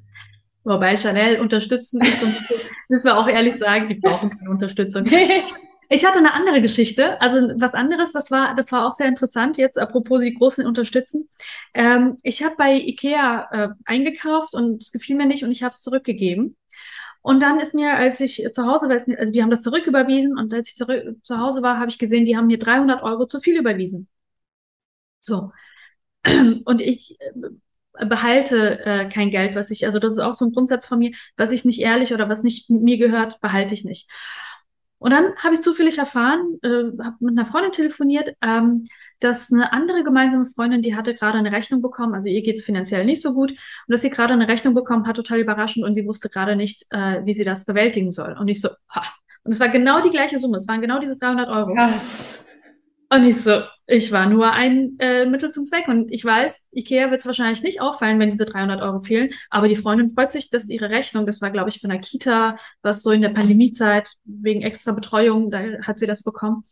Wobei 0.65 0.97
Chanel 0.97 1.41
unterstützen 1.41 2.01
ist 2.03 2.23
und 2.23 2.35
müssen 2.89 3.07
wir 3.07 3.17
auch 3.17 3.29
ehrlich 3.29 3.55
sagen, 3.55 3.89
die 3.89 3.95
brauchen 3.95 4.31
keine 4.31 4.51
Unterstützung. 4.51 5.07
Ich 5.91 6.05
hatte 6.05 6.19
eine 6.19 6.35
andere 6.35 6.61
Geschichte, 6.61 7.19
also 7.19 7.39
was 7.57 7.73
anderes, 7.73 8.13
das 8.13 8.31
war, 8.31 8.55
das 8.55 8.73
war 8.73 8.87
auch 8.87 8.93
sehr 8.93 9.09
interessant, 9.09 9.57
jetzt 9.57 9.79
apropos 9.79 10.21
die 10.21 10.35
Großen 10.35 10.67
unterstützen. 10.67 11.31
Ähm, 11.73 12.19
ich 12.23 12.43
habe 12.43 12.57
bei 12.59 12.75
Ikea 12.75 13.49
äh, 13.51 13.69
eingekauft 13.87 14.55
und 14.55 14.83
es 14.83 14.93
gefiel 14.93 15.17
mir 15.17 15.25
nicht 15.25 15.45
und 15.45 15.51
ich 15.51 15.63
habe 15.63 15.73
es 15.73 15.81
zurückgegeben. 15.81 16.59
Und 17.23 17.43
dann 17.43 17.61
ist 17.61 17.75
mir, 17.75 17.95
als 17.97 18.21
ich 18.21 18.45
zu 18.53 18.67
Hause 18.67 18.89
war, 18.89 18.97
also 19.19 19.33
die 19.33 19.43
haben 19.43 19.51
das 19.51 19.63
zurücküberwiesen 19.63 20.39
und 20.39 20.53
als 20.55 20.69
ich 20.69 20.77
zurück, 20.77 21.17
zu 21.25 21.39
Hause 21.39 21.63
war, 21.63 21.79
habe 21.79 21.91
ich 21.91 21.99
gesehen, 21.99 22.25
die 22.25 22.37
haben 22.37 22.47
mir 22.47 22.59
300 22.59 23.03
Euro 23.03 23.27
zu 23.27 23.41
viel 23.41 23.59
überwiesen. 23.59 24.09
So. 25.21 25.53
Und 26.65 26.81
ich 26.81 27.19
äh, 27.21 28.07
behalte 28.07 28.81
äh, 28.85 29.09
kein 29.09 29.31
Geld, 29.31 29.55
was 29.55 29.71
ich, 29.71 29.87
also 29.87 29.99
das 29.99 30.15
ist 30.15 30.19
auch 30.21 30.35
so 30.35 30.47
ein 30.47 30.53
Grundsatz 30.53 30.87
von 30.87 30.99
mir, 31.01 31.13
was 31.37 31.53
ich 31.53 31.65
nicht 31.65 31.81
ehrlich 31.81 32.15
oder 32.15 32.29
was 32.29 32.43
nicht 32.43 32.71
mir 32.71 32.99
gehört, 32.99 33.41
behalte 33.41 33.75
ich 33.75 33.85
nicht. 33.85 34.11
Und 34.99 35.13
dann 35.13 35.35
habe 35.37 35.55
ich 35.55 35.61
zufällig 35.61 35.99
erfahren, 35.99 36.59
äh, 36.63 37.03
habe 37.03 37.17
mit 37.21 37.39
einer 37.39 37.47
Freundin 37.47 37.71
telefoniert, 37.73 38.35
ähm, 38.43 38.85
dass 39.21 39.53
eine 39.53 39.73
andere 39.73 40.03
gemeinsame 40.03 40.45
Freundin, 40.45 40.83
die 40.83 40.97
hatte 40.97 41.15
gerade 41.15 41.39
eine 41.39 41.53
Rechnung 41.53 41.83
bekommen, 41.83 42.15
also 42.15 42.29
ihr 42.29 42.43
geht's 42.43 42.65
finanziell 42.65 43.05
nicht 43.05 43.23
so 43.23 43.33
gut, 43.33 43.51
und 43.51 43.59
dass 43.87 44.01
sie 44.01 44.11
gerade 44.11 44.33
eine 44.33 44.49
Rechnung 44.49 44.75
bekommen 44.75 45.07
hat, 45.07 45.17
total 45.17 45.39
überraschend, 45.39 45.85
und 45.85 45.93
sie 45.93 46.07
wusste 46.07 46.29
gerade 46.29 46.57
nicht, 46.57 46.85
äh, 46.91 47.25
wie 47.25 47.33
sie 47.33 47.45
das 47.45 47.65
bewältigen 47.65 48.11
soll. 48.11 48.37
Und 48.39 48.49
ich 48.49 48.61
so, 48.61 48.71
ha. 48.91 49.03
Und 49.45 49.53
es 49.53 49.61
war 49.61 49.69
genau 49.69 50.03
die 50.03 50.11
gleiche 50.11 50.39
Summe, 50.39 50.57
es 50.57 50.67
waren 50.67 50.81
genau 50.81 50.99
diese 50.99 51.17
300 51.19 51.49
Euro. 51.49 51.75
Krass. 51.75 52.45
Und 53.11 53.25
ich 53.25 53.41
so, 53.41 53.63
ich 53.91 54.13
war 54.13 54.27
nur 54.27 54.53
ein 54.53 54.97
äh, 54.99 55.25
Mittel 55.25 55.51
zum 55.51 55.65
Zweck. 55.65 55.89
Und 55.89 56.13
ich 56.13 56.23
weiß, 56.23 56.63
Ikea 56.73 57.11
wird 57.11 57.21
es 57.21 57.27
wahrscheinlich 57.27 57.63
nicht 57.63 57.81
auffallen, 57.81 58.21
wenn 58.21 58.29
diese 58.29 58.45
300 58.45 58.83
Euro 58.83 59.01
fehlen. 59.01 59.31
Aber 59.49 59.67
die 59.67 59.77
Freundin 59.77 60.11
freut 60.11 60.31
sich, 60.31 60.51
dass 60.51 60.69
ihre 60.69 60.91
Rechnung, 60.91 61.25
das 61.25 61.41
war, 61.41 61.51
glaube 61.51 61.71
ich, 61.71 61.81
von 61.81 61.89
der 61.89 61.99
Kita, 61.99 62.59
was 62.83 63.03
so 63.03 63.11
in 63.13 63.23
der 63.23 63.31
Pandemiezeit 63.31 64.11
wegen 64.25 64.61
extra 64.61 64.93
Betreuung, 64.93 65.51
da 65.51 65.61
hat 65.81 65.99
sie 65.99 66.07
das 66.07 66.23
bekommen. 66.23 66.65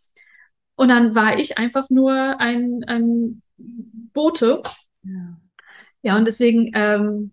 Und 0.74 0.88
dann 0.88 1.14
war 1.14 1.38
ich 1.38 1.56
einfach 1.56 1.88
nur 1.88 2.38
ein, 2.38 2.84
ein 2.86 3.40
Bote. 3.56 4.62
Ja. 5.02 5.38
ja, 6.02 6.16
und 6.18 6.26
deswegen, 6.26 6.70
ähm, 6.74 7.32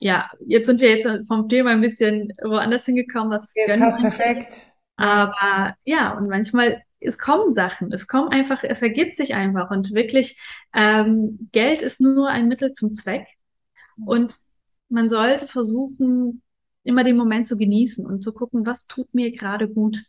ja, 0.00 0.30
jetzt 0.46 0.66
sind 0.66 0.82
wir 0.82 0.90
jetzt 0.90 1.08
vom 1.26 1.48
Thema 1.48 1.70
ein 1.70 1.80
bisschen 1.80 2.30
woanders 2.42 2.84
hingekommen. 2.84 3.30
Was 3.30 3.54
ja, 3.54 3.74
passt 3.78 4.00
perfekt. 4.00 4.70
Aber 4.96 5.74
ja, 5.84 6.12
und 6.12 6.28
manchmal 6.28 6.82
es 7.04 7.18
kommen 7.18 7.50
Sachen, 7.50 7.92
es 7.92 8.06
kommt 8.06 8.32
einfach, 8.32 8.64
es 8.64 8.82
ergibt 8.82 9.16
sich 9.16 9.34
einfach 9.34 9.70
und 9.70 9.92
wirklich, 9.92 10.40
ähm, 10.72 11.48
Geld 11.52 11.82
ist 11.82 12.00
nur 12.00 12.28
ein 12.28 12.48
Mittel 12.48 12.72
zum 12.72 12.92
Zweck 12.92 13.26
und 14.04 14.34
man 14.88 15.08
sollte 15.08 15.46
versuchen, 15.46 16.42
immer 16.82 17.04
den 17.04 17.16
Moment 17.16 17.46
zu 17.46 17.56
genießen 17.56 18.04
und 18.06 18.22
zu 18.22 18.32
gucken, 18.32 18.66
was 18.66 18.86
tut 18.86 19.14
mir 19.14 19.32
gerade 19.32 19.68
gut, 19.68 20.02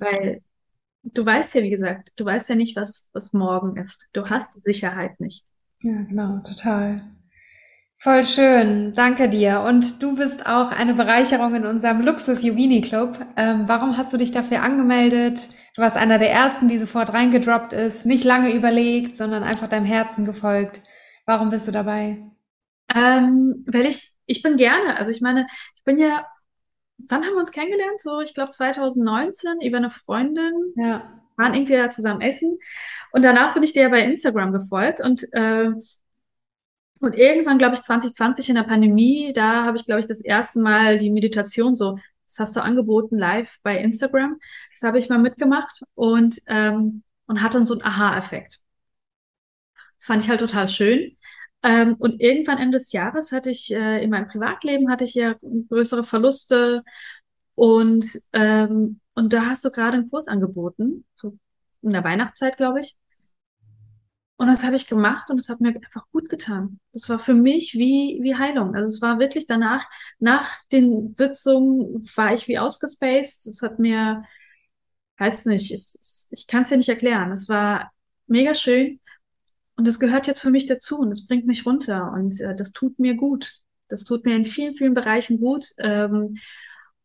weil 0.00 0.42
du 1.04 1.24
weißt 1.24 1.54
ja, 1.54 1.62
wie 1.62 1.70
gesagt, 1.70 2.12
du 2.16 2.24
weißt 2.24 2.48
ja 2.48 2.54
nicht, 2.54 2.76
was, 2.76 3.08
was 3.12 3.32
morgen 3.32 3.76
ist. 3.76 4.06
Du 4.12 4.28
hast 4.28 4.56
die 4.56 4.60
Sicherheit 4.60 5.20
nicht. 5.20 5.46
Ja, 5.82 6.02
genau, 6.02 6.40
total. 6.40 7.02
Voll 8.02 8.24
schön, 8.24 8.94
danke 8.94 9.28
dir. 9.28 9.60
Und 9.60 10.02
du 10.02 10.14
bist 10.14 10.46
auch 10.46 10.70
eine 10.70 10.94
Bereicherung 10.94 11.54
in 11.54 11.66
unserem 11.66 12.00
Luxus 12.00 12.42
Yogini 12.42 12.80
Club. 12.80 13.18
Ähm, 13.36 13.64
warum 13.66 13.98
hast 13.98 14.10
du 14.14 14.16
dich 14.16 14.30
dafür 14.30 14.62
angemeldet? 14.62 15.50
Du 15.76 15.82
warst 15.82 15.98
einer 15.98 16.18
der 16.18 16.30
ersten, 16.30 16.68
die 16.68 16.78
sofort 16.78 17.12
reingedroppt 17.12 17.74
ist, 17.74 18.06
nicht 18.06 18.24
lange 18.24 18.54
überlegt, 18.54 19.16
sondern 19.16 19.42
einfach 19.42 19.68
deinem 19.68 19.84
Herzen 19.84 20.24
gefolgt. 20.24 20.80
Warum 21.26 21.50
bist 21.50 21.68
du 21.68 21.72
dabei? 21.72 22.16
Ähm, 22.88 23.66
weil 23.70 23.84
ich, 23.84 24.14
ich 24.24 24.40
bin 24.40 24.56
gerne. 24.56 24.96
Also 24.96 25.10
ich 25.10 25.20
meine, 25.20 25.46
ich 25.76 25.84
bin 25.84 25.98
ja, 25.98 26.24
wann 27.06 27.22
haben 27.22 27.34
wir 27.34 27.40
uns 27.40 27.52
kennengelernt? 27.52 28.00
So, 28.00 28.22
ich 28.22 28.32
glaube 28.32 28.48
2019 28.48 29.60
über 29.60 29.76
eine 29.76 29.90
Freundin. 29.90 30.72
Ja. 30.76 31.20
Waren 31.36 31.52
irgendwie 31.52 31.76
da 31.76 31.90
zusammen 31.90 32.22
essen. 32.22 32.56
Und 33.12 33.22
danach 33.26 33.52
bin 33.52 33.62
ich 33.62 33.74
dir 33.74 33.90
bei 33.90 34.00
Instagram 34.00 34.52
gefolgt 34.52 35.02
und 35.02 35.30
äh, 35.34 35.68
und 37.00 37.14
irgendwann, 37.16 37.58
glaube 37.58 37.74
ich, 37.74 37.82
2020 37.82 38.50
in 38.50 38.54
der 38.56 38.62
Pandemie, 38.64 39.32
da 39.34 39.64
habe 39.64 39.76
ich, 39.76 39.86
glaube 39.86 40.00
ich, 40.00 40.06
das 40.06 40.20
erste 40.20 40.60
Mal 40.60 40.98
die 40.98 41.10
Meditation 41.10 41.74
so 41.74 41.98
das 42.30 42.38
hast 42.38 42.54
du 42.56 42.62
angeboten 42.62 43.18
live 43.18 43.58
bei 43.64 43.76
Instagram. 43.78 44.38
Das 44.72 44.82
habe 44.86 44.98
ich 45.00 45.08
mal 45.08 45.18
mitgemacht 45.18 45.82
und, 45.94 46.40
ähm, 46.46 47.02
und 47.26 47.42
hatte 47.42 47.58
dann 47.58 47.66
so 47.66 47.74
einen 47.74 47.82
Aha-Effekt. 47.82 48.60
Das 49.98 50.06
fand 50.06 50.22
ich 50.22 50.30
halt 50.30 50.40
total 50.40 50.68
schön. 50.68 51.16
Ähm, 51.62 51.96
und 51.98 52.20
irgendwann 52.20 52.58
Ende 52.58 52.78
des 52.78 52.92
Jahres 52.92 53.32
hatte 53.32 53.50
ich 53.50 53.72
äh, 53.74 54.02
in 54.02 54.10
meinem 54.10 54.28
Privatleben 54.28 54.90
hatte 54.90 55.04
ich 55.04 55.14
ja 55.14 55.34
größere 55.68 56.04
Verluste 56.04 56.84
und 57.54 58.18
ähm, 58.32 59.00
und 59.14 59.32
da 59.32 59.46
hast 59.46 59.64
du 59.64 59.70
gerade 59.70 59.98
einen 59.98 60.08
Kurs 60.08 60.28
angeboten, 60.28 61.04
so 61.16 61.36
in 61.82 61.92
der 61.92 62.04
Weihnachtszeit, 62.04 62.56
glaube 62.56 62.80
ich. 62.80 62.96
Und 64.40 64.46
das 64.46 64.64
habe 64.64 64.74
ich 64.74 64.86
gemacht 64.86 65.28
und 65.28 65.36
es 65.36 65.50
hat 65.50 65.60
mir 65.60 65.68
einfach 65.68 66.08
gut 66.12 66.30
getan. 66.30 66.80
Das 66.94 67.10
war 67.10 67.18
für 67.18 67.34
mich 67.34 67.74
wie, 67.74 68.20
wie 68.22 68.36
Heilung. 68.36 68.74
Also 68.74 68.88
es 68.88 69.02
war 69.02 69.18
wirklich 69.18 69.44
danach, 69.44 69.86
nach 70.18 70.64
den 70.72 71.14
Sitzungen 71.14 72.08
war 72.16 72.32
ich 72.32 72.48
wie 72.48 72.58
ausgespaced. 72.58 73.46
Es 73.46 73.60
hat 73.60 73.78
mir, 73.78 74.24
weiß 75.18 75.44
nicht, 75.44 75.70
es, 75.70 76.26
ich 76.30 76.46
kann 76.46 76.62
es 76.62 76.70
dir 76.70 76.78
nicht 76.78 76.88
erklären. 76.88 77.32
Es 77.32 77.50
war 77.50 77.92
mega 78.28 78.54
schön 78.54 78.98
und 79.76 79.86
es 79.86 80.00
gehört 80.00 80.26
jetzt 80.26 80.40
für 80.40 80.50
mich 80.50 80.64
dazu 80.64 81.00
und 81.00 81.10
es 81.10 81.26
bringt 81.26 81.44
mich 81.44 81.66
runter 81.66 82.10
und 82.14 82.40
äh, 82.40 82.56
das 82.56 82.72
tut 82.72 82.98
mir 82.98 83.16
gut. 83.16 83.60
Das 83.88 84.04
tut 84.04 84.24
mir 84.24 84.36
in 84.36 84.46
vielen, 84.46 84.72
vielen 84.72 84.94
Bereichen 84.94 85.38
gut. 85.38 85.66
Ähm, 85.76 86.38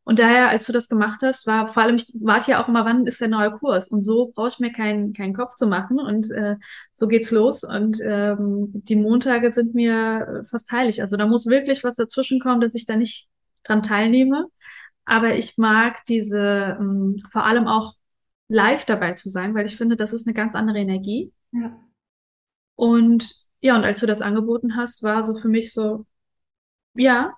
und 0.07 0.19
daher, 0.19 0.49
als 0.49 0.67
du 0.67 0.71
das 0.71 0.87
gemacht 0.87 1.21
hast, 1.23 1.47
war 1.47 1.65
vor 1.65 1.81
allem, 1.81 1.95
ich 1.95 2.13
warte 2.19 2.51
ja 2.51 2.63
auch 2.63 2.67
immer, 2.67 2.85
wann 2.85 3.07
ist 3.07 3.19
der 3.19 3.27
neue 3.27 3.51
Kurs? 3.51 3.87
Und 3.87 4.01
so 4.01 4.31
brauche 4.35 4.49
ich 4.49 4.59
mir 4.59 4.71
keinen 4.71 5.13
keinen 5.13 5.33
Kopf 5.33 5.55
zu 5.55 5.65
machen. 5.65 5.99
Und 5.99 6.29
äh, 6.29 6.57
so 6.93 7.07
geht's 7.07 7.31
los. 7.31 7.63
Und 7.63 7.99
ähm, 8.03 8.69
die 8.71 8.95
Montage 8.95 9.51
sind 9.51 9.73
mir 9.73 10.43
fast 10.47 10.71
heilig. 10.71 11.01
Also 11.01 11.17
da 11.17 11.25
muss 11.25 11.47
wirklich 11.47 11.83
was 11.83 11.95
dazwischen 11.95 12.39
kommen, 12.39 12.61
dass 12.61 12.75
ich 12.75 12.85
da 12.85 12.95
nicht 12.95 13.27
dran 13.63 13.81
teilnehme. 13.81 14.45
Aber 15.05 15.35
ich 15.35 15.57
mag 15.57 16.05
diese, 16.05 16.77
ähm, 16.79 17.17
vor 17.31 17.43
allem 17.45 17.67
auch 17.67 17.95
live 18.47 18.85
dabei 18.85 19.13
zu 19.13 19.31
sein, 19.31 19.55
weil 19.55 19.65
ich 19.65 19.75
finde, 19.75 19.97
das 19.97 20.13
ist 20.13 20.27
eine 20.27 20.35
ganz 20.35 20.53
andere 20.53 20.77
Energie. 20.77 21.33
Ja. 21.51 21.79
Und 22.75 23.33
ja, 23.59 23.75
und 23.75 23.83
als 23.83 24.01
du 24.01 24.05
das 24.05 24.21
angeboten 24.21 24.75
hast, 24.75 25.01
war 25.01 25.23
so 25.23 25.33
für 25.33 25.47
mich 25.47 25.73
so, 25.73 26.05
ja, 26.93 27.33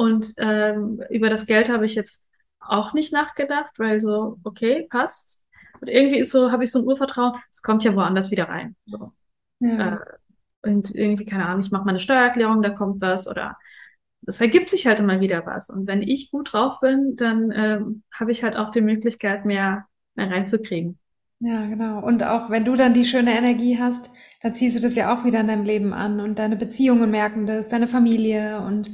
und 0.00 0.32
ähm, 0.38 1.02
über 1.10 1.28
das 1.28 1.44
Geld 1.44 1.68
habe 1.68 1.84
ich 1.84 1.94
jetzt 1.94 2.24
auch 2.58 2.94
nicht 2.94 3.12
nachgedacht, 3.12 3.72
weil 3.76 4.00
so, 4.00 4.38
okay, 4.44 4.86
passt. 4.88 5.42
Und 5.78 5.88
irgendwie 5.88 6.20
ist 6.20 6.30
so, 6.30 6.50
habe 6.50 6.64
ich 6.64 6.70
so 6.70 6.78
ein 6.78 6.86
Urvertrauen, 6.86 7.38
es 7.50 7.60
kommt 7.60 7.84
ja 7.84 7.94
woanders 7.94 8.30
wieder 8.30 8.48
rein. 8.48 8.76
So. 8.86 9.12
Ja. 9.58 9.96
Äh, 9.96 9.98
und 10.62 10.94
irgendwie, 10.94 11.26
keine 11.26 11.44
Ahnung, 11.44 11.60
ich 11.60 11.70
mache 11.70 11.84
meine 11.84 11.98
Steuererklärung, 11.98 12.62
da 12.62 12.70
kommt 12.70 13.02
was 13.02 13.28
oder 13.28 13.58
es 14.26 14.40
ergibt 14.40 14.70
sich 14.70 14.86
halt 14.86 15.00
immer 15.00 15.20
wieder 15.20 15.44
was. 15.44 15.68
Und 15.68 15.86
wenn 15.86 16.00
ich 16.00 16.30
gut 16.30 16.54
drauf 16.54 16.80
bin, 16.80 17.16
dann 17.16 17.52
ähm, 17.54 18.02
habe 18.10 18.30
ich 18.30 18.42
halt 18.42 18.56
auch 18.56 18.70
die 18.70 18.80
Möglichkeit, 18.80 19.44
mehr, 19.44 19.84
mehr 20.14 20.30
reinzukriegen. 20.30 20.98
Ja, 21.40 21.66
genau. 21.66 22.02
Und 22.02 22.24
auch 22.24 22.48
wenn 22.48 22.64
du 22.64 22.74
dann 22.74 22.94
die 22.94 23.04
schöne 23.04 23.36
Energie 23.36 23.78
hast, 23.78 24.10
dann 24.40 24.54
ziehst 24.54 24.78
du 24.78 24.80
das 24.80 24.94
ja 24.94 25.14
auch 25.14 25.26
wieder 25.26 25.40
in 25.40 25.48
deinem 25.48 25.64
Leben 25.64 25.92
an 25.92 26.20
und 26.20 26.38
deine 26.38 26.56
Beziehungen 26.56 27.10
merken 27.10 27.44
das, 27.44 27.68
deine 27.68 27.86
Familie 27.86 28.62
und 28.62 28.90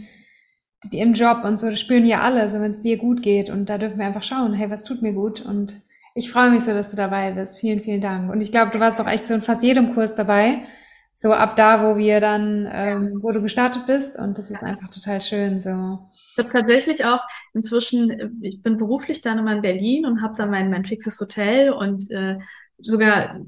die, 0.92 0.98
im 1.00 1.14
Job 1.14 1.44
und 1.44 1.58
so, 1.60 1.70
das 1.70 1.80
spüren 1.80 2.04
ja 2.06 2.20
alle, 2.20 2.48
so 2.50 2.60
wenn 2.60 2.70
es 2.70 2.80
dir 2.80 2.96
gut 2.98 3.22
geht. 3.22 3.50
Und 3.50 3.68
da 3.68 3.78
dürfen 3.78 3.98
wir 3.98 4.06
einfach 4.06 4.22
schauen, 4.22 4.52
hey, 4.54 4.70
was 4.70 4.84
tut 4.84 5.02
mir 5.02 5.12
gut? 5.12 5.40
Und 5.44 5.80
Ich 6.14 6.30
freue 6.32 6.50
mich 6.50 6.62
so, 6.64 6.70
dass 6.72 6.90
du 6.90 6.96
dabei 6.96 7.32
bist. 7.32 7.58
Vielen, 7.58 7.82
vielen 7.82 8.00
Dank. 8.00 8.30
Und 8.30 8.40
ich 8.40 8.50
glaube, 8.50 8.72
du 8.72 8.80
warst 8.80 8.98
doch 8.98 9.06
echt 9.06 9.26
so 9.26 9.34
in 9.34 9.42
fast 9.42 9.62
jedem 9.62 9.94
Kurs 9.94 10.14
dabei. 10.14 10.66
So 11.14 11.32
ab 11.32 11.56
da, 11.56 11.82
wo 11.82 11.96
wir 11.98 12.20
dann, 12.20 12.68
ähm, 12.72 13.18
wo 13.22 13.32
du 13.32 13.42
gestartet 13.42 13.86
bist. 13.86 14.16
Und 14.18 14.38
das 14.38 14.50
ist 14.50 14.62
einfach 14.62 14.88
total 14.90 15.20
schön 15.22 15.60
so. 15.60 16.10
Ich 16.36 16.44
habe 16.44 16.52
tatsächlich 16.52 17.04
auch 17.04 17.20
inzwischen, 17.54 18.38
ich 18.42 18.62
bin 18.62 18.76
beruflich 18.76 19.22
dann 19.22 19.38
immer 19.38 19.52
in 19.52 19.62
Berlin 19.62 20.04
und 20.06 20.22
habe 20.22 20.34
da 20.36 20.46
mein, 20.46 20.70
mein 20.70 20.84
fixes 20.84 21.18
Hotel 21.20 21.70
und 21.72 22.10
äh, 22.10 22.38
sogar 22.78 23.38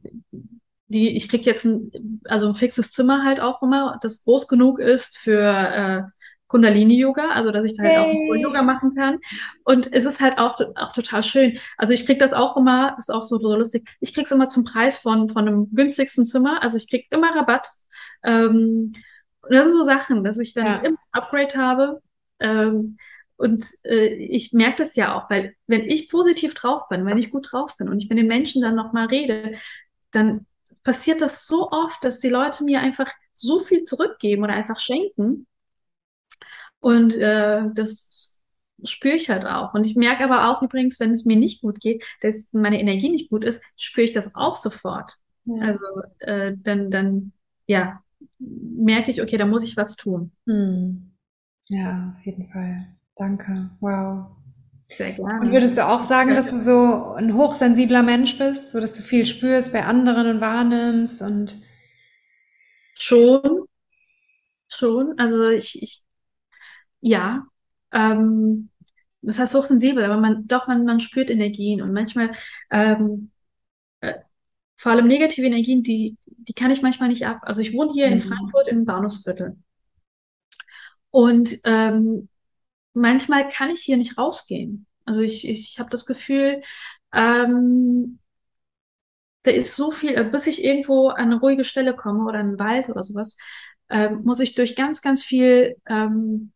die, 0.89 1.15
ich 1.17 1.29
krieg 1.29 1.45
jetzt 1.47 1.65
ein, 1.67 2.21
also 2.25 2.49
ein 2.49 2.55
fixes 2.55 2.93
Zimmer 2.93 3.25
halt 3.25 3.41
auch 3.41 3.63
immer, 3.63 3.99
das 4.03 4.25
groß 4.25 4.49
genug 4.49 4.79
ist 4.79 5.19
für 5.19 5.43
äh, 5.43 6.03
Kundalini-Yoga, 6.49 7.31
also 7.31 7.51
dass 7.51 7.65
ich 7.65 7.75
da 7.75 7.85
halt 7.85 7.93
hey. 7.93 8.31
auch 8.31 8.43
Yoga 8.43 8.63
machen 8.63 8.95
kann. 8.95 9.19
Und 9.65 9.93
es 9.93 10.05
ist 10.05 10.21
halt 10.21 10.39
auch, 10.39 10.59
auch 10.77 10.93
total 10.93 11.23
schön. 11.23 11.59
Also 11.77 11.93
ich 11.93 12.07
krieg 12.07 12.19
das 12.19 12.33
auch 12.33 12.57
immer, 12.57 12.97
ist 12.99 13.11
auch 13.11 13.25
so, 13.25 13.39
so 13.39 13.55
lustig, 13.55 13.89
ich 14.01 14.15
krieg's 14.15 14.31
immer 14.31 14.49
zum 14.49 14.65
Preis 14.65 14.99
von, 14.99 15.29
von 15.29 15.47
einem 15.47 15.69
günstigsten 15.73 16.25
Zimmer. 16.25 16.63
Also 16.63 16.77
ich 16.77 16.91
krieg 16.91 17.07
immer 17.11 17.35
Rabatt. 17.35 17.69
Ähm, 18.25 18.95
und 19.43 19.55
das 19.55 19.67
sind 19.67 19.79
so 19.79 19.85
Sachen, 19.85 20.25
dass 20.25 20.39
ich 20.39 20.55
dann 20.55 20.67
ja. 20.67 20.77
immer 20.79 20.99
Upgrade 21.13 21.57
habe. 21.57 22.03
Ähm, 22.41 22.97
und 23.37 23.65
äh, 23.85 24.07
ich 24.07 24.53
merke 24.53 24.83
das 24.83 24.97
ja 24.97 25.15
auch, 25.15 25.31
weil 25.31 25.55
wenn 25.67 25.83
ich 25.83 26.11
positiv 26.11 26.55
drauf 26.55 26.89
bin, 26.89 27.07
wenn 27.07 27.19
ich 27.19 27.31
gut 27.31 27.53
drauf 27.53 27.77
bin 27.77 27.89
und 27.89 28.03
ich 28.03 28.09
mit 28.09 28.19
den 28.19 28.27
Menschen 28.27 28.63
dann 28.63 28.75
nochmal 28.75 29.07
rede, 29.07 29.55
dann 30.11 30.47
passiert 30.83 31.21
das 31.21 31.47
so 31.47 31.71
oft, 31.71 32.03
dass 32.03 32.19
die 32.19 32.31
Leute 32.31 32.65
mir 32.65 32.81
einfach 32.81 33.13
so 33.35 33.61
viel 33.61 33.85
zurückgeben 33.85 34.43
oder 34.43 34.55
einfach 34.55 34.81
schenken. 34.81 35.47
Und 36.81 37.17
äh, 37.17 37.63
das 37.75 38.29
spüre 38.85 39.17
ich 39.17 39.31
halt 39.31 39.47
auch. 39.47 39.75
Und 39.75 39.85
ich 39.87 39.97
merke 39.97 40.25
aber 40.25 40.51
auch 40.51 40.63
übrigens, 40.63 41.01
wenn 41.01 41.11
es 41.11 41.25
mir 41.25 41.37
nicht 41.37 41.61
gut 41.63 41.81
geht, 41.81 42.05
dass 42.21 42.53
meine 42.53 42.81
Energie 42.81 43.11
nicht 43.11 43.31
gut 43.31 43.45
ist, 43.45 43.63
spüre 43.77 44.05
ich 44.05 44.13
das 44.13 44.35
auch 44.35 44.57
sofort. 44.57 45.15
Ja. 45.45 45.63
Also 45.63 45.85
äh, 46.21 46.53
dann, 46.57 46.91
dann, 46.91 47.33
ja, 47.67 48.03
merke 48.39 49.11
ich, 49.11 49.23
okay, 49.23 49.37
da 49.37 49.47
muss 49.47 49.65
ich 49.65 49.77
was 49.77 49.97
tun. 49.97 50.33
Hm. 50.47 51.13
Ja, 51.69 52.15
auf 52.17 52.25
jeden 52.25 52.49
Fall. 52.51 52.87
Danke. 53.17 53.71
Wow. 53.81 54.27
Sehr 54.87 55.13
gerne. 55.13 55.41
Und 55.41 55.53
würdest 55.53 55.77
du 55.77 55.87
auch 55.87 56.03
sagen, 56.03 56.35
dass 56.35 56.51
du 56.51 56.59
so 56.59 57.13
ein 57.15 57.35
hochsensibler 57.35 58.03
Mensch 58.03 58.39
bist, 58.39 58.71
so 58.73 58.81
dass 58.81 58.97
du 58.97 59.03
viel 59.03 59.27
spürst 59.27 59.73
bei 59.73 59.85
anderen 59.85 60.29
und 60.37 60.41
wahrnimmst 60.41 61.21
und 61.21 61.57
schon, 62.99 63.67
schon. 64.69 65.19
Also 65.19 65.49
ich, 65.49 65.83
ich 65.83 66.03
ja, 67.01 67.45
ähm, 67.93 68.71
das 69.23 69.39
heißt 69.39 69.55
hochsensibel, 69.55 70.05
aber 70.05 70.19
man 70.19 70.47
doch 70.47 70.67
man 70.67 70.85
man 70.85 71.01
spürt 71.01 71.31
Energien 71.31 71.83
und 71.83 71.93
manchmal 71.93 72.33
ähm, 72.71 73.31
äh, 74.01 74.15
vor 74.77 74.93
allem 74.93 75.07
negative 75.07 75.47
Energien, 75.47 75.83
die 75.83 76.17
die 76.27 76.55
kann 76.55 76.71
ich 76.71 76.83
manchmal 76.83 77.09
nicht 77.09 77.27
ab. 77.27 77.41
Also 77.43 77.61
ich 77.61 77.75
wohne 77.75 77.93
hier 77.93 78.07
mhm. 78.07 78.15
in 78.15 78.21
Frankfurt 78.23 78.69
im 78.69 78.85
Bahnhofsviertel 78.85 79.57
und 81.11 81.59
ähm, 81.65 82.29
manchmal 82.95 83.49
kann 83.49 83.71
ich 83.71 83.81
hier 83.81 83.97
nicht 83.97 84.19
rausgehen. 84.19 84.87
Also 85.05 85.23
ich, 85.23 85.49
ich 85.49 85.79
habe 85.79 85.91
das 85.91 86.05
Gefühl, 86.07 86.63
ähm, 87.13 88.19
da 89.43 89.51
ist 89.51 89.77
so 89.77 89.91
viel, 89.91 90.15
äh, 90.15 90.25
bis 90.25 90.47
ich 90.47 90.63
irgendwo 90.63 91.09
an 91.09 91.33
eine 91.33 91.41
ruhige 91.41 91.65
Stelle 91.65 91.97
komme 91.97 92.25
oder 92.25 92.41
in 92.41 92.49
einen 92.49 92.59
Wald 92.59 92.89
oder 92.91 93.03
sowas, 93.03 93.37
ähm, 93.89 94.23
muss 94.25 94.41
ich 94.41 94.55
durch 94.55 94.77
ganz, 94.77 95.01
ganz 95.01 95.25
viel 95.25 95.77
ähm, 95.87 96.53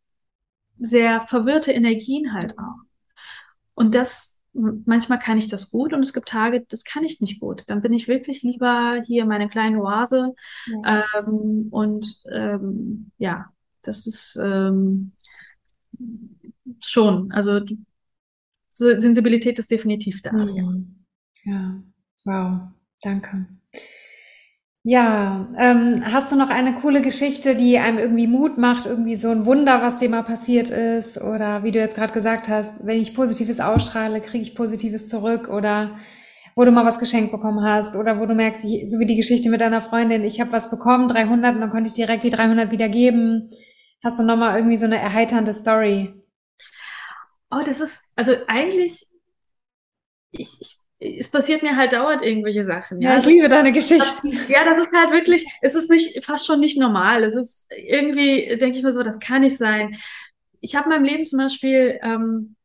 sehr 0.83 1.21
verwirrte 1.21 1.73
Energien 1.73 2.35
halt 2.35 2.59
auch. 2.59 2.81
Und 3.75 3.95
das, 3.95 4.41
manchmal 4.53 5.19
kann 5.19 5.39
ich 5.39 5.49
das 5.49 5.71
gut 5.71 5.93
und 5.93 6.01
es 6.01 6.13
gibt 6.13 6.29
Tage, 6.29 6.65
das 6.69 6.85
kann 6.85 7.05
ich 7.05 7.21
nicht 7.21 7.41
gut. 7.41 7.71
Dann 7.71 7.81
bin 7.81 7.93
ich 7.93 8.09
wirklich 8.09 8.43
lieber 8.43 9.01
hier 9.07 9.25
meine 9.25 9.49
kleine 9.49 9.81
Oase 9.81 10.35
ja. 10.67 11.05
ähm, 11.17 11.69
und 11.71 12.23
ähm, 12.31 13.11
ja, 13.19 13.47
das 13.83 14.07
ist 14.07 14.39
ähm, 14.43 15.13
schon, 16.81 17.33
also 17.33 17.61
Sensibilität 18.75 19.59
ist 19.59 19.71
definitiv 19.71 20.23
da. 20.23 20.33
Mhm. 20.33 21.05
Ja, 21.45 21.83
wow, 22.25 22.69
danke. 23.01 23.47
Ja, 24.85 25.49
ähm, 25.59 26.03
hast 26.13 26.33
du 26.33 26.37
noch 26.37 26.51
eine 26.51 26.75
coole 26.81 27.03
Geschichte, 27.03 27.55
die 27.55 27.79
einem 27.79 27.99
irgendwie 27.99 28.27
Mut 28.27 28.59
macht, 28.59 28.85
irgendwie 28.85 29.15
so 29.15 29.31
ein 29.31 29.47
Wunder, 29.47 29.81
was 29.81 29.99
dir 29.99 30.09
mal 30.09 30.25
passiert 30.25 30.71
ist? 30.71 31.21
Oder 31.23 31.63
wie 31.63 31.71
du 31.71 31.79
jetzt 31.79 31.95
gerade 31.95 32.13
gesagt 32.13 32.49
hast, 32.49 32.85
wenn 32.85 33.01
ich 33.01 33.15
Positives 33.15 33.61
ausstrahle, 33.61 34.21
kriege 34.21 34.43
ich 34.43 34.57
Positives 34.57 35.09
zurück? 35.09 35.49
Oder 35.49 35.97
wo 36.57 36.65
du 36.65 36.73
mal 36.73 36.85
was 36.85 36.99
geschenkt 36.99 37.31
bekommen 37.31 37.63
hast? 37.65 37.95
Oder 37.95 38.19
wo 38.19 38.27
du 38.27 38.35
merkst, 38.35 38.65
ich, 38.65 38.91
so 38.91 38.99
wie 38.99 39.07
die 39.07 39.17
Geschichte 39.17 39.51
mit 39.51 39.61
deiner 39.61 39.83
Freundin, 39.83 40.25
ich 40.25 40.41
habe 40.41 40.51
was 40.53 40.69
bekommen, 40.69 41.07
300, 41.09 41.55
und 41.55 41.61
dann 41.61 41.71
konnte 41.71 41.87
ich 41.87 41.95
direkt 41.95 42.25
die 42.25 42.31
300 42.31 42.73
wieder 42.73 42.89
geben. 42.89 43.51
Hast 44.03 44.19
du 44.19 44.25
nochmal 44.25 44.57
irgendwie 44.57 44.79
so 44.79 44.87
eine 44.87 44.99
erheiternde 44.99 45.55
Story? 45.55 46.13
Oh, 47.51 47.63
das 47.65 47.81
ist, 47.81 48.05
also 48.17 48.33
eigentlich, 48.49 49.07
ich, 50.33 50.61
ich 50.61 50.79
es 51.03 51.29
passiert 51.29 51.63
mir 51.63 51.77
halt 51.77 51.93
dauernd 51.93 52.23
irgendwelche 52.23 52.65
Sachen. 52.65 53.01
Ja, 53.01 53.11
ja 53.11 53.19
ich 53.19 53.27
liebe 53.27 53.49
deine 53.49 53.73
Geschichten. 53.73 54.33
Ja, 54.49 54.65
das 54.65 54.79
ist 54.79 54.93
halt 54.93 55.11
wirklich, 55.11 55.47
es 55.61 55.75
ist 55.75 55.91
nicht, 55.91 56.25
fast 56.25 56.47
schon 56.47 56.61
nicht 56.61 56.79
normal. 56.79 57.25
Es 57.25 57.35
ist 57.35 57.67
irgendwie, 57.71 58.57
denke 58.59 58.79
ich 58.79 58.85
mir 58.85 58.93
so, 58.93 59.03
das 59.03 59.19
kann 59.19 59.43
nicht 59.43 59.57
sein. 59.57 59.97
Ich 60.61 60.77
habe 60.77 60.85
in 60.85 60.91
meinem 60.91 61.05
Leben 61.05 61.25
zum 61.25 61.39
Beispiel, 61.39 61.99
ähm, 62.03 62.57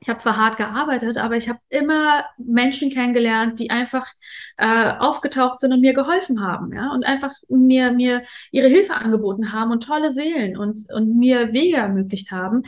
ich 0.00 0.08
habe 0.08 0.18
zwar 0.18 0.36
hart 0.36 0.56
gearbeitet, 0.56 1.16
aber 1.16 1.36
ich 1.36 1.48
habe 1.48 1.60
immer 1.68 2.24
Menschen 2.36 2.90
kennengelernt, 2.90 3.60
die 3.60 3.70
einfach 3.70 4.08
äh, 4.56 4.94
aufgetaucht 4.98 5.60
sind 5.60 5.72
und 5.72 5.80
mir 5.80 5.92
geholfen 5.92 6.40
haben, 6.40 6.72
ja, 6.72 6.90
und 6.92 7.04
einfach 7.04 7.32
mir 7.48 7.92
mir 7.92 8.24
ihre 8.50 8.66
Hilfe 8.66 8.94
angeboten 8.94 9.52
haben 9.52 9.70
und 9.70 9.84
tolle 9.84 10.10
Seelen 10.10 10.56
und 10.56 10.90
und 10.92 11.16
mir 11.16 11.52
Wege 11.52 11.76
ermöglicht 11.76 12.32
haben. 12.32 12.64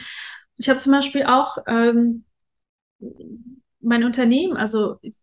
Ich 0.59 0.69
habe 0.69 0.79
zum 0.79 0.93
Beispiel 0.93 1.25
auch 1.25 1.59
ähm, 1.67 2.25
mein 3.85 4.05
Unternehmen, 4.05 4.57
also 4.57 4.99
ich, 5.03 5.17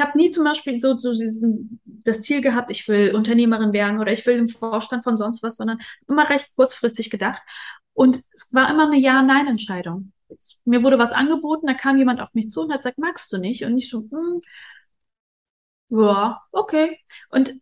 habe 0.00 0.18
nie 0.18 0.30
zum 0.30 0.44
Beispiel 0.44 0.80
so, 0.80 0.96
so 0.96 1.12
diesen, 1.12 1.80
das 1.84 2.20
Ziel 2.22 2.40
gehabt, 2.40 2.70
ich 2.70 2.86
will 2.88 3.14
Unternehmerin 3.14 3.72
werden 3.72 3.98
oder 3.98 4.12
ich 4.12 4.24
will 4.26 4.36
im 4.36 4.48
Vorstand 4.48 5.04
von 5.04 5.16
sonst 5.16 5.42
was, 5.42 5.56
sondern 5.56 5.78
immer 6.08 6.28
recht 6.28 6.54
kurzfristig 6.56 7.10
gedacht. 7.10 7.42
Und 7.92 8.22
es 8.32 8.52
war 8.52 8.70
immer 8.70 8.86
eine 8.86 8.98
Ja-Nein-Entscheidung. 8.98 10.12
Mir 10.64 10.82
wurde 10.82 10.98
was 10.98 11.12
angeboten, 11.12 11.66
da 11.66 11.74
kam 11.74 11.98
jemand 11.98 12.20
auf 12.20 12.34
mich 12.34 12.50
zu 12.50 12.62
und 12.62 12.72
hat 12.72 12.80
gesagt, 12.80 12.98
magst 12.98 13.32
du 13.32 13.38
nicht? 13.38 13.64
Und 13.64 13.76
ich 13.78 13.88
so, 13.90 14.08
hm, 14.10 14.42
ja, 15.90 16.40
okay. 16.52 16.98
Und 17.30 17.54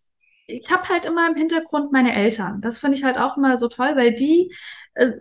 ich 0.46 0.70
habe 0.70 0.88
halt 0.88 1.06
immer 1.06 1.28
im 1.28 1.36
Hintergrund 1.36 1.92
meine 1.92 2.14
Eltern. 2.14 2.60
Das 2.60 2.78
finde 2.78 2.96
ich 2.96 3.04
halt 3.04 3.18
auch 3.18 3.36
immer 3.36 3.56
so 3.56 3.68
toll, 3.68 3.96
weil 3.96 4.14
die 4.14 4.54
äh, 4.94 5.12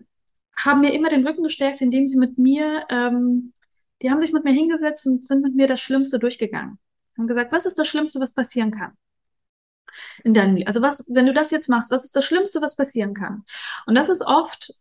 haben 0.58 0.82
mir 0.82 0.94
immer 0.94 1.10
den 1.10 1.26
Rücken 1.26 1.44
gestärkt, 1.44 1.82
indem 1.82 2.08
sie 2.08 2.18
mit 2.18 2.38
mir 2.38 2.86
ähm, 2.90 3.54
die 4.02 4.12
haben 4.12 4.20
sich 4.20 4.34
mit 4.34 4.44
mir 4.44 4.54
hingesetzt 4.54 5.08
und 5.08 5.26
sind 5.26 5.42
mit 5.42 5.56
mir 5.56 5.68
das 5.68 5.82
Schlimmste 5.82 6.20
durchgegangen. 6.20 6.80
Haben 7.18 7.28
gesagt, 7.28 7.52
was 7.52 7.66
ist 7.66 7.80
das 7.80 7.88
Schlimmste, 7.88 8.20
was 8.20 8.34
passieren 8.34 8.72
kann? 8.72 8.92
In 10.24 10.34
deinem, 10.34 10.62
also 10.68 10.82
was, 10.82 11.04
wenn 11.08 11.26
du 11.26 11.34
das 11.34 11.50
jetzt 11.52 11.70
machst, 11.70 11.92
was 11.92 12.06
ist 12.06 12.16
das 12.16 12.26
Schlimmste, 12.26 12.62
was 12.62 12.76
passieren 12.76 13.14
kann? 13.14 13.44
Und 13.86 13.96
das 13.96 14.10
ist 14.10 14.22
oft, 14.22 14.74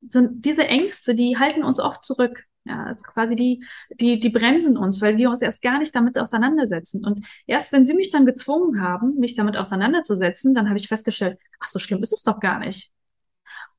sind 0.00 0.44
diese 0.44 0.66
Ängste, 0.66 1.14
die 1.14 1.36
halten 1.38 1.64
uns 1.64 1.80
oft 1.80 2.04
zurück. 2.04 2.44
Ja, 2.64 2.84
also 2.84 3.04
quasi 3.04 3.34
die, 3.34 3.64
die, 3.90 4.20
die 4.20 4.28
bremsen 4.28 4.76
uns, 4.76 5.00
weil 5.00 5.16
wir 5.16 5.30
uns 5.30 5.40
erst 5.40 5.62
gar 5.62 5.78
nicht 5.78 5.94
damit 5.94 6.18
auseinandersetzen. 6.18 7.04
Und 7.04 7.26
erst 7.46 7.72
wenn 7.72 7.86
sie 7.86 7.94
mich 7.94 8.10
dann 8.10 8.26
gezwungen 8.26 8.82
haben, 8.82 9.14
mich 9.14 9.34
damit 9.34 9.56
auseinanderzusetzen, 9.56 10.54
dann 10.54 10.68
habe 10.68 10.78
ich 10.78 10.88
festgestellt, 10.88 11.38
ach, 11.60 11.68
so 11.68 11.78
schlimm 11.78 12.02
ist 12.02 12.12
es 12.12 12.24
doch 12.24 12.40
gar 12.40 12.58
nicht. 12.58 12.92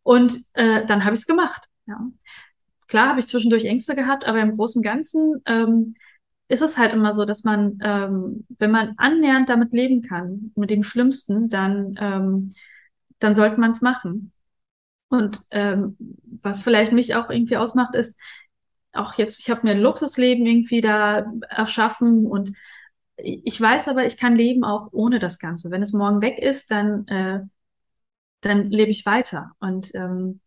Und 0.01 0.39
äh, 0.53 0.86
dann 0.86 1.05
habe 1.05 1.13
ich 1.13 1.22
es 1.22 1.28
gemacht. 1.28 1.67
Ja. 1.86 1.99
Klar 2.89 3.09
habe 3.09 3.19
ich 3.19 3.27
zwischendurch 3.27 3.65
Ängste 3.65 3.95
gehabt, 3.95 4.27
aber 4.27 4.41
im 4.41 4.55
Großen 4.55 4.79
und 4.79 4.83
Ganzen 4.83 5.41
ähm, 5.45 5.95
ist 6.49 6.63
es 6.63 6.77
halt 6.77 6.91
immer 6.93 7.13
so, 7.13 7.23
dass 7.23 7.43
man, 7.43 7.77
ähm, 7.83 8.45
wenn 8.57 8.71
man 8.71 8.95
annähernd 8.97 9.47
damit 9.47 9.71
leben 9.71 10.01
kann, 10.01 10.51
mit 10.55 10.71
dem 10.71 10.81
Schlimmsten, 10.83 11.47
dann, 11.47 11.95
ähm, 11.99 12.53
dann 13.19 13.35
sollte 13.35 13.59
man 13.59 13.71
es 13.71 13.81
machen. 13.81 14.31
Und 15.09 15.41
ähm, 15.51 15.97
was 16.41 16.63
vielleicht 16.63 16.91
mich 16.91 17.13
auch 17.15 17.29
irgendwie 17.29 17.57
ausmacht, 17.57 17.95
ist, 17.95 18.19
auch 18.91 19.13
jetzt, 19.15 19.39
ich 19.39 19.51
habe 19.51 19.61
mir 19.63 19.71
ein 19.71 19.81
Luxusleben 19.81 20.45
irgendwie 20.47 20.81
da 20.81 21.31
erschaffen 21.47 22.25
und 22.25 22.57
ich 23.17 23.59
weiß 23.59 23.87
aber, 23.87 24.05
ich 24.05 24.17
kann 24.17 24.35
leben 24.35 24.63
auch 24.63 24.89
ohne 24.91 25.19
das 25.19 25.39
Ganze. 25.39 25.71
Wenn 25.71 25.83
es 25.83 25.93
morgen 25.93 26.21
weg 26.21 26.39
ist, 26.39 26.71
dann, 26.71 27.05
äh, 27.07 27.41
dann 28.41 28.71
lebe 28.71 28.91
ich 28.91 29.05
weiter. 29.05 29.51
Und 29.59 29.93
ähm, 29.93 30.39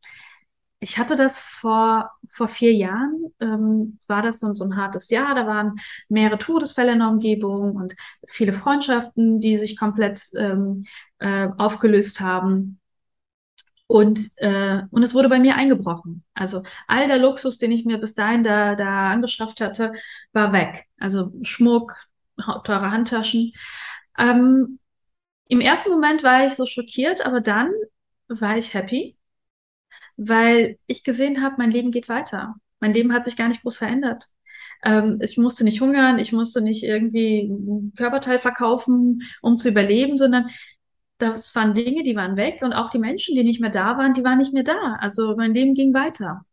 ich 0.83 0.99
hatte 0.99 1.15
das 1.15 1.39
vor, 1.39 2.11
vor 2.27 2.49
vier 2.49 2.75
Jahren, 2.75 3.33
ähm, 3.41 4.01
war 4.09 4.21
das 4.23 4.41
so, 4.41 4.53
so 4.53 4.65
ein 4.65 4.77
hartes 4.77 5.11
Jahr. 5.11 5.35
Da 5.37 5.47
waren 5.47 5.77
mehrere 6.09 6.39
Todesfälle 6.39 6.93
in 6.93 6.99
der 6.99 7.09
Umgebung 7.09 7.77
und 7.77 7.95
viele 8.29 8.53
Freundschaften, 8.53 9.41
die 9.41 9.59
sich 9.59 9.79
komplett 9.79 10.21
ähm, 10.37 10.83
äh, 11.21 11.49
aufgelöst 11.57 12.21
haben. 12.21 12.81
Und, 13.87 14.21
äh, 14.39 14.83
und 14.91 15.05
es 15.05 15.15
wurde 15.15 15.29
bei 15.29 15.39
mir 15.39 15.55
eingebrochen. 15.55 16.25
Also 16.35 16.65
all 16.89 17.07
der 17.07 17.19
Luxus, 17.19 17.59
den 17.59 17.71
ich 17.71 17.85
mir 17.85 17.99
bis 17.99 18.15
dahin 18.15 18.43
da, 18.43 18.75
da 18.75 19.11
angeschafft 19.11 19.61
hatte, 19.61 19.93
war 20.33 20.53
weg. 20.53 20.87
Also 20.99 21.33
Schmuck, 21.43 21.95
teure 22.65 22.91
Handtaschen. 22.91 23.53
Ähm, 24.19 24.81
Im 25.47 25.61
ersten 25.61 25.91
Moment 25.91 26.25
war 26.25 26.47
ich 26.47 26.55
so 26.55 26.67
schockiert, 26.67 27.25
aber 27.25 27.41
dann 27.41 27.71
war 28.29 28.57
ich 28.57 28.75
happy, 28.75 29.17
weil 30.17 30.79
ich 30.87 31.05
gesehen 31.05 31.43
habe, 31.43 31.57
mein 31.59 31.71
Leben 31.71 31.91
geht 31.91 32.09
weiter. 32.09 32.55
Mein 32.81 32.93
Leben 32.93 33.13
hat 33.13 33.25
sich 33.25 33.37
gar 33.37 33.49
nicht 33.49 33.63
groß 33.63 33.79
verändert. 33.79 34.27
Ähm, 34.85 35.19
ich 35.21 35.39
musste 35.39 35.65
nicht 35.65 35.81
hungern, 35.81 36.19
ich 36.19 36.33
musste 36.33 36.61
nicht 36.61 36.83
irgendwie 36.83 37.43
ein 37.43 37.93
Körperteil 37.97 38.39
verkaufen, 38.39 39.23
um 39.41 39.57
zu 39.57 39.69
überleben, 39.69 40.17
sondern 40.17 40.49
das 41.19 41.55
waren 41.55 41.75
Dinge, 41.75 42.03
die 42.03 42.17
waren 42.17 42.37
weg 42.37 42.61
und 42.63 42.73
auch 42.73 42.91
die 42.91 42.99
Menschen, 42.99 43.37
die 43.37 43.45
nicht 43.45 43.61
mehr 43.61 43.71
da 43.71 43.97
waren, 43.97 44.15
die 44.15 44.25
waren 44.25 44.39
nicht 44.39 44.53
mehr 44.53 44.65
da. 44.65 44.97
Also 44.99 45.37
mein 45.37 45.55
Leben 45.55 45.75
ging 45.75 45.95
weiter. 45.95 46.45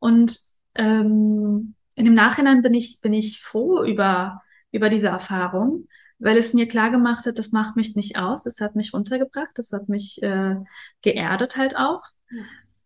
Und 0.00 0.38
ähm, 0.74 1.74
in 1.94 2.04
dem 2.04 2.14
Nachhinein 2.14 2.62
bin 2.62 2.74
ich, 2.74 3.00
bin 3.00 3.12
ich 3.12 3.40
froh 3.40 3.84
über, 3.84 4.42
über 4.72 4.88
diese 4.88 5.08
Erfahrung, 5.08 5.86
weil 6.18 6.36
es 6.36 6.52
mir 6.52 6.66
klar 6.66 6.90
gemacht 6.90 7.26
hat, 7.26 7.38
das 7.38 7.52
macht 7.52 7.76
mich 7.76 7.94
nicht 7.94 8.16
aus, 8.18 8.42
das 8.42 8.60
hat 8.60 8.74
mich 8.74 8.92
runtergebracht, 8.92 9.50
das 9.54 9.72
hat 9.72 9.88
mich 9.88 10.20
äh, 10.22 10.56
geerdet 11.02 11.56
halt 11.56 11.76
auch. 11.76 12.02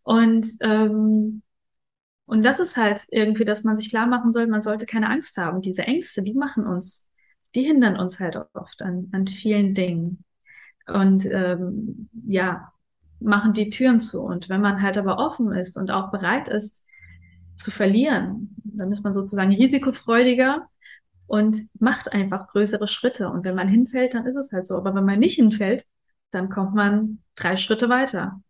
Und 0.06 0.46
ähm, 0.60 1.42
und 2.26 2.44
das 2.44 2.60
ist 2.60 2.76
halt 2.76 3.06
irgendwie, 3.10 3.44
dass 3.44 3.64
man 3.64 3.76
sich 3.76 3.90
klar 3.90 4.06
machen 4.06 4.32
soll, 4.32 4.46
man 4.46 4.62
sollte 4.62 4.86
keine 4.86 5.10
Angst 5.10 5.36
haben. 5.36 5.62
Diese 5.62 5.82
Ängste, 5.82 6.22
die 6.22 6.34
machen 6.34 6.66
uns, 6.66 7.08
die 7.54 7.62
hindern 7.62 7.96
uns 7.98 8.20
halt 8.20 8.36
oft 8.54 8.82
an, 8.82 9.08
an 9.12 9.26
vielen 9.26 9.74
Dingen. 9.74 10.24
Und 10.86 11.26
ähm, 11.26 12.08
ja, 12.26 12.72
machen 13.20 13.52
die 13.52 13.70
Türen 13.70 14.00
zu. 14.00 14.22
Und 14.22 14.48
wenn 14.48 14.60
man 14.60 14.82
halt 14.82 14.98
aber 14.98 15.18
offen 15.18 15.52
ist 15.52 15.76
und 15.76 15.90
auch 15.90 16.10
bereit 16.12 16.48
ist 16.48 16.82
zu 17.56 17.70
verlieren, 17.70 18.56
dann 18.64 18.92
ist 18.92 19.04
man 19.04 19.12
sozusagen 19.12 19.52
risikofreudiger 19.54 20.68
und 21.26 21.56
macht 21.80 22.12
einfach 22.12 22.48
größere 22.48 22.88
Schritte. 22.88 23.28
Und 23.30 23.44
wenn 23.44 23.54
man 23.56 23.68
hinfällt, 23.68 24.14
dann 24.14 24.26
ist 24.26 24.36
es 24.36 24.52
halt 24.52 24.66
so. 24.66 24.76
Aber 24.76 24.94
wenn 24.94 25.04
man 25.04 25.18
nicht 25.18 25.36
hinfällt, 25.36 25.86
dann 26.30 26.48
kommt 26.50 26.74
man 26.74 27.22
drei 27.36 27.56
Schritte 27.56 27.88
weiter. 27.88 28.40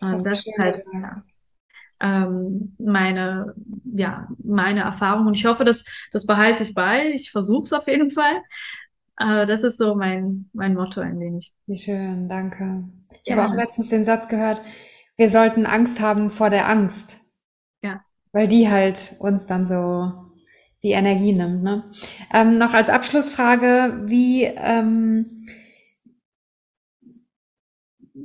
Und 0.00 0.12
das, 0.12 0.22
das 0.22 0.46
ist 0.46 0.58
halt, 0.58 0.82
ja 0.92 1.16
ähm, 2.00 2.74
meine, 2.78 3.54
ja, 3.84 4.28
meine 4.42 4.80
Erfahrung. 4.80 5.26
Und 5.26 5.34
ich 5.34 5.46
hoffe, 5.46 5.64
dass 5.64 5.84
das 6.12 6.26
behalte 6.26 6.62
ich 6.62 6.74
bei. 6.74 7.10
Ich 7.12 7.30
versuche 7.30 7.64
es 7.64 7.72
auf 7.72 7.86
jeden 7.86 8.10
Fall. 8.10 8.42
Aber 9.16 9.46
das 9.46 9.62
ist 9.62 9.78
so 9.78 9.94
mein, 9.94 10.50
mein 10.52 10.74
Motto 10.74 11.00
ein 11.00 11.18
wenig. 11.18 11.52
Wie 11.66 11.78
schön, 11.78 12.28
danke. 12.28 12.84
Ich 13.22 13.30
ja. 13.30 13.36
habe 13.36 13.50
auch 13.50 13.56
letztens 13.56 13.88
den 13.88 14.04
Satz 14.04 14.28
gehört, 14.28 14.60
wir 15.16 15.30
sollten 15.30 15.64
Angst 15.64 16.00
haben 16.00 16.28
vor 16.28 16.50
der 16.50 16.68
Angst. 16.68 17.18
Ja. 17.82 18.02
Weil 18.32 18.48
die 18.48 18.68
halt 18.68 19.16
uns 19.18 19.46
dann 19.46 19.64
so 19.64 20.12
die 20.82 20.90
Energie 20.90 21.32
nimmt. 21.32 21.62
Ne? 21.62 21.90
Ähm, 22.34 22.58
noch 22.58 22.74
als 22.74 22.90
Abschlussfrage, 22.90 24.02
wie, 24.04 24.44
ähm, 24.44 25.46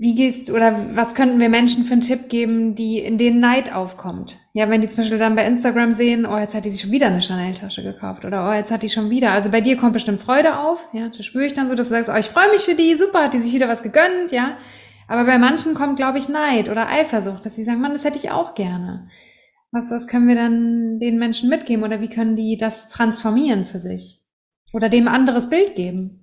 wie 0.01 0.15
gehst 0.15 0.49
oder 0.49 0.75
was 0.95 1.13
könnten 1.13 1.39
wir 1.39 1.49
Menschen 1.49 1.83
für 1.83 1.93
einen 1.93 2.01
Tipp 2.01 2.27
geben, 2.27 2.73
die 2.73 2.97
in 2.97 3.19
denen 3.19 3.39
Neid 3.39 3.71
aufkommt? 3.71 4.39
Ja, 4.51 4.67
wenn 4.67 4.81
die 4.81 4.87
zum 4.87 4.97
Beispiel 4.97 5.19
dann 5.19 5.35
bei 5.35 5.45
Instagram 5.45 5.93
sehen, 5.93 6.25
oh, 6.25 6.39
jetzt 6.39 6.55
hat 6.55 6.65
die 6.65 6.71
sich 6.71 6.81
schon 6.81 6.89
wieder 6.89 7.05
eine 7.05 7.21
Chanel-Tasche 7.21 7.83
gekauft 7.83 8.25
oder 8.25 8.49
oh, 8.49 8.51
jetzt 8.51 8.71
hat 8.71 8.81
die 8.81 8.89
schon 8.89 9.11
wieder. 9.11 9.29
Also 9.29 9.51
bei 9.51 9.61
dir 9.61 9.77
kommt 9.77 9.93
bestimmt 9.93 10.19
Freude 10.19 10.57
auf, 10.57 10.79
ja, 10.91 11.09
das 11.09 11.23
spüre 11.23 11.45
ich 11.45 11.53
dann 11.53 11.69
so, 11.69 11.75
dass 11.75 11.89
du 11.89 11.93
sagst, 11.93 12.09
oh, 12.09 12.17
ich 12.17 12.25
freue 12.25 12.49
mich 12.49 12.61
für 12.61 12.73
die, 12.73 12.95
super, 12.95 13.25
hat 13.25 13.35
die 13.35 13.41
sich 13.41 13.53
wieder 13.53 13.67
was 13.67 13.83
gegönnt, 13.83 14.31
ja. 14.31 14.57
Aber 15.07 15.23
bei 15.25 15.37
manchen 15.37 15.75
kommt, 15.75 15.97
glaube 15.97 16.17
ich, 16.17 16.29
Neid 16.29 16.69
oder 16.69 16.89
Eifersucht, 16.89 17.45
dass 17.45 17.55
sie 17.55 17.63
sagen, 17.63 17.79
Mann, 17.79 17.93
das 17.93 18.03
hätte 18.03 18.17
ich 18.17 18.31
auch 18.31 18.55
gerne. 18.55 19.07
Was, 19.69 19.91
was 19.91 20.07
können 20.07 20.27
wir 20.27 20.35
dann 20.35 20.99
den 20.99 21.19
Menschen 21.19 21.47
mitgeben 21.47 21.83
oder 21.83 22.01
wie 22.01 22.09
können 22.09 22.35
die 22.35 22.57
das 22.57 22.89
transformieren 22.89 23.65
für 23.65 23.77
sich? 23.77 24.23
Oder 24.73 24.89
dem 24.89 25.07
anderes 25.07 25.51
Bild 25.51 25.75
geben? 25.75 26.21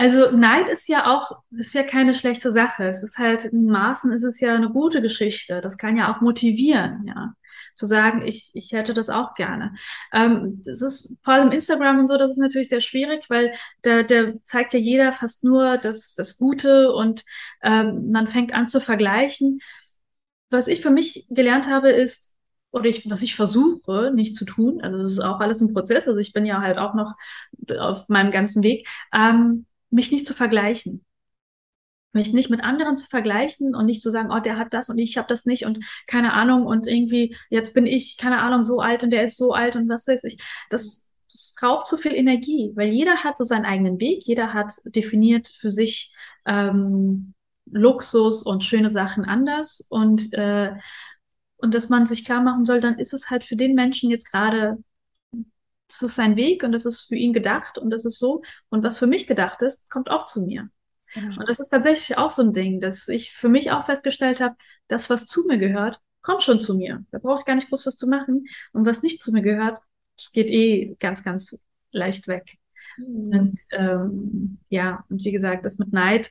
Also 0.00 0.30
Neid 0.30 0.70
ist 0.70 0.88
ja 0.88 1.14
auch, 1.14 1.42
ist 1.50 1.74
ja 1.74 1.82
keine 1.82 2.14
schlechte 2.14 2.50
Sache. 2.50 2.88
Es 2.88 3.02
ist 3.02 3.18
halt, 3.18 3.44
in 3.44 3.66
Maßen 3.66 4.10
ist 4.12 4.22
es 4.24 4.40
ja 4.40 4.54
eine 4.54 4.70
gute 4.70 5.02
Geschichte. 5.02 5.60
Das 5.60 5.76
kann 5.76 5.94
ja 5.98 6.10
auch 6.10 6.22
motivieren, 6.22 7.04
ja. 7.06 7.34
Zu 7.74 7.84
sagen, 7.84 8.22
ich, 8.22 8.50
ich 8.54 8.72
hätte 8.72 8.94
das 8.94 9.10
auch 9.10 9.34
gerne. 9.34 9.74
Ähm, 10.14 10.62
das 10.64 10.80
ist 10.80 11.18
vor 11.22 11.34
allem 11.34 11.52
Instagram 11.52 11.98
und 11.98 12.06
so, 12.06 12.16
das 12.16 12.30
ist 12.30 12.38
natürlich 12.38 12.70
sehr 12.70 12.80
schwierig, 12.80 13.28
weil 13.28 13.52
da, 13.82 14.02
der 14.02 14.42
zeigt 14.42 14.72
ja 14.72 14.78
jeder 14.80 15.12
fast 15.12 15.44
nur 15.44 15.76
das, 15.76 16.14
das 16.14 16.38
Gute 16.38 16.92
und 16.92 17.22
ähm, 17.62 18.10
man 18.10 18.26
fängt 18.26 18.54
an 18.54 18.68
zu 18.68 18.80
vergleichen. 18.80 19.60
Was 20.48 20.66
ich 20.68 20.80
für 20.80 20.90
mich 20.90 21.26
gelernt 21.28 21.68
habe, 21.68 21.90
ist, 21.90 22.34
oder 22.70 22.86
ich, 22.86 23.08
was 23.10 23.20
ich 23.20 23.34
versuche 23.36 24.12
nicht 24.14 24.34
zu 24.34 24.46
tun, 24.46 24.80
also 24.80 24.96
das 24.96 25.12
ist 25.12 25.20
auch 25.20 25.40
alles 25.40 25.60
ein 25.60 25.74
Prozess, 25.74 26.08
also 26.08 26.18
ich 26.18 26.32
bin 26.32 26.46
ja 26.46 26.62
halt 26.62 26.78
auch 26.78 26.94
noch 26.94 27.12
auf 27.78 28.08
meinem 28.08 28.30
ganzen 28.30 28.62
Weg, 28.62 28.88
ähm, 29.12 29.66
mich 29.90 30.10
nicht 30.10 30.26
zu 30.26 30.34
vergleichen. 30.34 31.04
Mich 32.12 32.32
nicht 32.32 32.50
mit 32.50 32.64
anderen 32.64 32.96
zu 32.96 33.06
vergleichen 33.06 33.74
und 33.76 33.86
nicht 33.86 34.02
zu 34.02 34.10
sagen, 34.10 34.30
oh, 34.32 34.40
der 34.40 34.58
hat 34.58 34.74
das 34.74 34.88
und 34.88 34.98
ich 34.98 35.16
habe 35.16 35.28
das 35.28 35.46
nicht 35.46 35.64
und 35.64 35.84
keine 36.08 36.32
Ahnung 36.32 36.66
und 36.66 36.88
irgendwie, 36.88 37.36
jetzt 37.50 37.72
bin 37.72 37.86
ich, 37.86 38.16
keine 38.16 38.40
Ahnung, 38.40 38.62
so 38.62 38.80
alt 38.80 39.04
und 39.04 39.10
der 39.10 39.22
ist 39.22 39.36
so 39.36 39.52
alt 39.52 39.76
und 39.76 39.88
was 39.88 40.08
weiß 40.08 40.24
ich. 40.24 40.42
Das, 40.70 41.08
das 41.30 41.54
raubt 41.62 41.86
so 41.86 41.96
viel 41.96 42.12
Energie, 42.12 42.72
weil 42.74 42.88
jeder 42.88 43.22
hat 43.22 43.38
so 43.38 43.44
seinen 43.44 43.64
eigenen 43.64 44.00
Weg, 44.00 44.24
jeder 44.24 44.52
hat 44.52 44.72
definiert 44.84 45.48
für 45.48 45.70
sich 45.70 46.12
ähm, 46.46 47.34
Luxus 47.66 48.42
und 48.42 48.64
schöne 48.64 48.90
Sachen 48.90 49.24
anders 49.24 49.86
und 49.88 50.32
äh, 50.32 50.72
und 51.62 51.74
dass 51.74 51.88
man 51.88 52.06
sich 52.06 52.24
klar 52.24 52.42
machen 52.42 52.64
soll, 52.64 52.80
dann 52.80 52.98
ist 52.98 53.12
es 53.12 53.30
halt 53.30 53.44
für 53.44 53.56
den 53.56 53.74
Menschen 53.74 54.10
jetzt 54.10 54.30
gerade 54.30 54.78
das 55.90 56.02
ist 56.02 56.14
sein 56.14 56.36
Weg 56.36 56.62
und 56.62 56.72
das 56.72 56.86
ist 56.86 57.02
für 57.02 57.16
ihn 57.16 57.32
gedacht 57.32 57.76
und 57.78 57.90
das 57.90 58.04
ist 58.04 58.18
so. 58.18 58.42
Und 58.68 58.82
was 58.82 58.98
für 58.98 59.06
mich 59.06 59.26
gedacht 59.26 59.60
ist, 59.62 59.90
kommt 59.90 60.10
auch 60.10 60.24
zu 60.24 60.42
mir. 60.42 60.70
Genau. 61.14 61.40
Und 61.40 61.48
das 61.48 61.58
ist 61.58 61.68
tatsächlich 61.68 62.16
auch 62.16 62.30
so 62.30 62.42
ein 62.42 62.52
Ding, 62.52 62.80
dass 62.80 63.08
ich 63.08 63.32
für 63.32 63.48
mich 63.48 63.72
auch 63.72 63.86
festgestellt 63.86 64.40
habe, 64.40 64.54
das, 64.86 65.10
was 65.10 65.26
zu 65.26 65.44
mir 65.46 65.58
gehört, 65.58 66.00
kommt 66.22 66.42
schon 66.42 66.60
zu 66.60 66.74
mir. 66.74 67.04
Da 67.10 67.18
brauche 67.18 67.40
ich 67.40 67.44
gar 67.44 67.56
nicht 67.56 67.68
groß 67.68 67.86
was 67.86 67.96
zu 67.96 68.08
machen. 68.08 68.46
Und 68.72 68.86
was 68.86 69.02
nicht 69.02 69.20
zu 69.20 69.32
mir 69.32 69.42
gehört, 69.42 69.78
das 70.16 70.32
geht 70.32 70.48
eh 70.50 70.94
ganz, 71.00 71.22
ganz 71.22 71.60
leicht 71.90 72.28
weg. 72.28 72.58
Mhm. 72.98 73.38
Und 73.38 73.60
ähm, 73.72 74.58
ja, 74.68 75.04
und 75.08 75.24
wie 75.24 75.32
gesagt, 75.32 75.64
das 75.64 75.78
mit 75.78 75.92
Neid, 75.92 76.30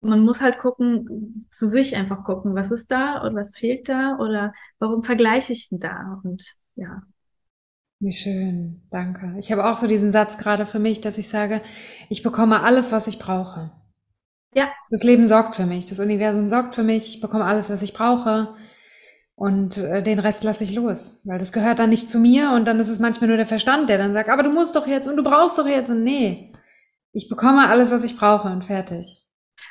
man 0.00 0.20
muss 0.20 0.40
halt 0.40 0.58
gucken, 0.58 1.48
für 1.50 1.68
sich 1.68 1.96
einfach 1.96 2.24
gucken, 2.24 2.54
was 2.54 2.70
ist 2.70 2.90
da 2.90 3.22
oder 3.22 3.34
was 3.34 3.56
fehlt 3.56 3.88
da 3.88 4.16
oder 4.18 4.52
warum 4.78 5.02
vergleiche 5.02 5.52
ich 5.52 5.68
denn 5.68 5.80
da? 5.80 6.20
Und 6.22 6.54
ja, 6.74 7.02
wie 7.98 8.12
schön, 8.12 8.82
danke. 8.90 9.34
Ich 9.38 9.50
habe 9.50 9.64
auch 9.64 9.78
so 9.78 9.86
diesen 9.86 10.12
Satz 10.12 10.38
gerade 10.38 10.66
für 10.66 10.78
mich, 10.78 11.00
dass 11.00 11.18
ich 11.18 11.28
sage, 11.28 11.62
ich 12.08 12.22
bekomme 12.22 12.62
alles, 12.62 12.92
was 12.92 13.06
ich 13.06 13.18
brauche. 13.18 13.70
Ja. 14.52 14.68
Das 14.90 15.02
Leben 15.02 15.28
sorgt 15.28 15.56
für 15.56 15.66
mich, 15.66 15.86
das 15.86 15.98
Universum 15.98 16.48
sorgt 16.48 16.74
für 16.74 16.82
mich, 16.82 17.08
ich 17.08 17.20
bekomme 17.20 17.44
alles, 17.44 17.68
was 17.68 17.82
ich 17.82 17.92
brauche 17.92 18.54
und 19.34 19.76
äh, 19.76 20.02
den 20.02 20.18
Rest 20.18 20.44
lasse 20.44 20.64
ich 20.64 20.74
los, 20.74 21.20
weil 21.24 21.38
das 21.38 21.52
gehört 21.52 21.78
dann 21.78 21.90
nicht 21.90 22.08
zu 22.08 22.18
mir 22.18 22.52
und 22.52 22.66
dann 22.66 22.80
ist 22.80 22.88
es 22.88 22.98
manchmal 22.98 23.28
nur 23.28 23.36
der 23.36 23.46
Verstand, 23.46 23.90
der 23.90 23.98
dann 23.98 24.14
sagt, 24.14 24.30
aber 24.30 24.42
du 24.42 24.50
musst 24.50 24.74
doch 24.74 24.86
jetzt 24.86 25.08
und 25.08 25.16
du 25.16 25.22
brauchst 25.22 25.58
doch 25.58 25.66
jetzt 25.66 25.90
und 25.90 26.04
nee, 26.04 26.52
ich 27.12 27.28
bekomme 27.28 27.68
alles, 27.68 27.90
was 27.90 28.02
ich 28.02 28.16
brauche 28.16 28.48
und 28.48 28.64
fertig. 28.64 29.26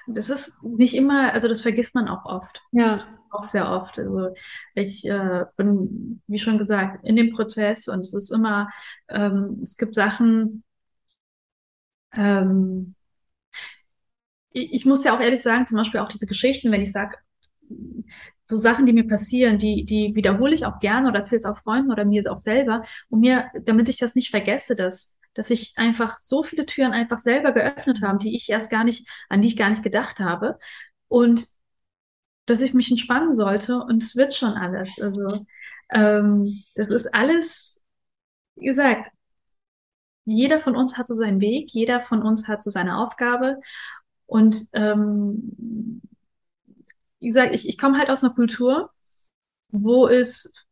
Das 0.07 0.29
ist 0.29 0.51
nicht 0.63 0.95
immer, 0.95 1.33
also 1.33 1.47
das 1.47 1.61
vergisst 1.61 1.95
man 1.95 2.07
auch 2.07 2.25
oft. 2.25 2.61
Ja 2.71 2.99
auch 3.39 3.45
sehr 3.45 3.69
oft. 3.69 3.99
Also 3.99 4.33
ich 4.73 5.05
äh, 5.07 5.45
bin, 5.57 6.21
wie 6.27 6.39
schon 6.39 6.57
gesagt, 6.57 7.03
in 7.05 7.15
dem 7.15 7.31
Prozess 7.31 7.87
und 7.87 8.01
es 8.01 8.13
ist 8.13 8.31
immer, 8.31 8.69
ähm, 9.09 9.59
es 9.63 9.77
gibt 9.77 9.95
Sachen, 9.95 10.63
ähm, 12.13 12.95
ich, 14.51 14.73
ich 14.73 14.85
muss 14.85 15.03
ja 15.03 15.15
auch 15.15 15.19
ehrlich 15.21 15.41
sagen, 15.41 15.67
zum 15.67 15.77
Beispiel 15.77 15.99
auch 15.99 16.07
diese 16.07 16.25
Geschichten, 16.27 16.71
wenn 16.71 16.81
ich 16.81 16.91
sage, 16.91 17.17
so 18.45 18.57
Sachen, 18.57 18.85
die 18.85 18.93
mir 18.93 19.07
passieren, 19.07 19.57
die, 19.57 19.85
die 19.85 20.15
wiederhole 20.15 20.53
ich 20.53 20.65
auch 20.65 20.79
gerne 20.79 21.07
oder 21.09 21.19
erzähle 21.19 21.39
es 21.39 21.45
auch 21.45 21.57
Freunden 21.57 21.91
oder 21.91 22.05
mir 22.05 22.23
auch 22.31 22.37
selber, 22.37 22.83
um 23.09 23.19
mir, 23.19 23.49
damit 23.63 23.89
ich 23.89 23.97
das 23.97 24.15
nicht 24.15 24.29
vergesse, 24.29 24.75
dass, 24.75 25.15
dass 25.33 25.49
ich 25.49 25.73
einfach 25.77 26.17
so 26.17 26.43
viele 26.43 26.65
Türen 26.65 26.93
einfach 26.93 27.17
selber 27.19 27.53
geöffnet 27.53 28.01
habe, 28.03 28.19
die 28.19 28.35
ich 28.35 28.49
erst 28.49 28.69
gar 28.69 28.83
nicht, 28.83 29.09
an 29.29 29.41
die 29.41 29.47
ich 29.47 29.57
gar 29.57 29.69
nicht 29.69 29.83
gedacht 29.83 30.19
habe. 30.19 30.59
Und 31.07 31.47
dass 32.45 32.61
ich 32.61 32.73
mich 32.73 32.91
entspannen 32.91 33.33
sollte 33.33 33.79
und 33.79 34.03
es 34.03 34.15
wird 34.15 34.33
schon 34.33 34.53
alles. 34.53 34.91
Also 34.99 35.45
ähm, 35.91 36.63
das 36.75 36.89
ist 36.89 37.13
alles, 37.13 37.79
wie 38.55 38.65
gesagt, 38.65 39.11
jeder 40.25 40.59
von 40.59 40.75
uns 40.75 40.97
hat 40.97 41.07
so 41.07 41.13
seinen 41.13 41.41
Weg, 41.41 41.71
jeder 41.71 42.01
von 42.01 42.23
uns 42.23 42.47
hat 42.47 42.63
so 42.63 42.69
seine 42.71 42.97
Aufgabe 42.97 43.59
und 44.25 44.57
ähm, 44.73 46.01
wie 47.19 47.27
gesagt, 47.27 47.53
ich, 47.53 47.67
ich 47.67 47.77
komme 47.77 47.97
halt 47.97 48.09
aus 48.09 48.23
einer 48.23 48.33
Kultur, 48.33 48.91
wo 49.69 50.07
es 50.07 50.65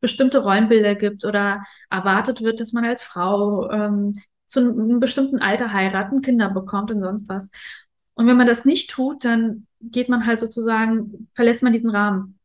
bestimmte 0.00 0.38
Rollenbilder 0.38 0.94
gibt 0.96 1.24
oder 1.24 1.62
erwartet 1.90 2.42
wird, 2.42 2.60
dass 2.60 2.72
man 2.72 2.84
als 2.84 3.04
Frau 3.04 3.70
ähm, 3.70 4.12
zu 4.46 4.60
einem 4.60 5.00
bestimmten 5.00 5.38
Alter 5.38 5.72
heiraten, 5.72 6.20
Kinder 6.20 6.50
bekommt 6.50 6.90
und 6.90 7.00
sonst 7.00 7.28
was. 7.28 7.50
Und 8.14 8.26
wenn 8.26 8.36
man 8.36 8.46
das 8.46 8.64
nicht 8.64 8.90
tut, 8.90 9.24
dann 9.24 9.66
geht 9.80 10.08
man 10.08 10.26
halt 10.26 10.38
sozusagen, 10.38 11.28
verlässt 11.34 11.62
man 11.62 11.72
diesen 11.72 11.90
Rahmen. 11.90 12.38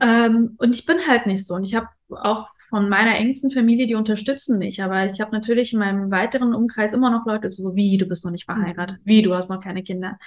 Ähm, 0.00 0.54
und 0.58 0.74
ich 0.74 0.86
bin 0.86 1.06
halt 1.06 1.26
nicht 1.26 1.46
so. 1.46 1.54
Und 1.54 1.64
ich 1.64 1.74
habe 1.74 1.88
auch 2.08 2.48
von 2.68 2.88
meiner 2.88 3.16
engsten 3.16 3.50
Familie, 3.50 3.86
die 3.86 3.96
unterstützen 3.96 4.58
mich. 4.58 4.82
Aber 4.82 5.04
ich 5.04 5.20
habe 5.20 5.32
natürlich 5.32 5.72
in 5.72 5.80
meinem 5.80 6.10
weiteren 6.10 6.54
Umkreis 6.54 6.92
immer 6.92 7.10
noch 7.10 7.26
Leute 7.26 7.50
so, 7.50 7.74
wie, 7.74 7.98
du 7.98 8.06
bist 8.06 8.24
noch 8.24 8.30
nicht 8.30 8.44
verheiratet, 8.44 8.98
mhm. 8.98 9.02
wie, 9.04 9.22
du 9.22 9.34
hast 9.34 9.50
noch 9.50 9.60
keine 9.60 9.82
Kinder. 9.82 10.18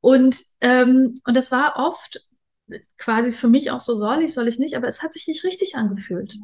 Und, 0.00 0.36
ähm, 0.60 1.20
und 1.24 1.36
das 1.36 1.50
war 1.50 1.74
oft 1.76 2.20
quasi 2.98 3.32
für 3.32 3.48
mich 3.48 3.70
auch 3.70 3.80
so, 3.80 3.96
soll 3.96 4.22
ich, 4.22 4.32
soll 4.32 4.48
ich 4.48 4.58
nicht, 4.58 4.76
aber 4.76 4.86
es 4.86 5.02
hat 5.02 5.12
sich 5.12 5.26
nicht 5.26 5.44
richtig 5.44 5.76
angefühlt. 5.76 6.36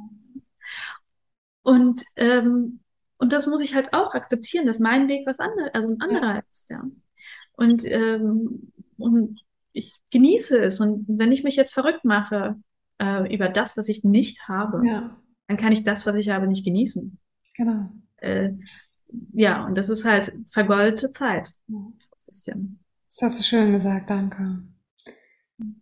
Und, 1.63 2.05
ähm, 2.17 2.81
und 3.21 3.33
das 3.33 3.47
muss 3.47 3.61
ich 3.61 3.75
halt 3.75 3.93
auch 3.93 4.15
akzeptieren, 4.15 4.67
dass 4.67 4.79
mein 4.79 5.07
Weg 5.09 5.27
was 5.27 5.41
anderes, 5.41 5.71
also 5.75 5.91
ein 5.91 6.01
anderer 6.01 6.35
ja. 6.37 6.43
ist, 6.49 6.71
ja. 6.71 6.83
Und, 7.53 7.85
ähm, 7.85 8.73
und 8.97 9.41
ich 9.73 10.01
genieße 10.11 10.59
es. 10.59 10.81
Und 10.81 11.05
wenn 11.07 11.31
ich 11.31 11.45
mich 11.45 11.55
jetzt 11.55 11.75
verrückt 11.75 12.05
mache 12.07 12.57
äh, 12.99 13.33
über 13.33 13.51
das, 13.51 13.77
was 13.77 13.91
ich 13.91 14.05
nicht 14.05 14.49
habe, 14.49 14.81
ja. 14.87 15.17
dann 15.49 15.59
kann 15.59 15.71
ich 15.71 15.85
das, 15.85 16.07
was 16.07 16.17
ich 16.17 16.31
habe, 16.31 16.47
nicht 16.47 16.65
genießen. 16.65 17.19
Genau. 17.55 17.91
Äh, 18.17 18.53
ja, 19.35 19.67
und 19.67 19.77
das 19.77 19.91
ist 19.91 20.07
halt 20.07 20.33
vergoldete 20.49 21.11
Zeit. 21.11 21.51
Ja. 21.67 21.77
Das 22.27 22.49
hast 23.21 23.39
du 23.39 23.43
schön 23.43 23.73
gesagt, 23.73 24.09
danke. 24.09 24.63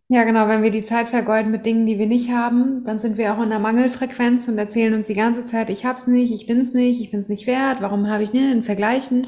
Ja, 0.08 0.24
genau, 0.24 0.48
wenn 0.48 0.62
wir 0.62 0.70
die 0.70 0.82
Zeit 0.82 1.08
vergeuden 1.08 1.50
mit 1.50 1.66
Dingen, 1.66 1.84
die 1.86 1.98
wir 1.98 2.06
nicht 2.06 2.30
haben, 2.30 2.84
dann 2.84 2.98
sind 2.98 3.18
wir 3.18 3.34
auch 3.34 3.42
in 3.42 3.50
der 3.50 3.58
Mangelfrequenz 3.58 4.48
und 4.48 4.56
erzählen 4.56 4.94
uns 4.94 5.06
die 5.06 5.14
ganze 5.14 5.44
Zeit, 5.44 5.68
ich 5.68 5.84
hab's 5.84 6.06
nicht, 6.06 6.32
ich 6.32 6.46
bin's 6.46 6.72
nicht, 6.72 7.00
ich 7.00 7.10
bin's 7.10 7.28
nicht 7.28 7.46
wert, 7.46 7.82
warum 7.82 8.08
habe 8.08 8.22
ich 8.22 8.32
ne, 8.32 8.52
in 8.52 8.62
Vergleichen. 8.62 9.26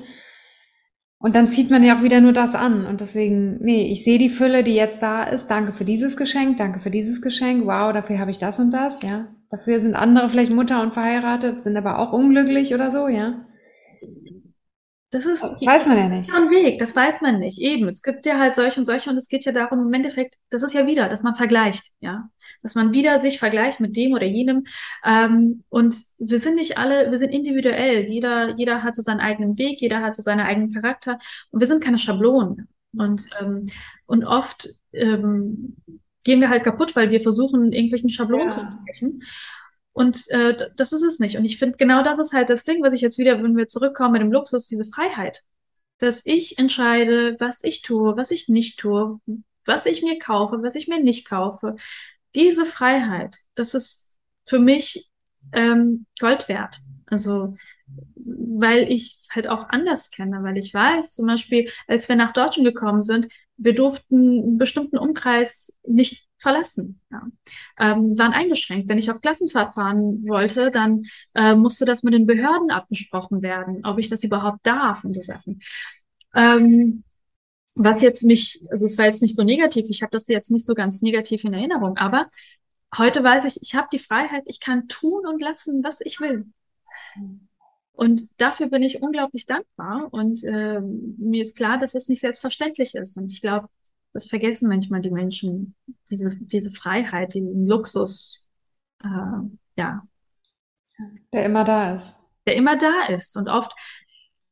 Und 1.19 1.37
dann 1.37 1.49
zieht 1.49 1.71
man 1.71 1.83
ja 1.83 1.99
auch 1.99 2.03
wieder 2.03 2.23
nur 2.23 2.33
das 2.33 2.55
an. 2.55 2.87
Und 2.87 3.03
deswegen, 3.03 3.59
nee, 3.61 3.93
ich 3.93 4.05
sehe 4.05 4.19
die 4.19 4.31
Fülle, 4.31 4.65
die 4.65 4.75
jetzt 4.75 5.03
da 5.03 5.23
ist. 5.23 5.49
Danke 5.49 5.73
für 5.73 5.85
dieses 5.85 6.17
Geschenk, 6.17 6.57
danke 6.57 6.81
für 6.81 6.91
dieses 6.91 7.21
Geschenk. 7.21 7.67
Wow, 7.67 7.93
dafür 7.93 8.19
habe 8.19 8.31
ich 8.31 8.39
das 8.39 8.59
und 8.59 8.71
das, 8.71 9.03
ja. 9.03 9.29
Dafür 9.51 9.81
sind 9.81 9.95
andere 9.95 10.31
vielleicht 10.31 10.53
Mutter 10.53 10.81
und 10.83 10.95
verheiratet, 10.95 11.61
sind 11.61 11.77
aber 11.77 11.99
auch 11.99 12.15
unglücklich 12.15 12.73
oder 12.75 12.91
so, 12.91 13.07
ja. 13.07 13.45
Das 15.13 15.27
ist, 15.27 15.43
das 15.43 15.67
weiß 15.67 15.87
man 15.87 15.97
ja 15.97 16.09
nicht. 16.09 16.33
Ein 16.33 16.51
Weg, 16.51 16.79
das 16.79 16.95
weiß 16.95 17.21
man 17.21 17.41
nicht. 17.41 17.61
Eben, 17.61 17.89
es 17.89 18.01
gibt 18.03 18.27
ja 18.27 18.39
halt 18.39 18.55
solche 18.55 18.79
und 18.79 18.87
solche 18.87 19.11
und 19.11 19.17
es 19.17 19.29
geht 19.29 19.45
ja 19.45 19.51
darum, 19.51 19.81
im 19.81 19.93
Endeffekt, 19.93 20.37
das 20.51 20.63
ist 20.63 20.73
ja 20.73 20.87
wieder, 20.87 21.09
dass 21.09 21.25
man 21.25 21.35
vergleicht, 21.35 21.91
ja, 21.99 22.29
dass 22.63 22.77
man 22.77 22.93
wieder 22.95 23.19
sich 23.19 23.41
vergleicht 23.41 23.81
mit 23.81 23.97
dem 23.97 24.13
oder 24.13 24.27
jenem. 24.27 24.65
Ähm, 25.05 25.65
und 25.69 25.97
wir 26.19 26.39
sind 26.39 26.55
nicht 26.55 26.79
alle, 26.79 27.11
wir 27.11 27.19
sind 27.19 27.31
individuell. 27.31 28.09
Jeder, 28.09 28.55
jeder 28.57 28.85
hat 28.85 28.95
so 28.95 29.03
seinen 29.03 29.19
eigenen 29.19 29.59
Weg, 29.59 29.81
jeder 29.81 30.01
hat 30.01 30.15
so 30.15 30.23
seinen 30.23 30.41
eigenen 30.47 30.73
Charakter 30.73 31.19
und 31.51 31.59
wir 31.59 31.67
sind 31.67 31.83
keine 31.83 31.99
Schablonen. 31.99 32.69
Und 32.97 33.27
ähm, 33.41 33.65
und 34.07 34.25
oft 34.25 34.69
ähm, 34.93 35.77
gehen 36.23 36.41
wir 36.41 36.51
halt 36.51 36.63
kaputt, 36.63 36.95
weil 36.95 37.11
wir 37.11 37.21
versuchen, 37.21 37.73
irgendwelchen 37.73 38.11
Schablonen 38.11 38.47
ja. 38.47 38.51
zu 38.51 38.61
entsprechen. 38.61 39.23
Und 39.93 40.31
äh, 40.31 40.71
das 40.77 40.93
ist 40.93 41.03
es 41.03 41.19
nicht. 41.19 41.37
Und 41.37 41.45
ich 41.45 41.59
finde, 41.59 41.77
genau 41.77 42.03
das 42.03 42.19
ist 42.19 42.33
halt 42.33 42.51
das 42.51 42.65
Ding, 42.65 42.83
was 42.83 42.95
ich 42.95 43.01
jetzt 43.01 43.19
wieder, 43.19 43.43
wenn 43.43 43.57
wir 43.57 43.69
zurückkommen 43.69 44.13
mit 44.13 44.23
dem 44.23 44.33
Luxus, 44.33 44.69
diese 44.69 44.85
Freiheit. 44.85 45.43
Dass 45.99 46.25
ich 46.25 46.59
entscheide, 46.59 47.37
was 47.41 47.63
ich 47.63 47.83
tue, 47.83 48.17
was 48.17 48.31
ich 48.31 48.49
nicht 48.49 48.79
tue, 48.79 49.21
was 49.67 49.87
ich 49.87 50.03
mir 50.03 50.19
kaufe, 50.19 50.63
was 50.63 50.75
ich 50.75 50.89
mir 50.89 51.03
nicht 51.03 51.29
kaufe. 51.29 51.77
Diese 52.35 52.65
Freiheit, 52.65 53.37
das 53.55 53.75
ist 53.75 54.19
für 54.47 54.59
mich 54.59 55.11
ähm, 55.53 56.07
Gold 56.19 56.49
wert. 56.49 56.79
Also, 57.07 57.57
weil 58.15 58.91
ich 58.91 59.09
es 59.09 59.29
halt 59.35 59.49
auch 59.49 59.69
anders 59.69 60.11
kenne, 60.11 60.43
weil 60.43 60.57
ich 60.57 60.73
weiß, 60.73 61.13
zum 61.13 61.27
Beispiel, 61.27 61.69
als 61.89 62.09
wir 62.09 62.17
nach 62.17 62.33
Deutschland 62.33 62.67
gekommen 62.67 63.03
sind, 63.03 63.29
wir 63.57 63.75
durften 63.75 64.17
einen 64.17 64.59
bestimmten 64.59 64.97
Umkreis 64.97 65.77
nicht 65.85 66.30
verlassen. 66.41 67.01
Ja. 67.11 67.23
Ähm, 67.79 68.19
waren 68.19 68.33
eingeschränkt. 68.33 68.89
Wenn 68.89 68.99
ich 68.99 69.11
auf 69.11 69.21
Klassenfahrt 69.21 69.75
fahren 69.75 70.27
wollte, 70.29 70.71
dann 70.71 71.03
äh, 71.35 71.55
musste 71.55 71.85
das 71.85 72.03
mit 72.03 72.15
den 72.15 72.27
Behörden 72.27 72.71
abgesprochen 72.71 73.43
werden, 73.43 73.85
ob 73.85 73.99
ich 73.99 74.09
das 74.09 74.25
überhaupt 74.25 74.67
darf 74.67 75.05
und 75.05 75.15
so 75.15 75.23
Sachen. 75.23 75.61
Ähm, 76.35 77.05
was 77.75 78.03
jetzt 78.03 78.23
mich, 78.23 78.61
also 78.71 78.87
es 78.87 78.99
war 78.99 79.07
jetzt 79.07 79.23
nicht 79.23 79.37
so 79.37 79.43
negativ, 79.43 79.87
ich 79.89 80.03
habe 80.03 80.11
das 80.11 80.27
jetzt 80.29 80.51
nicht 80.51 80.67
so 80.67 80.75
ganz 80.75 81.03
negativ 81.03 81.45
in 81.45 81.55
Erinnerung, 81.55 81.97
aber 81.97 82.31
heute 82.97 83.23
weiß 83.23 83.45
ich, 83.45 83.63
ich 83.63 83.75
habe 83.75 83.89
die 83.93 83.99
Freiheit, 83.99 84.43
ich 84.47 84.61
kann 84.61 84.89
tun 84.89 85.27
und 85.27 85.41
lassen, 85.41 85.83
was 85.85 86.01
ich 86.01 86.21
will. 86.21 86.47
Und 87.93 88.41
dafür 88.41 88.69
bin 88.69 88.83
ich 88.83 89.03
unglaublich 89.03 89.45
dankbar. 89.45 90.09
Und 90.11 90.43
äh, 90.45 90.81
mir 90.81 91.43
ist 91.43 91.55
klar, 91.55 91.79
dass 91.79 91.95
es 91.95 92.09
nicht 92.09 92.21
selbstverständlich 92.21 92.95
ist. 92.95 93.19
Und 93.19 93.31
ich 93.31 93.43
glaube, 93.43 93.69
das 94.13 94.29
vergessen 94.29 94.69
manchmal 94.69 95.01
die 95.01 95.11
Menschen, 95.11 95.75
diese, 96.11 96.37
diese 96.41 96.73
Freiheit, 96.73 97.35
diesen 97.35 97.67
Luxus, 97.67 98.47
äh, 99.03 99.09
ja. 99.77 100.03
Der 101.33 101.47
immer 101.47 101.65
da 101.65 101.95
ist. 101.95 102.17
Der 102.47 102.57
immer 102.57 102.77
da 102.77 103.07
ist. 103.09 103.37
Und 103.37 103.49
oft 103.49 103.73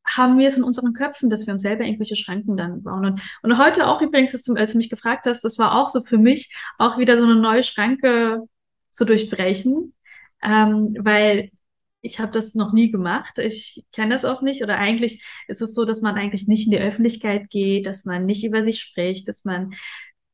haben 0.07 0.39
wir 0.39 0.47
es 0.47 0.57
in 0.57 0.63
unseren 0.63 0.93
Köpfen, 0.93 1.29
dass 1.29 1.45
wir 1.45 1.53
uns 1.53 1.61
selber 1.61 1.83
irgendwelche 1.83 2.15
Schranken 2.15 2.57
dann 2.57 2.83
bauen. 2.83 3.05
Und, 3.05 3.21
und 3.43 3.57
heute 3.57 3.87
auch 3.87 4.01
übrigens, 4.01 4.33
als 4.33 4.71
du 4.71 4.77
mich 4.77 4.89
gefragt 4.89 5.25
hast, 5.25 5.43
das 5.43 5.59
war 5.59 5.75
auch 5.75 5.89
so 5.89 6.01
für 6.01 6.17
mich, 6.17 6.55
auch 6.77 6.97
wieder 6.97 7.17
so 7.17 7.25
eine 7.25 7.35
neue 7.35 7.63
Schranke 7.63 8.41
zu 8.91 9.05
durchbrechen. 9.05 9.93
Ähm, 10.41 10.95
weil 10.99 11.51
ich 12.01 12.19
habe 12.19 12.31
das 12.31 12.55
noch 12.55 12.73
nie 12.73 12.91
gemacht. 12.91 13.39
Ich 13.39 13.83
kenne 13.91 14.13
das 14.13 14.25
auch 14.25 14.41
nicht. 14.41 14.63
Oder 14.63 14.77
eigentlich 14.77 15.23
ist 15.47 15.61
es 15.61 15.73
so, 15.73 15.85
dass 15.85 16.01
man 16.01 16.15
eigentlich 16.15 16.47
nicht 16.47 16.65
in 16.65 16.71
die 16.71 16.79
Öffentlichkeit 16.79 17.49
geht, 17.49 17.85
dass 17.85 18.05
man 18.05 18.25
nicht 18.25 18.43
über 18.45 18.63
sich 18.63 18.79
spricht, 18.81 19.27
dass 19.27 19.43
man, 19.43 19.73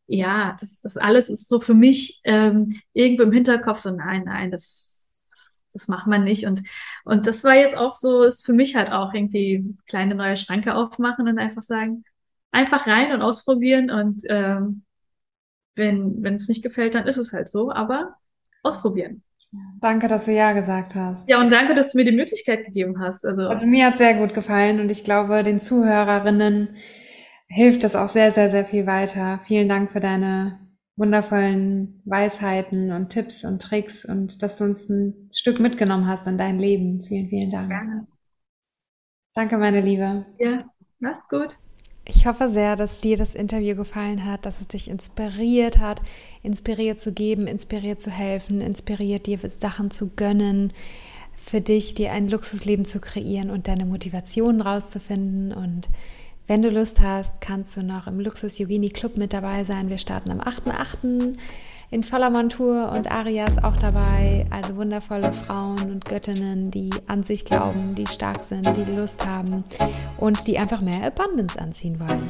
ja, 0.07 0.55
das, 0.59 0.81
das 0.81 0.97
alles 0.97 1.29
ist 1.29 1.47
so 1.47 1.59
für 1.59 1.73
mich 1.73 2.21
ähm, 2.23 2.69
irgendwo 2.93 3.23
im 3.23 3.31
Hinterkopf 3.31 3.79
so, 3.79 3.91
nein, 3.91 4.23
nein, 4.25 4.51
das, 4.51 5.31
das 5.73 5.87
macht 5.87 6.07
man 6.07 6.23
nicht. 6.23 6.45
Und, 6.45 6.61
und 7.03 7.27
das 7.27 7.43
war 7.43 7.55
jetzt 7.55 7.75
auch 7.75 7.93
so, 7.93 8.23
ist 8.23 8.45
für 8.45 8.53
mich 8.53 8.75
halt 8.75 8.91
auch 8.91 9.13
irgendwie 9.13 9.75
kleine 9.87 10.15
neue 10.15 10.37
Schranke 10.37 10.75
aufmachen 10.75 11.27
und 11.27 11.39
einfach 11.39 11.63
sagen, 11.63 12.03
einfach 12.51 12.85
rein 12.87 13.11
und 13.11 13.21
ausprobieren. 13.21 13.89
Und 13.89 14.21
ähm, 14.29 14.83
wenn, 15.75 16.23
wenn 16.23 16.35
es 16.35 16.47
nicht 16.47 16.63
gefällt, 16.63 16.95
dann 16.95 17.07
ist 17.07 17.17
es 17.17 17.33
halt 17.33 17.49
so, 17.49 17.71
aber 17.71 18.15
ausprobieren. 18.63 19.23
Danke, 19.81 20.07
dass 20.07 20.25
du 20.25 20.31
Ja 20.31 20.53
gesagt 20.53 20.95
hast. 20.95 21.29
Ja, 21.29 21.39
und 21.39 21.51
danke, 21.51 21.75
dass 21.75 21.91
du 21.91 21.97
mir 21.97 22.05
die 22.05 22.15
Möglichkeit 22.15 22.65
gegeben 22.65 22.99
hast. 22.99 23.25
Also, 23.25 23.43
also 23.43 23.67
mir 23.67 23.85
hat 23.85 23.97
sehr 23.97 24.15
gut 24.15 24.33
gefallen 24.33 24.79
und 24.79 24.89
ich 24.89 25.03
glaube, 25.03 25.43
den 25.43 25.59
Zuhörerinnen 25.59 26.69
hilft 27.47 27.83
das 27.83 27.95
auch 27.95 28.09
sehr, 28.09 28.31
sehr, 28.31 28.49
sehr 28.49 28.65
viel 28.65 28.87
weiter. 28.87 29.39
Vielen 29.45 29.69
Dank 29.69 29.91
für 29.91 29.99
deine 29.99 30.59
wundervollen 30.95 32.01
Weisheiten 32.05 32.91
und 32.91 33.09
Tipps 33.09 33.43
und 33.43 33.61
Tricks 33.61 34.05
und 34.05 34.41
dass 34.41 34.57
du 34.57 34.63
uns 34.63 34.89
ein 34.89 35.29
Stück 35.33 35.59
mitgenommen 35.59 36.07
hast 36.07 36.25
in 36.25 36.37
dein 36.37 36.57
Leben. 36.57 37.03
Vielen, 37.07 37.27
vielen 37.27 37.51
Dank. 37.51 37.69
Gerne. 37.69 38.07
Danke, 39.33 39.57
meine 39.57 39.81
Liebe. 39.81 40.25
Ja, 40.39 40.65
mach's 40.99 41.27
gut. 41.27 41.59
Ich 42.07 42.27
hoffe 42.27 42.49
sehr, 42.49 42.75
dass 42.75 42.99
dir 42.99 43.17
das 43.17 43.33
Interview 43.33 43.75
gefallen 43.75 44.25
hat, 44.25 44.45
dass 44.45 44.61
es 44.61 44.67
dich 44.67 44.89
inspiriert 44.89 45.79
hat, 45.79 46.01
inspiriert 46.43 47.01
zu 47.01 47.11
geben, 47.11 47.47
inspiriert 47.47 47.99
zu 47.99 48.11
helfen, 48.11 48.61
inspiriert 48.61 49.25
dir 49.25 49.39
Sachen 49.49 49.89
zu 49.89 50.11
gönnen, 50.15 50.71
für 51.35 51.61
dich 51.61 51.95
dir 51.95 52.11
ein 52.11 52.29
Luxusleben 52.29 52.85
zu 52.85 52.99
kreieren 52.99 53.49
und 53.49 53.67
deine 53.67 53.85
Motivation 53.85 54.61
rauszufinden. 54.61 55.51
Und 55.51 55.89
wenn 56.45 56.61
du 56.61 56.69
Lust 56.69 57.01
hast, 57.01 57.41
kannst 57.41 57.75
du 57.75 57.81
noch 57.81 58.05
im 58.05 58.19
Luxus 58.19 58.59
Yogini 58.59 58.89
Club 58.89 59.17
mit 59.17 59.33
dabei 59.33 59.63
sein. 59.63 59.89
Wir 59.89 59.97
starten 59.97 60.29
am 60.29 60.41
8.8 60.41 61.37
in 61.91 62.03
voller 62.03 62.29
Montur 62.29 62.91
und 62.91 63.11
Aria 63.11 63.45
ist 63.45 63.63
auch 63.63 63.77
dabei. 63.77 64.45
Also 64.49 64.75
wundervolle 64.75 65.31
Frauen 65.33 65.91
und 65.91 66.05
Göttinnen, 66.05 66.71
die 66.71 66.89
an 67.07 67.23
sich 67.23 67.45
glauben, 67.45 67.95
die 67.95 68.07
stark 68.07 68.43
sind, 68.43 68.67
die 68.75 68.91
Lust 68.91 69.25
haben 69.25 69.63
und 70.17 70.47
die 70.47 70.57
einfach 70.57 70.81
mehr 70.81 71.05
Abundance 71.05 71.59
anziehen 71.59 71.99
wollen. 71.99 72.29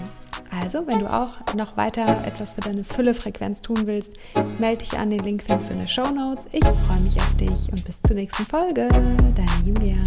Also, 0.61 0.87
wenn 0.87 0.99
du 0.99 1.11
auch 1.11 1.53
noch 1.55 1.75
weiter 1.75 2.23
etwas 2.25 2.53
für 2.53 2.61
deine 2.61 2.83
Fülle-Frequenz 2.83 3.61
tun 3.61 3.85
willst, 3.85 4.15
melde 4.59 4.77
dich 4.77 4.97
an. 4.97 5.09
Den 5.09 5.19
Link 5.19 5.43
findest 5.43 5.69
du 5.69 5.73
in 5.73 5.79
den 5.79 5.87
Show 5.87 6.09
Notes. 6.09 6.47
Ich 6.51 6.63
freue 6.63 7.01
mich 7.01 7.17
auf 7.17 7.35
dich 7.35 7.71
und 7.71 7.83
bis 7.83 8.01
zur 8.01 8.15
nächsten 8.15 8.45
Folge. 8.45 8.87
Deine 8.89 9.65
Julia. 9.65 9.97